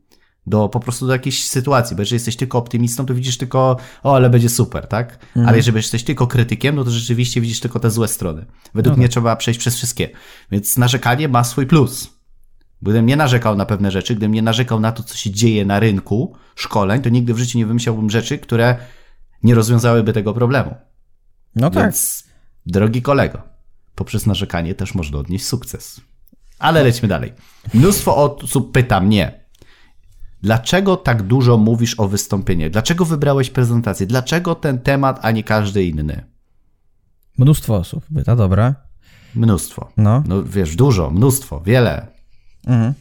do 0.48 0.70
po 0.70 0.80
prostu 0.80 1.08
do 1.08 1.14
jakiejś 1.14 1.50
sytuacji, 1.50 1.96
bo 1.96 2.02
jeżeli 2.02 2.16
jesteś 2.16 2.36
tylko 2.36 2.58
optymistą, 2.58 3.06
to 3.06 3.14
widzisz 3.14 3.38
tylko, 3.38 3.78
o, 4.04 4.16
ale 4.16 4.30
będzie 4.30 4.50
super, 4.50 4.88
tak? 4.88 5.20
Ale 5.48 5.58
jeżeli 5.58 5.78
jesteś 5.78 6.04
tylko 6.04 6.28
krytykiem, 6.28 6.76
no 6.76 6.84
to 6.84 6.92
rzeczywiście 6.92 7.42
widzisz 7.42 7.60
tylko 7.60 7.80
te 7.80 7.92
złe 7.92 8.08
strony. 8.08 8.46
Według 8.74 8.98
mnie 8.98 9.10
trzeba 9.10 9.36
przejść 9.36 9.60
przez 9.60 9.76
wszystkie. 9.76 10.10
Więc 10.52 10.78
narzekanie 10.78 11.28
ma 11.28 11.44
swój 11.44 11.68
plus. 11.68 12.10
Gdybym 12.82 13.06
nie 13.06 13.16
narzekał 13.16 13.56
na 13.56 13.66
pewne 13.66 13.92
rzeczy, 13.92 14.16
gdybym 14.16 14.32
nie 14.32 14.42
narzekał 14.42 14.80
na 14.80 14.92
to, 14.92 15.04
co 15.04 15.18
się 15.18 15.32
dzieje 15.32 15.66
na 15.66 15.80
rynku 15.80 16.36
szkoleń, 16.56 17.02
to 17.02 17.10
nigdy 17.10 17.34
w 17.34 17.38
życiu 17.38 17.58
nie 17.58 17.66
wymyślałbym 17.66 18.10
rzeczy, 18.10 18.38
które 18.38 18.78
nie 19.44 19.56
rozwiązałyby 19.56 20.14
tego 20.14 20.34
problemu. 20.34 20.76
No 21.56 21.70
tak. 21.70 21.84
Więc, 21.84 22.24
drogi 22.66 23.02
kolego, 23.02 23.42
poprzez 23.96 24.26
narzekanie 24.26 24.76
też 24.76 24.96
można 24.96 25.18
odnieść 25.18 25.46
sukces. 25.46 26.02
Ale 26.60 26.84
lećmy 26.84 27.08
dalej. 27.08 27.34
Mnóstwo 27.74 28.38
osób 28.42 28.72
pyta 28.72 29.00
mnie, 29.00 29.43
dlaczego 30.44 30.98
tak 30.98 31.24
dużo 31.24 31.58
mówisz 31.58 32.00
o 32.00 32.08
wystąpieniu? 32.08 32.70
Dlaczego 32.70 33.06
wybrałeś 33.06 33.50
prezentację? 33.50 34.08
Dlaczego 34.08 34.56
ten 34.56 34.80
temat, 34.80 35.20
a 35.22 35.32
nie 35.32 35.44
każdy 35.44 35.84
inny? 35.84 36.24
Mnóstwo 37.38 37.76
osób 37.76 38.06
pyta, 38.16 38.36
dobra. 38.36 38.76
Mnóstwo. 39.36 39.92
No. 39.98 40.24
No 40.28 40.44
wiesz, 40.44 40.76
dużo, 40.76 41.10
mnóstwo, 41.10 41.62
wiele. 41.62 42.08
Mhm. 42.68 42.94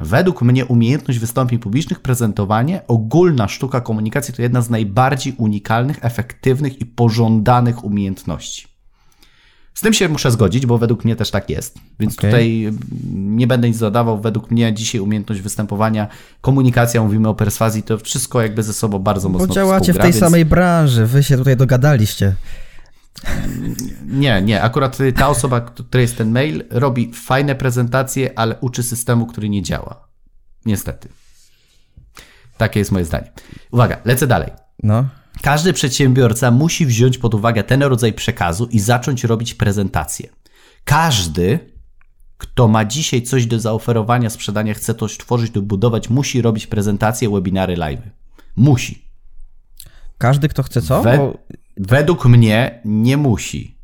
Według 0.00 0.42
mnie 0.42 0.66
umiejętność 0.66 1.20
wystąpień 1.20 1.58
publicznych, 1.58 2.00
prezentowanie, 2.00 2.86
ogólna 2.88 3.48
sztuka 3.48 3.80
komunikacji 3.80 4.34
to 4.34 4.42
jedna 4.42 4.62
z 4.62 4.70
najbardziej 4.70 5.34
unikalnych, 5.38 5.98
efektywnych 6.04 6.80
i 6.80 6.86
pożądanych 6.86 7.84
umiejętności. 7.84 8.73
Z 9.74 9.80
tym 9.80 9.92
się 9.92 10.08
muszę 10.08 10.30
zgodzić, 10.30 10.66
bo 10.66 10.78
według 10.78 11.04
mnie 11.04 11.16
też 11.16 11.30
tak 11.30 11.50
jest. 11.50 11.78
Więc 12.00 12.18
Okej. 12.18 12.30
tutaj 12.30 12.64
mm, 12.64 13.36
nie 13.36 13.46
będę 13.46 13.68
nic 13.68 13.78
dodawał. 13.78 14.20
Według 14.20 14.50
mnie 14.50 14.74
dzisiaj 14.74 15.00
umiejętność 15.00 15.40
występowania, 15.40 16.08
komunikacja, 16.40 17.02
mówimy 17.02 17.28
o 17.28 17.34
perswazji, 17.34 17.82
to 17.82 17.98
wszystko 17.98 18.42
jakby 18.42 18.62
ze 18.62 18.74
sobą 18.74 18.98
bardzo 18.98 19.28
mocno 19.28 19.46
Bo 19.46 19.54
działacie 19.54 19.92
w 19.92 19.96
tej 19.96 20.04
więc- 20.12 20.18
samej 20.18 20.44
branży, 20.44 21.06
wy 21.06 21.22
się 21.22 21.36
tutaj 21.36 21.56
dogadaliście. 21.56 22.34
Nie, 24.06 24.42
nie. 24.42 24.62
Akurat 24.62 24.98
ta 25.16 25.28
osoba, 25.28 25.60
która 25.60 26.00
jest 26.00 26.16
ten 26.16 26.30
mail, 26.30 26.64
robi 26.70 27.12
fajne 27.14 27.54
prezentacje, 27.54 28.38
ale 28.38 28.56
uczy 28.60 28.82
systemu, 28.82 29.26
który 29.26 29.48
nie 29.48 29.62
działa. 29.62 30.08
Niestety. 30.66 31.08
Takie 32.56 32.80
jest 32.80 32.92
moje 32.92 33.04
zdanie. 33.04 33.32
Uwaga, 33.70 33.96
lecę 34.04 34.26
dalej. 34.26 34.50
No. 34.82 35.04
Każdy 35.42 35.72
przedsiębiorca 35.72 36.50
musi 36.50 36.86
wziąć 36.86 37.18
pod 37.18 37.34
uwagę 37.34 37.64
ten 37.64 37.82
rodzaj 37.82 38.12
przekazu 38.12 38.66
i 38.70 38.80
zacząć 38.80 39.24
robić 39.24 39.54
prezentację. 39.54 40.28
Każdy, 40.84 41.58
kto 42.38 42.68
ma 42.68 42.84
dzisiaj 42.84 43.22
coś 43.22 43.46
do 43.46 43.60
zaoferowania, 43.60 44.30
sprzedania, 44.30 44.74
chce 44.74 44.94
coś 44.94 45.18
tworzyć 45.18 45.54
lub 45.54 45.64
budować, 45.64 46.10
musi 46.10 46.42
robić 46.42 46.66
prezentacje, 46.66 47.30
webinary, 47.30 47.76
live. 47.76 48.00
Musi. 48.56 49.04
Każdy, 50.18 50.48
kto 50.48 50.62
chce 50.62 50.82
co? 50.82 51.02
We, 51.02 51.16
Bo... 51.18 51.38
według 51.76 52.24
mnie 52.24 52.80
nie 52.84 53.16
musi. 53.16 53.74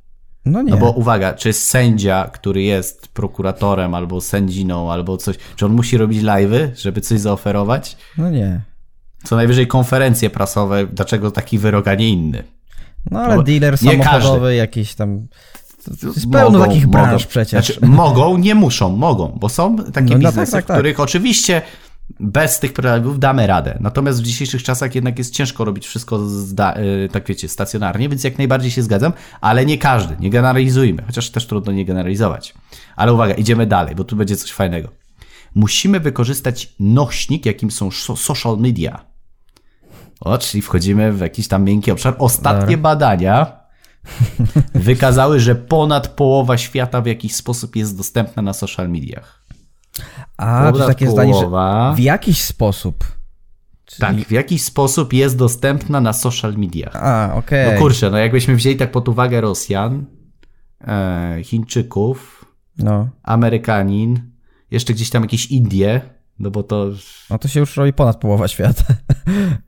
No 0.45 0.63
nie. 0.63 0.71
No 0.71 0.77
bo 0.77 0.91
uwaga, 0.91 1.33
czy 1.35 1.53
sędzia, 1.53 2.31
który 2.33 2.63
jest 2.63 3.09
prokuratorem 3.09 3.95
albo 3.95 4.21
sędziną 4.21 4.93
albo 4.93 5.17
coś, 5.17 5.37
czy 5.57 5.67
on 5.67 5.73
musi 5.73 5.97
robić 5.97 6.23
live'y, 6.23 6.71
żeby 6.77 7.01
coś 7.01 7.21
zaoferować? 7.21 7.97
No 8.19 8.31
nie. 8.31 8.61
Co 9.25 9.37
najwyżej 9.37 9.67
konferencje 9.67 10.31
prasowe, 10.31 10.87
dlaczego 10.87 11.31
taki 11.31 11.59
wyrok, 11.59 11.89
a 11.89 11.95
nie 11.95 12.09
inny? 12.09 12.45
No 13.11 13.21
ale 13.21 13.37
No, 13.37 13.43
dealer 13.43 13.79
samochodowy 13.79 14.55
jakiś 14.55 14.95
tam... 14.95 15.27
Jest 16.03 16.31
pełno 16.33 16.59
Mogą, 16.59 16.71
takich 16.71 16.87
branż 16.87 17.13
mogą. 17.13 17.25
przecież. 17.29 17.67
Znaczy, 17.67 17.87
mogą, 17.87 18.37
nie 18.39 18.55
muszą, 18.55 18.97
mogą, 18.97 19.39
bo 19.41 19.49
są 19.49 19.77
takie 19.77 19.87
No, 19.87 19.95
no 20.03 20.09
tak, 20.11 20.19
biznesy, 20.19 20.53
tak, 20.53 20.65
w 20.65 20.67
tak. 20.67 20.77
których 20.77 21.01
oczywiście 21.01 21.63
bez 22.21 22.59
tych 22.59 22.73
prelewów 22.73 23.19
damy 23.19 23.47
radę. 23.47 23.79
Natomiast 23.81 24.21
w 24.21 24.23
dzisiejszych 24.25 24.63
czasach 24.63 24.95
jednak 24.95 25.19
jest 25.19 25.35
ciężko 25.35 25.65
robić 25.65 25.87
wszystko, 25.87 26.19
zda, 26.29 26.75
y, 26.77 27.09
tak 27.13 27.27
wiecie, 27.27 27.49
stacjonarnie, 27.49 28.09
więc 28.09 28.25
jak 28.25 28.39
najbardziej 28.39 28.71
się 28.71 28.83
zgadzam, 28.83 29.13
ale 29.41 29.67
nie 29.67 29.79
każdy, 29.79 30.17
nie 30.21 30.31
generalizujmy, 30.31 31.03
chociaż 31.07 31.31
też 31.31 31.47
trudno 31.47 31.73
nie 31.73 31.85
generalizować. 31.85 32.55
Ale 32.97 33.13
uwaga, 33.13 33.35
idziemy 33.35 33.67
dalej, 33.67 33.95
bo 33.95 34.05
tu 34.05 34.17
będzie 34.17 34.37
coś 34.37 34.53
fajnego. 34.53 34.89
Musimy 35.55 36.01
wykorzystać 36.01 36.75
nośnik, 36.81 37.47
jakim 37.47 37.71
są 37.71 37.91
so- 37.91 38.17
social 38.17 38.59
media. 38.59 39.10
O, 40.21 40.39
czyli 40.39 40.63
wchodzimy 40.63 41.13
w 41.13 41.21
jakiś 41.21 41.49
tam 41.49 41.65
miękki 41.65 41.91
obszar. 41.91 42.15
Ostatnie 42.19 42.77
Dobra. 42.77 42.77
badania 42.77 43.61
wykazały, 44.75 45.41
że 45.41 45.55
ponad 45.55 46.09
połowa 46.09 46.59
świata 46.59 47.01
w 47.01 47.07
jakiś 47.07 47.35
sposób 47.35 47.77
jest 47.77 47.97
dostępna 47.97 48.43
na 48.43 48.53
social 48.53 48.89
mediach. 48.91 49.41
A, 50.37 50.67
to 50.67 50.73
Ponad 50.73 50.89
takie 50.89 51.11
zdanie, 51.11 51.35
że 51.35 51.41
połowa. 51.41 51.93
w 51.97 51.99
jakiś 51.99 52.43
sposób. 52.43 53.05
Tak, 53.99 54.17
w 54.17 54.31
jakiś 54.31 54.63
sposób 54.63 55.13
jest 55.13 55.37
dostępna 55.37 56.01
na 56.01 56.13
social 56.13 56.55
mediach. 56.57 56.97
A, 56.97 57.35
okej. 57.35 57.73
No 57.73 57.79
kurczę, 57.79 58.11
no 58.11 58.19
jakbyśmy 58.19 58.57
wzięli 58.57 58.77
tak 58.77 58.93
pod 58.93 59.09
uwagę 59.09 59.41
Rosjan, 59.41 60.05
e, 60.87 61.39
Chińczyków, 61.45 62.45
No. 62.79 63.09
Amerykanin, 63.23 64.21
jeszcze 64.71 64.93
gdzieś 64.93 65.11
tam 65.11 65.23
jakieś 65.23 65.47
Indie, 65.47 66.01
no 66.39 66.51
bo 66.51 66.63
to... 66.63 66.87
no 67.31 67.39
to 67.39 67.49
się 67.49 67.61
już 67.61 67.77
robi 67.77 67.93
ponad 67.93 68.17
połowa 68.17 68.49
świata. 68.49 68.85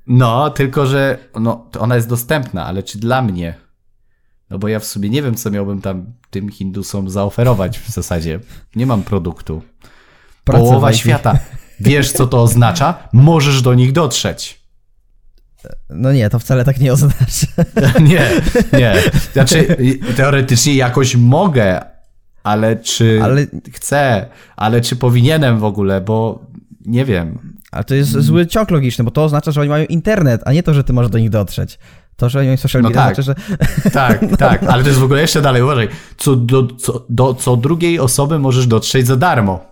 No, 0.07 0.50
tylko 0.50 0.86
że 0.86 1.18
no, 1.40 1.66
ona 1.78 1.96
jest 1.96 2.09
dostępna, 2.09 2.66
ale 2.66 2.82
czy 2.82 2.98
dla 2.98 3.22
mnie? 3.22 3.55
No 4.50 4.59
bo 4.59 4.68
ja 4.68 4.78
w 4.80 4.84
sumie 4.84 5.11
nie 5.11 5.22
wiem, 5.22 5.34
co 5.34 5.50
miałbym 5.50 5.80
tam 5.80 6.07
tym 6.30 6.48
Hindusom 6.48 7.11
zaoferować 7.11 7.78
w 7.78 7.88
zasadzie. 7.88 8.40
Nie 8.76 8.86
mam 8.86 9.03
produktu. 9.03 9.62
Połowa 10.44 10.92
świata. 10.92 11.38
Wiesz, 11.80 12.12
co 12.12 12.26
to 12.26 12.42
oznacza? 12.42 13.09
Możesz 13.12 13.62
do 13.62 13.74
nich 13.74 13.92
dotrzeć. 13.92 14.62
No 15.90 16.12
nie, 16.12 16.30
to 16.30 16.38
wcale 16.38 16.64
tak 16.64 16.80
nie 16.80 16.92
oznacza. 16.92 17.46
Nie, 18.00 18.30
nie. 18.72 18.94
Znaczy, 19.32 19.76
teoretycznie 20.16 20.74
jakoś 20.74 21.16
mogę, 21.16 21.80
ale 22.42 22.76
czy 22.76 23.20
Ale- 23.22 23.46
chcę, 23.72 24.28
ale 24.57 24.80
czy 24.80 24.96
powinienem 24.96 25.59
w 25.59 25.64
ogóle, 25.64 26.00
bo 26.00 26.46
nie 26.86 27.05
wiem. 27.05 27.55
Ale 27.73 27.85
to 27.85 27.95
jest 27.95 28.11
zły 28.11 28.47
ciąg 28.47 28.70
logiczny, 28.70 29.05
bo 29.05 29.11
to 29.11 29.25
oznacza, 29.25 29.53
że 29.53 29.61
oni 29.61 29.70
mają 29.70 29.85
internet, 29.85 30.43
a 30.45 30.53
nie 30.53 30.62
to, 30.62 30.75
że 30.75 30.85
ty 30.85 30.93
możesz 30.93 31.11
do 31.11 31.18
nich 31.18 31.31
dotrzeć. 31.31 31.79
To, 32.16 32.29
że 32.29 32.39
oni 32.39 32.49
mają 32.49 32.57
social 32.57 32.83
No 32.83 32.89
media, 32.89 33.05
tak. 33.05 33.14
znaczy, 33.14 33.23
że... 33.23 33.35
Tak, 33.91 34.20
tak, 34.39 34.62
ale 34.62 34.83
to 34.83 34.89
jest 34.89 35.01
w 35.01 35.05
ogóle 35.05 35.20
jeszcze 35.20 35.43
dalej, 35.43 35.62
uważaj. 35.62 35.89
Co 36.16 36.37
do, 36.37 36.66
co, 36.66 37.07
do 37.09 37.35
co 37.35 37.57
drugiej 37.57 37.99
osoby 38.01 38.39
możesz 38.39 38.66
dotrzeć 38.66 39.07
za 39.07 39.16
darmo. 39.16 39.64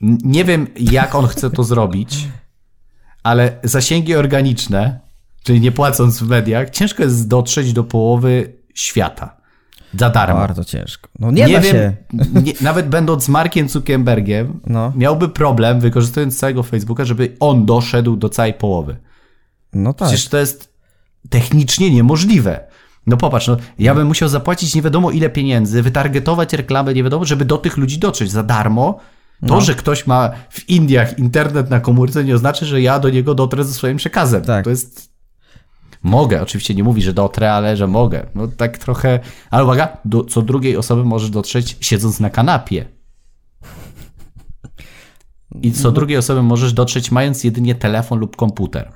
Nie 0.00 0.44
wiem, 0.44 0.66
jak 0.76 1.14
on 1.14 1.26
chce 1.26 1.50
to 1.50 1.64
zrobić, 1.64 2.28
ale 3.22 3.58
zasięgi 3.62 4.14
organiczne, 4.14 5.00
czyli 5.42 5.60
nie 5.60 5.72
płacąc 5.72 6.18
w 6.18 6.28
mediach, 6.28 6.70
ciężko 6.70 7.02
jest 7.02 7.28
dotrzeć 7.28 7.72
do 7.72 7.84
połowy 7.84 8.52
świata. 8.74 9.35
Za 9.98 10.10
darmo. 10.10 10.34
Bardzo 10.40 10.64
ciężko. 10.64 11.08
No 11.18 11.30
nie, 11.30 11.42
da 11.42 11.48
wiem, 11.48 11.62
się. 11.62 11.92
Nie, 12.44 12.52
nawet 12.60 12.88
będąc 12.88 13.28
Markiem 13.28 13.68
Zuckerbergiem, 13.68 14.60
No. 14.66 14.92
miałby 14.96 15.28
problem, 15.28 15.80
wykorzystując 15.80 16.38
całego 16.38 16.62
Facebooka, 16.62 17.04
żeby 17.04 17.36
on 17.40 17.66
doszedł 17.66 18.16
do 18.16 18.28
całej 18.28 18.54
połowy. 18.54 18.96
No 19.72 19.92
tak. 19.92 20.08
Przecież 20.08 20.28
to 20.28 20.38
jest 20.38 20.72
technicznie 21.30 21.90
niemożliwe. 21.90 22.60
No 23.06 23.16
popatrz, 23.16 23.46
no, 23.48 23.56
ja 23.78 23.94
bym 23.94 24.06
musiał 24.06 24.28
zapłacić 24.28 24.74
nie 24.74 24.82
wiadomo 24.82 25.10
ile 25.10 25.30
pieniędzy, 25.30 25.82
wytargetować 25.82 26.52
reklamę 26.52 26.94
nie 26.94 27.02
wiadomo, 27.04 27.24
żeby 27.24 27.44
do 27.44 27.58
tych 27.58 27.76
ludzi 27.76 27.98
dotrzeć 27.98 28.30
za 28.30 28.42
darmo. 28.42 28.98
To, 29.40 29.54
No. 29.54 29.60
że 29.60 29.74
ktoś 29.74 30.06
ma 30.06 30.30
w 30.50 30.68
Indiach 30.68 31.18
internet 31.18 31.70
na 31.70 31.80
komórce, 31.80 32.24
nie 32.24 32.34
oznacza, 32.34 32.66
że 32.66 32.80
ja 32.82 32.98
do 32.98 33.10
niego 33.10 33.34
dotrę 33.34 33.64
ze 33.64 33.72
swoim 33.74 33.96
przekazem. 33.96 34.42
Tak. 34.42 34.64
To 34.64 34.70
jest. 34.70 35.15
Mogę, 36.06 36.42
oczywiście 36.42 36.74
nie 36.74 36.84
mówi, 36.84 37.02
że 37.02 37.12
dotrę, 37.12 37.52
ale 37.52 37.76
że 37.76 37.86
mogę. 37.86 38.26
No 38.34 38.48
tak 38.48 38.78
trochę. 38.78 39.20
Ale 39.50 39.64
uwaga, 39.64 39.96
do 40.04 40.24
co 40.24 40.42
drugiej 40.42 40.76
osoby 40.76 41.04
możesz 41.04 41.30
dotrzeć 41.30 41.76
siedząc 41.80 42.20
na 42.20 42.30
kanapie. 42.30 42.84
I 45.62 45.72
co 45.72 45.92
drugiej 45.92 46.18
osoby 46.18 46.42
możesz 46.42 46.72
dotrzeć 46.72 47.10
mając 47.10 47.44
jedynie 47.44 47.74
telefon 47.74 48.18
lub 48.18 48.36
komputer. 48.36 48.92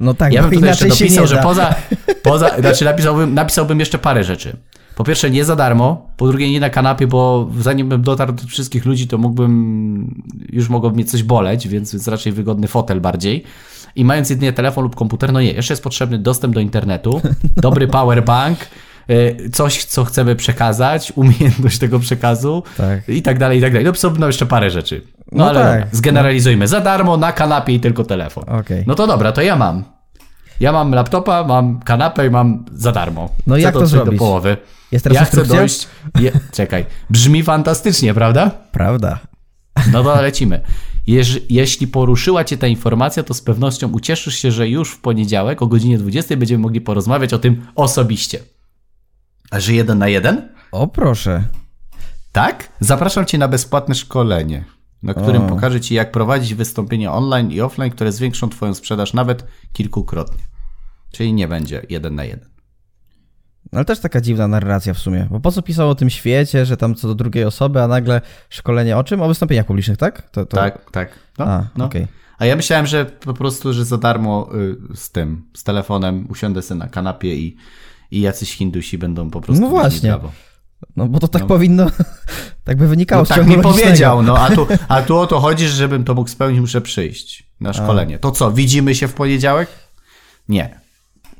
No 0.00 0.14
tak, 0.14 0.32
Ja 0.32 0.42
bym 0.42 0.50
tutaj 0.50 0.68
jeszcze 0.68 0.88
dopisał, 0.88 1.26
że 1.26 1.36
da. 1.36 1.42
poza, 1.42 1.74
poza 2.22 2.60
znaczy 2.60 2.84
napisałbym, 2.84 3.34
napisałbym 3.34 3.80
jeszcze 3.80 3.98
parę 3.98 4.24
rzeczy. 4.24 4.56
Po 4.96 5.04
pierwsze 5.04 5.30
nie 5.30 5.44
za 5.44 5.56
darmo, 5.56 6.10
po 6.16 6.28
drugie 6.28 6.50
nie 6.50 6.60
na 6.60 6.70
kanapie, 6.70 7.06
bo 7.06 7.50
zanim 7.60 7.88
bym 7.88 8.02
dotarł 8.02 8.32
do 8.32 8.44
wszystkich 8.46 8.84
ludzi, 8.84 9.08
to 9.08 9.18
mógłbym, 9.18 10.22
już 10.52 10.68
mogłoby 10.68 10.94
mnie 10.94 11.04
coś 11.04 11.22
boleć, 11.22 11.68
więc, 11.68 11.92
więc 11.92 12.08
raczej 12.08 12.32
wygodny 12.32 12.68
fotel 12.68 13.00
bardziej. 13.00 13.44
I 13.96 14.04
mając 14.04 14.30
jedynie 14.30 14.52
telefon 14.52 14.84
lub 14.84 14.96
komputer, 14.96 15.32
no 15.32 15.40
nie, 15.40 15.52
jeszcze 15.52 15.72
jest 15.72 15.82
potrzebny 15.82 16.18
dostęp 16.18 16.54
do 16.54 16.60
internetu, 16.60 17.20
dobry 17.56 17.88
powerbank, 17.88 18.58
y, 19.10 19.50
coś, 19.52 19.84
co 19.84 20.04
chcemy 20.04 20.36
przekazać, 20.36 21.12
umiejętność 21.16 21.78
tego 21.78 21.98
przekazu 21.98 22.62
Tak. 22.76 23.08
i 23.08 23.22
tak 23.22 23.38
dalej, 23.38 23.58
i 23.58 23.62
tak 23.62 23.72
dalej. 23.72 23.84
Dopisałbym 23.84 24.20
no 24.20 24.26
jeszcze 24.26 24.46
parę 24.46 24.70
rzeczy. 24.70 25.02
No, 25.32 25.44
No 25.44 25.50
ale 25.50 25.60
tak. 25.60 25.72
dobra, 25.80 25.88
zgeneralizujmy. 25.92 26.68
Za 26.68 26.80
darmo, 26.80 27.16
na 27.16 27.32
kanapie 27.32 27.72
i 27.74 27.80
tylko 27.80 28.04
telefon. 28.04 28.44
Okej. 28.48 28.84
No 28.86 28.94
to 28.94 29.06
dobra, 29.06 29.32
to 29.32 29.42
ja 29.42 29.56
mam. 29.56 29.84
Ja 30.60 30.72
mam 30.72 30.92
laptopa, 30.94 31.44
mam 31.44 31.80
kanapę 31.80 32.26
i 32.26 32.30
mam 32.30 32.64
za 32.72 32.92
darmo. 32.92 33.28
No 33.46 33.54
Chcę 33.54 33.62
jak 33.62 33.74
to 33.74 33.86
zrobić? 33.86 34.12
do 34.12 34.18
połowy. 34.18 34.56
Jest 34.92 35.02
teraz 35.04 35.18
ja 35.18 35.24
chcę 35.24 35.44
dojść... 35.44 35.88
Je... 36.20 36.32
Czekaj. 36.52 36.86
Brzmi 37.10 37.42
fantastycznie, 37.42 38.14
prawda? 38.14 38.50
Prawda. 38.72 39.18
No 39.92 40.02
to 40.04 40.22
lecimy. 40.22 40.60
Jeż, 41.06 41.40
jeśli 41.50 41.86
poruszyła 41.86 42.44
Cię 42.44 42.56
ta 42.56 42.66
informacja, 42.66 43.22
to 43.22 43.34
z 43.34 43.42
pewnością 43.42 43.92
ucieszysz 43.92 44.34
się, 44.34 44.52
że 44.52 44.68
już 44.68 44.90
w 44.90 45.00
poniedziałek 45.00 45.62
o 45.62 45.66
godzinie 45.66 45.98
20 45.98 46.36
będziemy 46.36 46.62
mogli 46.62 46.80
porozmawiać 46.80 47.32
o 47.32 47.38
tym 47.38 47.66
osobiście. 47.74 48.38
A 49.50 49.60
że 49.60 49.72
jeden 49.74 49.98
na 49.98 50.08
jeden? 50.08 50.48
O 50.72 50.86
proszę. 50.86 51.44
Tak? 52.32 52.72
Zapraszam 52.80 53.26
Cię 53.26 53.38
na 53.38 53.48
bezpłatne 53.48 53.94
szkolenie, 53.94 54.64
na 55.02 55.14
którym 55.14 55.42
O. 55.42 55.48
pokażę 55.48 55.80
Ci, 55.80 55.94
jak 55.94 56.12
prowadzić 56.12 56.54
wystąpienia 56.54 57.12
online 57.12 57.50
i 57.50 57.60
offline, 57.60 57.90
które 57.90 58.12
zwiększą 58.12 58.48
Twoją 58.48 58.74
sprzedaż 58.74 59.12
nawet 59.12 59.46
kilkukrotnie. 59.72 60.42
Czyli 61.12 61.32
nie 61.32 61.48
będzie 61.48 61.86
jeden 61.88 62.14
na 62.14 62.24
jeden. 62.24 62.55
No 63.72 63.76
ale 63.78 63.84
też 63.84 64.00
taka 64.00 64.20
dziwna 64.20 64.48
narracja 64.48 64.94
w 64.94 64.98
sumie. 64.98 65.26
Bo 65.30 65.40
po 65.40 65.52
co 65.52 65.62
pisał 65.62 65.90
o 65.90 65.94
tym 65.94 66.10
świecie, 66.10 66.66
że 66.66 66.76
tam 66.76 66.94
co 66.94 67.08
do 67.08 67.14
drugiej 67.14 67.44
osoby, 67.44 67.82
a 67.82 67.88
nagle 67.88 68.20
szkolenie 68.50 68.96
o 68.96 69.04
czym? 69.04 69.22
O 69.22 69.28
wystąpieniach 69.28 69.66
publicznych, 69.66 69.98
tak? 69.98 70.30
To, 70.30 70.46
to... 70.46 70.56
Tak, 70.56 70.90
tak. 70.90 71.08
No, 71.38 71.44
A, 71.44 71.66
no. 71.76 71.84
okej. 71.84 72.06
A 72.38 72.46
ja 72.46 72.56
myślałem, 72.56 72.86
że 72.86 73.04
po 73.04 73.34
prostu, 73.34 73.72
że 73.72 73.84
za 73.84 73.98
darmo 73.98 74.48
y, 74.92 74.96
z 74.96 75.10
tym, 75.10 75.42
z 75.56 75.64
telefonem 75.64 76.26
usiądę 76.30 76.62
sobie 76.62 76.78
na 76.78 76.88
kanapie 76.88 77.36
i, 77.36 77.56
i 78.10 78.20
jacyś 78.20 78.56
Hindusi 78.56 78.98
będą 78.98 79.30
po 79.30 79.40
prostu 79.40 79.62
No 79.62 79.68
właśnie. 79.70 80.08
brawo. 80.10 80.32
No 80.96 81.06
bo 81.06 81.18
to 81.18 81.28
tak 81.28 81.42
No. 81.42 81.48
powinno, 81.48 81.86
tak 82.64 82.76
by 82.76 82.88
wynikało 82.88 83.22
No 83.22 83.26
z 83.26 83.28
tak 83.28 83.46
mi 83.46 83.58
powiedział, 83.58 84.22
no 84.22 84.38
a 84.38 84.50
tu, 84.50 84.66
a 84.88 85.02
tu 85.02 85.18
o 85.18 85.26
to 85.26 85.40
chodzi, 85.40 85.68
że 85.68 85.72
żebym 85.74 86.04
to 86.04 86.14
mógł 86.14 86.30
spełnić, 86.30 86.60
muszę 86.60 86.80
przyjść 86.80 87.46
na 87.60 87.72
szkolenie. 87.72 88.18
To 88.18 88.30
co, 88.30 88.52
widzimy 88.52 88.94
się 88.94 89.08
w 89.08 89.14
poniedziałek? 89.14 89.68
Nie. 90.48 90.80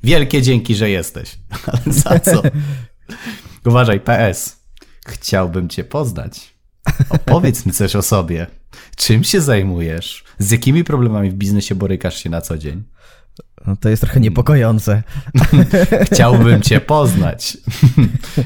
Wielkie 0.02 0.42
dzięki, 0.42 0.74
że 0.74 0.90
jesteś. 0.90 1.38
Ale 1.66 1.92
za 1.92 2.20
co? 2.20 2.42
Uważaj, 3.66 4.00
PS. 4.00 4.56
Chciałbym 5.06 5.68
cię 5.68 5.84
poznać. 5.84 6.54
Opowiedz 7.08 7.66
mi 7.66 7.72
coś 7.72 7.96
o 7.96 8.02
sobie. 8.02 8.46
Czym 8.96 9.24
się 9.24 9.40
zajmujesz? 9.40 10.24
Z 10.38 10.50
jakimi 10.50 10.84
problemami 10.84 11.30
w 11.30 11.34
biznesie 11.34 11.74
borykasz 11.74 12.22
się 12.22 12.30
na 12.30 12.40
co 12.40 12.58
dzień? 12.58 12.84
No 13.66 13.76
to 13.76 13.88
jest 13.88 14.02
trochę 14.02 14.20
niepokojące. 14.20 15.02
Chciałbym 16.12 16.62
cię 16.62 16.80
poznać. 16.80 17.58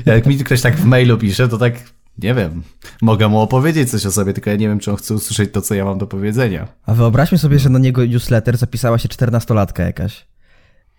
Jak 0.07 0.27
mi 0.27 0.39
ktoś 0.39 0.61
tak 0.61 0.77
w 0.77 0.85
mailu 0.85 1.19
pisze, 1.19 1.49
to 1.49 1.59
tak, 1.59 1.75
nie 2.19 2.35
wiem, 2.35 2.63
mogę 3.03 3.29
mu 3.29 3.41
opowiedzieć 3.41 3.91
coś 3.91 4.07
o 4.07 4.13
sobie, 4.13 4.33
tylko 4.33 4.51
ja 4.51 4.57
nie 4.57 4.69
wiem, 4.69 4.79
czy 4.79 4.91
on 4.91 4.97
chce 4.97 5.15
usłyszeć 5.15 5.53
to, 5.53 5.63
co 5.63 5.75
ja 5.75 5.85
mam 5.85 5.99
do 5.99 6.07
powiedzenia. 6.07 6.69
A 6.87 6.95
wyobraźmy 6.95 7.39
sobie, 7.39 7.59
że 7.59 7.69
na 7.69 7.79
niego 7.79 8.05
newsletter 8.05 8.57
zapisała 8.57 8.99
się 8.99 9.09
14-latka 9.09 9.81
jakaś. 9.83 10.27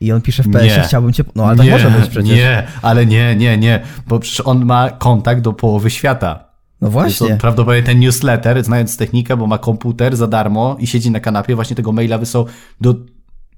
I 0.01 0.11
on 0.11 0.21
pisze 0.21 0.43
w 0.43 0.51
PS, 0.51 0.63
Nie. 0.63 0.83
chciałbym 0.87 1.13
cię... 1.13 1.23
No 1.35 1.45
ale 1.45 1.57
tak 1.57 1.65
nie, 1.65 1.71
może 1.71 1.91
być 1.91 2.09
przecież. 2.09 2.29
Nie, 2.29 2.67
ale 2.81 3.05
nie, 3.05 3.35
nie, 3.35 3.57
nie, 3.57 3.83
bo 4.07 4.19
przecież 4.19 4.41
on 4.45 4.65
ma 4.65 4.89
kontakt 4.89 5.41
do 5.41 5.53
połowy 5.53 5.89
świata. 5.89 6.51
No 6.81 6.89
właśnie. 6.89 7.31
on 7.31 7.37
prawdopodobnie 7.37 7.83
ten 7.83 7.99
newsletter, 7.99 8.63
znając 8.63 8.97
technikę, 8.97 9.37
bo 9.37 9.47
ma 9.47 9.57
komputer 9.57 10.17
za 10.17 10.27
darmo 10.27 10.75
i 10.79 10.87
siedzi 10.87 11.11
na 11.11 11.19
kanapie, 11.19 11.55
właśnie 11.55 11.75
tego 11.75 11.91
maila 11.91 12.17
wysłał 12.17 12.45
do... 12.81 12.95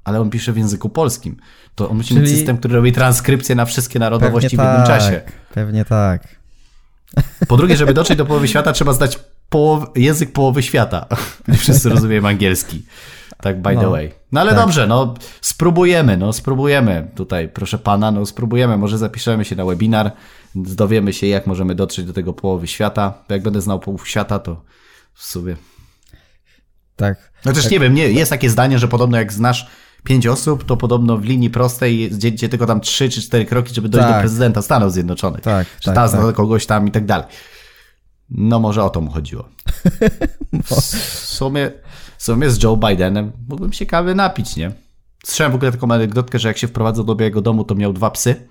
Ale 0.04 0.22
on 0.22 0.30
pisze 0.30 0.54
w 0.54 0.58
języku 0.58 0.90
polskim. 0.90 1.38
To 1.76 1.90
on 1.90 1.98
musi 1.98 2.16
mieć 2.16 2.24
Czyli- 2.24 2.38
system, 2.38 2.58
który 2.58 2.76
robi 2.76 2.92
transkrypcję 2.92 3.56
na 3.56 3.66
wszystkie 3.66 4.00
narodowości 4.00 4.58
w 4.58 4.60
jednym 4.60 4.78
tak, 4.78 4.88
czasie. 4.88 5.22
Pewnie 5.54 5.86
tak. 5.86 6.28
Po 7.48 7.58
drugie, 7.58 7.78
żeby 7.78 7.94
dotrzeć 7.94 8.18
do 8.18 8.26
połowy 8.26 8.48
świata, 8.48 8.74
trzeba 8.74 8.94
znać 8.94 9.20
połow... 9.50 9.86
język 9.96 10.34
połowy 10.34 10.64
świata. 10.64 11.06
Wszyscy 11.58 11.90
rozumieją 11.90 12.28
angielski. 12.28 12.84
Tak, 13.44 13.62
by 13.62 13.76
the 13.76 13.82
No, 13.82 13.92
way. 13.92 14.12
No 14.32 14.42
ale 14.42 14.52
tak. 14.52 14.60
dobrze, 14.60 14.88
no 14.88 15.14
spróbujemy, 15.42 16.18
no 16.18 16.34
spróbujemy 16.34 17.12
tutaj, 17.16 17.50
proszę 17.50 17.78
pana, 17.78 18.12
no 18.12 18.26
spróbujemy. 18.26 18.78
Może 18.78 18.98
zapiszemy 18.98 19.46
się 19.46 19.56
na 19.56 19.66
webinar, 19.66 20.12
dowiemy 20.56 21.14
się, 21.14 21.28
jak 21.28 21.48
możemy 21.48 21.76
dotrzeć 21.76 22.06
do 22.06 22.14
tego 22.14 22.34
połowy 22.34 22.68
świata. 22.68 23.14
Bo 23.28 23.34
jak 23.34 23.44
będę 23.44 23.62
znał 23.62 23.80
połów 23.80 24.08
świata, 24.08 24.40
to 24.40 24.62
w 25.14 25.24
sumie. 25.24 25.56
Tak. 26.96 27.32
No 27.46 27.54
też 27.54 27.70
nie 27.70 27.80
wiem, 27.80 27.94
nie, 27.94 28.12
jest 28.12 28.32
takie 28.32 28.50
zdanie, 28.50 28.80
że 28.80 28.88
podobno 28.88 29.18
jak 29.18 29.34
znasz 29.34 29.68
pięć 30.04 30.28
osób, 30.28 30.64
to 30.64 30.78
podobno 30.78 31.18
w 31.18 31.24
linii 31.24 31.50
prostej 31.50 32.10
gdzie 32.12 32.50
tylko 32.50 32.66
tam 32.66 32.82
trzy 32.82 33.10
czy 33.10 33.22
cztery 33.22 33.46
kroki, 33.46 33.74
żeby 33.76 33.90
dojść 33.90 34.08
Tak. 34.08 34.16
do 34.16 34.20
prezydenta 34.20 34.62
Stanów 34.62 34.94
Zjednoczonych. 34.94 35.42
Tak, 35.42 35.68
że 35.82 35.86
tak, 35.86 35.96
ta 35.96 36.08
zna 36.08 36.26
tak. 36.26 36.36
kogoś 36.36 36.66
tam 36.66 36.88
i 36.88 36.92
tak 36.92 37.06
dalej. 37.06 37.28
No 38.30 38.60
może 38.60 38.84
o 38.84 38.90
to 38.90 39.02
mu 39.02 39.12
chodziło. 39.12 39.50
W 40.64 40.74
sumie, 41.26 41.72
w 42.18 42.24
sumie 42.24 42.50
z 42.50 42.64
Joe 42.64 42.78
Bidenem 42.78 43.32
mógłbym 43.50 43.74
się 43.74 43.86
kawy 43.86 44.16
napić, 44.16 44.56
nie? 44.56 44.72
Słyszałem 45.26 45.52
w 45.52 45.56
ogóle 45.56 45.72
taką 45.72 45.92
anegdotkę, 45.92 46.40
że 46.40 46.48
jak 46.48 46.58
się 46.58 46.68
wprowadzał 46.68 47.04
do 47.06 47.16
Białego 47.16 47.42
Domu, 47.42 47.64
to 47.64 47.76
miał 47.76 47.94
dwa 47.94 48.12
psy. 48.12 48.48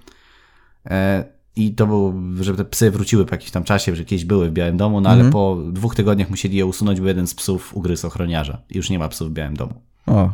E, 0.87 1.25
I 1.57 1.75
to 1.75 1.87
było, 1.87 2.15
żeby 2.41 2.59
te 2.59 2.65
psy 2.65 2.91
wróciły 2.91 3.27
po 3.27 3.35
jakimś 3.35 3.51
tam 3.51 3.65
czasie, 3.65 3.97
że 3.97 4.03
jakieś 4.03 4.25
były 4.25 4.49
w 4.51 4.53
Białym 4.53 4.77
Domu, 4.77 5.01
no 5.01 5.11
ale 5.11 5.31
po 5.31 5.59
dwóch 5.73 5.95
tygodniach 5.95 6.31
musieli 6.31 6.57
je 6.57 6.67
usunąć, 6.67 7.01
bo 7.01 7.09
jeden 7.09 7.27
z 7.27 7.35
psów 7.35 7.75
ugryzł 7.77 8.07
ochroniarza. 8.07 8.63
I 8.71 8.77
już 8.77 8.91
nie 8.91 8.99
ma 8.99 9.09
psów 9.09 9.29
w 9.31 9.33
Białym 9.33 9.57
Domu. 9.57 9.75
O, 10.07 10.33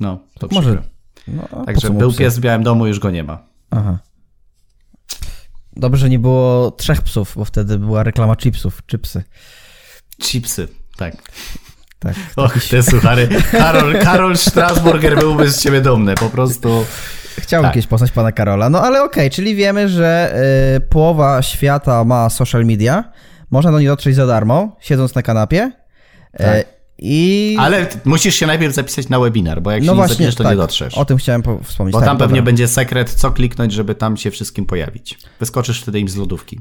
No, 0.00 0.18
to 0.38 0.48
może- 0.52 0.70
przykre. 1.24 1.46
no, 1.52 1.64
Także 1.64 1.90
był 1.90 2.10
psy? 2.10 2.18
pies 2.18 2.38
w 2.38 2.40
Białym 2.40 2.62
Domu, 2.62 2.86
już 2.86 2.98
go 2.98 3.10
nie 3.10 3.24
ma. 3.24 3.38
Aha. 3.70 3.98
Dobrze, 5.76 6.00
że 6.00 6.10
nie 6.10 6.18
było 6.18 6.70
trzech 6.70 7.02
psów, 7.02 7.32
bo 7.36 7.44
wtedy 7.44 7.78
była 7.78 8.02
reklama 8.02 8.36
chipsów, 8.36 8.82
chipsy. 8.86 9.24
Chipsy, 10.22 10.68
tak. 10.96 11.30
Tak. 12.04 12.14
Och, 12.36 12.54
te 12.70 12.82
suchary. 12.82 13.28
Karol, 13.50 13.98
Karol 13.98 14.36
Strasburger 14.36 15.18
byłby 15.18 15.50
z 15.50 15.62
ciebie 15.62 15.80
dumny, 15.80 16.14
po 16.14 16.30
prostu. 16.30 16.84
Chciałbym 17.38 17.66
Tak. 17.68 17.74
kiedyś 17.74 17.86
poznać 17.86 18.10
pana 18.10 18.32
Karola. 18.32 18.70
No 18.70 18.80
ale 18.82 19.02
okej, 19.02 19.30
czyli 19.30 19.54
wiemy, 19.54 19.88
że 19.88 20.34
y, 20.76 20.80
połowa 20.80 21.42
świata 21.42 22.04
ma 22.04 22.30
social 22.30 22.64
media. 22.64 23.04
Można 23.50 23.70
do 23.72 23.78
nich 23.78 23.88
dotrzeć 23.88 24.14
za 24.14 24.26
darmo, 24.26 24.76
siedząc 24.80 25.14
na 25.14 25.22
kanapie. 25.22 25.72
E, 26.40 26.64
I. 26.98 27.56
Ale 27.60 27.86
musisz 28.04 28.34
się 28.34 28.46
najpierw 28.46 28.74
zapisać 28.74 29.08
na 29.08 29.20
webinar, 29.20 29.62
bo 29.62 29.70
jak 29.70 29.80
się 29.80 29.86
no 29.86 29.92
nie 29.92 29.96
właśnie, 29.96 30.14
zapiszesz, 30.14 30.34
to 30.34 30.42
tak, 30.44 30.52
nie 30.52 30.56
dotrzesz. 30.56 30.94
O 30.98 31.04
tym 31.04 31.16
chciałem 31.18 31.42
po- 31.42 31.58
wspomnieć. 31.62 31.92
Bo 31.92 31.98
tak, 31.98 32.08
tam 32.08 32.18
pewnie 32.18 32.36
dobra. 32.36 32.46
będzie 32.46 32.68
sekret, 32.68 33.10
co 33.10 33.30
kliknąć, 33.30 33.72
żeby 33.72 33.94
tam 33.94 34.16
się 34.16 34.30
wszystkim 34.30 34.66
pojawić. 34.66 35.18
Wyskoczysz 35.40 35.82
wtedy 35.82 36.00
im 36.00 36.08
z 36.08 36.16
lodówki. 36.16 36.60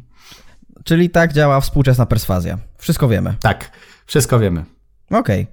Czyli 0.83 1.09
tak 1.09 1.33
działa 1.33 1.61
współczesna 1.61 2.05
perswazja. 2.05 2.57
Wszystko 2.77 3.07
wiemy. 3.07 3.33
Tak. 3.41 3.71
Wszystko 4.05 4.39
wiemy. 4.39 4.63
Okej. 5.13 5.47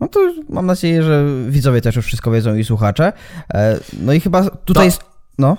No 0.00 0.08
to 0.08 0.20
mam 0.48 0.66
nadzieję, 0.66 1.02
że 1.02 1.24
widzowie 1.48 1.80
też 1.80 1.96
już 1.96 2.06
wszystko 2.06 2.30
wiedzą 2.30 2.54
i 2.56 2.64
słuchacze. 2.64 3.12
E, 3.54 3.78
No 4.00 4.12
i 4.12 4.20
chyba 4.20 4.50
tutaj 4.50 4.80
To- 4.80 4.84
jest... 4.84 5.00
No, 5.38 5.56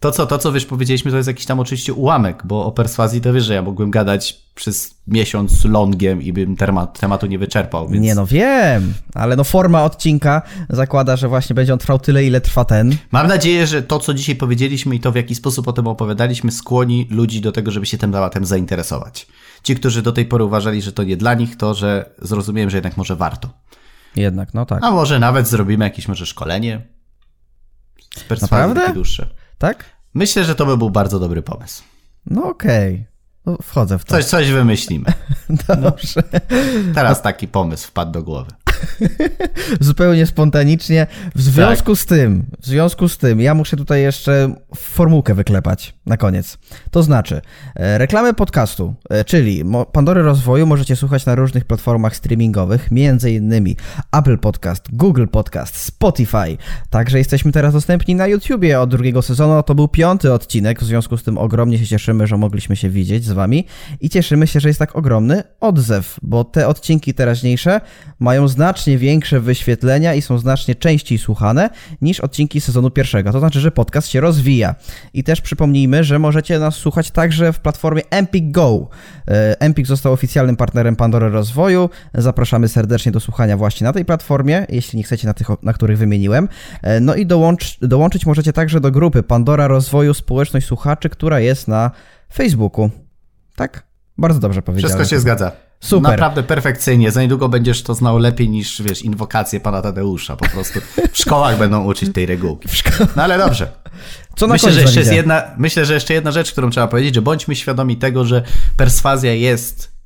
To 0.00 0.12
co, 0.12 0.26
to 0.26 0.38
co 0.38 0.52
wiesz, 0.52 0.66
powiedzieliśmy, 0.66 1.10
to 1.10 1.16
jest 1.16 1.26
jakiś 1.26 1.46
tam 1.46 1.60
oczywiście 1.60 1.92
ułamek, 1.92 2.42
bo 2.44 2.64
o 2.64 2.72
perswazji 2.72 3.20
to 3.20 3.32
wiesz, 3.32 3.44
że 3.44 3.54
ja 3.54 3.62
mogłem 3.62 3.90
gadać 3.90 4.42
przez 4.54 4.94
miesiąc 5.06 5.64
longiem 5.64 6.22
i 6.22 6.32
bym 6.32 6.56
temat, 6.56 7.00
tematu 7.00 7.26
nie 7.26 7.38
wyczerpał, 7.38 7.88
więc 7.88 8.04
nie 8.04 8.14
no 8.14 8.26
wiem, 8.26 8.94
ale 9.14 9.36
no 9.36 9.44
forma 9.44 9.84
odcinka 9.84 10.42
zakłada, 10.70 11.16
że 11.16 11.28
właśnie 11.28 11.54
będzie 11.54 11.72
on 11.72 11.78
trwał 11.78 11.98
tyle, 11.98 12.24
ile 12.24 12.40
trwa 12.40 12.64
ten. 12.64 12.96
mam 13.12 13.26
nadzieję, 13.26 13.66
że 13.66 13.82
to, 13.82 13.98
co 13.98 14.14
dzisiaj 14.14 14.36
powiedzieliśmy 14.36 14.94
i 14.94 15.00
to, 15.00 15.12
w 15.12 15.16
jaki 15.16 15.34
sposób 15.34 15.68
o 15.68 15.72
tym 15.72 15.86
opowiadaliśmy, 15.86 16.52
skłoni 16.52 17.06
ludzi 17.10 17.40
do 17.40 17.52
tego, 17.52 17.70
żeby 17.70 17.86
się 17.86 17.98
tym 17.98 18.12
tematem 18.12 18.44
zainteresować. 18.44 19.26
Ci, 19.62 19.76
którzy 19.76 20.02
do 20.02 20.12
tej 20.12 20.26
pory 20.26 20.44
uważali, 20.44 20.82
że 20.82 20.92
to 20.92 21.02
nie 21.02 21.16
dla 21.16 21.34
nich, 21.34 21.56
to, 21.56 21.74
że 21.74 22.10
zrozumiałem, 22.18 22.70
że 22.70 22.76
jednak 22.76 22.96
może 22.96 23.16
warto. 23.16 23.50
Jednak, 24.16 24.54
no 24.54 24.66
tak. 24.66 24.84
A 24.84 24.90
może 24.90 25.18
nawet 25.18 25.48
zrobimy 25.48 25.84
jakieś 25.84 26.08
może 26.08 26.26
szkolenie 26.26 26.82
z 28.36 28.48
takie 28.48 28.92
dłuższe. 28.94 29.26
Tak? 29.58 29.84
Myślę, 30.14 30.44
że 30.44 30.54
to 30.54 30.66
by 30.66 30.76
był 30.76 30.90
bardzo 30.90 31.18
dobry 31.18 31.42
pomysł. 31.42 31.82
No 32.26 32.48
okej. 32.48 33.06
No, 33.46 33.58
wchodzę 33.62 33.98
w 33.98 34.04
to. 34.04 34.14
Coś, 34.14 34.24
coś 34.24 34.50
wymyślimy. 34.50 35.12
Dobrze. 35.82 36.22
Teraz 36.94 37.22
taki 37.22 37.48
pomysł 37.48 37.88
wpadł 37.88 38.12
do 38.12 38.22
głowy. 38.22 38.50
Zupełnie 39.80 40.26
spontanicznie. 40.26 41.06
W 41.34 41.42
związku 41.42 41.96
z 41.96 42.06
tym, 42.06 42.46
w 42.60 42.66
związku 42.66 43.08
z 43.08 43.18
tym, 43.18 43.40
ja 43.40 43.54
muszę 43.54 43.76
tutaj 43.76 44.02
jeszcze 44.02 44.54
formułkę 44.76 45.34
wyklepać 45.34 45.94
na 46.08 46.16
koniec. 46.16 46.58
To 46.90 47.02
znaczy, 47.02 47.40
e, 47.76 47.98
reklamy 47.98 48.34
podcastu, 48.34 48.94
e, 49.10 49.24
czyli 49.24 49.64
Pandory 49.92 50.22
Rozwoju 50.22 50.66
możecie 50.66 50.96
słuchać 50.96 51.26
na 51.26 51.34
różnych 51.34 51.64
platformach 51.64 52.16
streamingowych, 52.16 52.90
między 52.90 53.30
innymi 53.30 53.76
Apple 54.12 54.38
Podcast, 54.38 54.84
Google 54.92 55.26
Podcast, 55.26 55.76
Spotify. 55.76 56.56
Także 56.90 57.18
jesteśmy 57.18 57.52
teraz 57.52 57.72
dostępni 57.72 58.14
na 58.14 58.26
YouTubie 58.26 58.80
od 58.80 58.90
drugiego 58.90 59.22
sezonu. 59.22 59.62
To 59.62 59.74
był 59.74 59.88
piąty 59.88 60.32
odcinek, 60.32 60.80
w 60.80 60.84
związku 60.84 61.16
z 61.16 61.22
tym 61.22 61.38
ogromnie 61.38 61.78
się 61.78 61.86
cieszymy, 61.86 62.26
że 62.26 62.36
mogliśmy 62.36 62.76
się 62.76 62.90
widzieć 62.90 63.24
z 63.24 63.32
wami 63.32 63.66
i 64.00 64.10
cieszymy 64.10 64.46
się, 64.46 64.60
że 64.60 64.68
jest 64.68 64.78
tak 64.78 64.96
ogromny 64.96 65.42
odzew, 65.60 66.16
bo 66.22 66.44
te 66.44 66.68
odcinki 66.68 67.14
teraźniejsze 67.14 67.80
mają 68.18 68.48
znacznie 68.48 68.98
większe 68.98 69.40
wyświetlenia 69.40 70.14
i 70.14 70.22
są 70.22 70.38
znacznie 70.38 70.74
częściej 70.74 71.18
słuchane 71.18 71.70
niż 72.02 72.20
odcinki 72.20 72.60
sezonu 72.60 72.90
pierwszego. 72.90 73.32
To 73.32 73.40
znaczy, 73.40 73.60
że 73.60 73.70
podcast 73.70 74.08
się 74.08 74.20
rozwija. 74.20 74.74
I 75.14 75.24
też 75.24 75.40
przypomnijmy, 75.40 75.97
że 76.04 76.18
możecie 76.18 76.58
nas 76.58 76.74
słuchać 76.74 77.10
także 77.10 77.52
w 77.52 77.60
platformie 77.60 78.02
Empik 78.10 78.50
Go. 78.50 78.88
E, 79.28 79.60
Empik 79.60 79.86
został 79.86 80.12
oficjalnym 80.12 80.56
partnerem 80.56 80.96
Pandory 80.96 81.28
Rozwoju. 81.28 81.90
Zapraszamy 82.14 82.68
serdecznie 82.68 83.12
do 83.12 83.20
słuchania 83.20 83.56
właśnie 83.56 83.84
na 83.84 83.92
tej 83.92 84.04
platformie, 84.04 84.66
jeśli 84.68 84.96
nie 84.96 85.02
chcecie 85.02 85.26
na 85.26 85.34
tych, 85.34 85.46
na 85.62 85.72
których 85.72 85.98
wymieniłem. 85.98 86.48
E, 86.82 87.00
No 87.00 87.14
i 87.14 87.26
dołącz, 87.26 87.78
dołączyć 87.82 88.26
możecie 88.26 88.52
także 88.52 88.80
do 88.80 88.90
grupy 88.90 89.22
Pandora 89.22 89.68
Rozwoju 89.68 90.14
Społeczność 90.14 90.66
Słuchaczy, 90.66 91.08
która 91.08 91.40
jest 91.40 91.68
na 91.68 91.90
Facebooku. 92.34 92.90
Tak? 93.56 93.82
Bardzo 94.18 94.40
dobrze 94.40 94.62
powiedziałem. 94.62 94.96
Wszystko 94.96 95.16
się 95.16 95.20
zgadza. 95.20 95.67
Super. 95.80 96.10
Naprawdę 96.10 96.42
perfekcyjnie. 96.42 97.10
Za 97.10 97.22
niedługo 97.22 97.48
będziesz 97.48 97.82
to 97.82 97.94
znał 97.94 98.18
lepiej 98.18 98.48
niż, 98.48 98.82
wiesz, 98.82 99.02
inwokacje 99.02 99.60
pana 99.60 99.82
Tadeusza. 99.82 100.36
Po 100.36 100.48
prostu 100.48 100.80
w 101.12 101.18
szkołach 101.22 101.58
będą 101.58 101.84
uczyć 101.84 102.12
tej 102.12 102.26
regułki. 102.26 102.68
No 103.16 103.22
ale 103.22 103.38
dobrze. 103.38 103.72
Co 104.36 104.46
na 104.46 104.52
Myślę, 104.52 104.72
że 104.72 104.80
jeszcze 104.80 105.00
jest 105.00 105.12
jedna, 105.12 105.42
myślę, 105.58 105.84
że 105.84 105.94
jeszcze 105.94 106.14
jedna 106.14 106.32
rzecz, 106.32 106.52
którą 106.52 106.70
trzeba 106.70 106.88
powiedzieć, 106.88 107.14
że 107.14 107.22
bądźmy 107.22 107.56
świadomi 107.56 107.96
tego, 107.96 108.24
że 108.24 108.42
perswazja 108.76 109.34
jest 109.34 109.98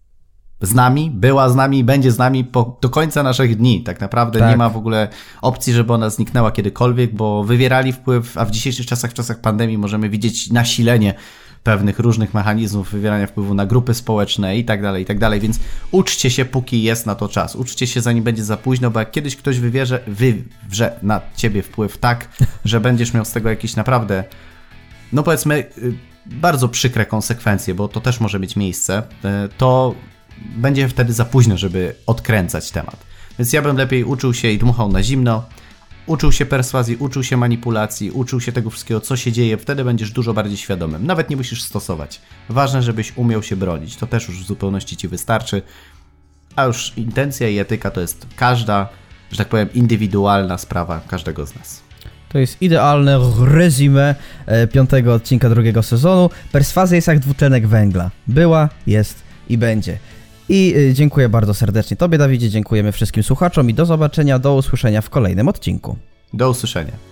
z 0.62 0.74
nami, 0.74 1.10
była 1.10 1.48
z 1.48 1.56
nami 1.56 1.78
i 1.78 1.84
będzie 1.84 2.12
z 2.12 2.18
nami 2.18 2.44
po, 2.44 2.78
do 2.80 2.90
końca 2.90 3.22
naszych 3.22 3.56
dni. 3.56 3.82
Tak 3.82 4.00
naprawdę 4.00 4.38
Tak. 4.38 4.50
nie 4.50 4.56
ma 4.56 4.68
w 4.68 4.76
ogóle 4.76 5.08
opcji, 5.42 5.72
żeby 5.72 5.92
ona 5.92 6.10
zniknęła 6.10 6.50
kiedykolwiek, 6.50 7.14
bo 7.14 7.44
wywierali 7.44 7.92
wpływ, 7.92 8.38
a 8.38 8.44
w 8.44 8.50
dzisiejszych 8.50 8.86
czasach, 8.86 9.10
w 9.10 9.14
czasach 9.14 9.40
pandemii 9.40 9.78
możemy 9.78 10.08
widzieć 10.08 10.50
nasilenie 10.50 11.14
pewnych 11.64 11.98
różnych 11.98 12.34
mechanizmów 12.34 12.90
wywierania 12.90 13.26
wpływu 13.26 13.54
na 13.54 13.66
grupy 13.66 13.94
społeczne 13.94 14.58
i 14.58 14.64
tak 14.64 14.82
dalej, 14.82 15.02
i 15.02 15.06
tak 15.06 15.18
dalej, 15.18 15.40
więc 15.40 15.60
uczcie 15.90 16.30
się, 16.30 16.44
póki 16.44 16.82
jest 16.82 17.06
na 17.06 17.14
to 17.14 17.28
czas. 17.28 17.56
Uczcie 17.56 17.86
się, 17.86 18.00
zanim 18.00 18.24
będzie 18.24 18.44
za 18.44 18.56
późno, 18.56 18.90
bo 18.90 19.00
jak 19.00 19.10
kiedyś 19.10 19.36
ktoś 19.36 19.58
wywierze, 19.58 20.00
wywrze 20.06 20.98
na 21.02 21.20
ciebie 21.36 21.62
wpływ 21.62 21.98
tak, 21.98 22.28
że 22.64 22.80
będziesz 22.80 23.14
miał 23.14 23.24
z 23.24 23.32
tego 23.32 23.50
jakiś 23.50 23.76
naprawdę 23.76 24.24
no 25.12 25.22
powiedzmy, 25.22 25.64
y, 25.78 25.94
bardzo 26.26 26.68
przykre 26.68 27.06
konsekwencje, 27.06 27.74
bo 27.74 27.88
to 27.88 28.00
też 28.00 28.20
może 28.20 28.40
mieć 28.40 28.56
miejsce, 28.56 29.02
y, 29.02 29.48
to 29.58 29.94
będzie 30.56 30.88
wtedy 30.88 31.12
za 31.12 31.24
późno, 31.24 31.58
żeby 31.58 31.94
odkręcać 32.06 32.70
temat. 32.70 32.96
Więc 33.38 33.52
ja 33.52 33.62
bym 33.62 33.76
lepiej 33.76 34.04
uczył 34.04 34.34
się 34.34 34.50
i 34.50 34.58
dmuchał 34.58 34.88
na 34.92 35.02
zimno, 35.02 35.44
uczył 36.06 36.32
się 36.32 36.46
perswazji, 36.46 36.96
uczył 36.96 37.22
się 37.22 37.36
manipulacji, 37.36 38.10
uczył 38.10 38.40
się 38.40 38.52
tego 38.52 38.70
wszystkiego, 38.70 39.00
co 39.00 39.16
się 39.16 39.32
dzieje, 39.32 39.58
wtedy 39.58 39.84
będziesz 39.84 40.10
dużo 40.10 40.34
bardziej 40.34 40.56
świadomym. 40.56 41.06
Nawet 41.06 41.30
nie 41.30 41.36
musisz 41.36 41.62
stosować. 41.62 42.20
Ważne, 42.48 42.82
żebyś 42.82 43.16
umiał 43.16 43.42
się 43.42 43.56
bronić. 43.56 43.96
To 43.96 44.06
też 44.06 44.28
już 44.28 44.42
w 44.42 44.46
zupełności 44.46 44.96
ci 44.96 45.08
wystarczy. 45.08 45.62
A 46.56 46.64
już 46.64 46.92
intencja 46.96 47.48
i 47.48 47.58
etyka 47.58 47.90
to 47.90 48.00
jest 48.00 48.26
każda, 48.36 48.88
że 49.30 49.38
tak 49.38 49.48
powiem, 49.48 49.68
indywidualna 49.74 50.58
sprawa 50.58 51.00
każdego 51.08 51.46
z 51.46 51.54
nas. 51.54 51.82
To 52.28 52.38
jest 52.38 52.62
idealne 52.62 53.20
resume 53.40 54.14
e, 54.46 54.66
piątego 54.66 55.14
odcinka 55.14 55.50
drugiego 55.50 55.82
sezonu. 55.82 56.30
Perswazja 56.52 56.96
jest 56.96 57.08
jak 57.08 57.18
dwutlenek 57.18 57.66
węgla. 57.66 58.10
Była, 58.26 58.68
jest 58.86 59.22
i 59.48 59.58
będzie. 59.58 59.98
I 60.54 60.74
e, 60.90 60.94
dziękuję 60.94 61.28
bardzo 61.28 61.54
serdecznie 61.54 61.96
Tobie, 61.96 62.18
Dawidzie, 62.18 62.50
dziękujemy 62.50 62.92
wszystkim 62.92 63.22
słuchaczom 63.22 63.70
i 63.70 63.74
do 63.74 63.86
zobaczenia, 63.86 64.38
do 64.38 64.54
usłyszenia 64.54 65.00
w 65.00 65.10
kolejnym 65.10 65.48
odcinku. 65.48 65.96
Do 66.32 66.50
usłyszenia. 66.50 67.11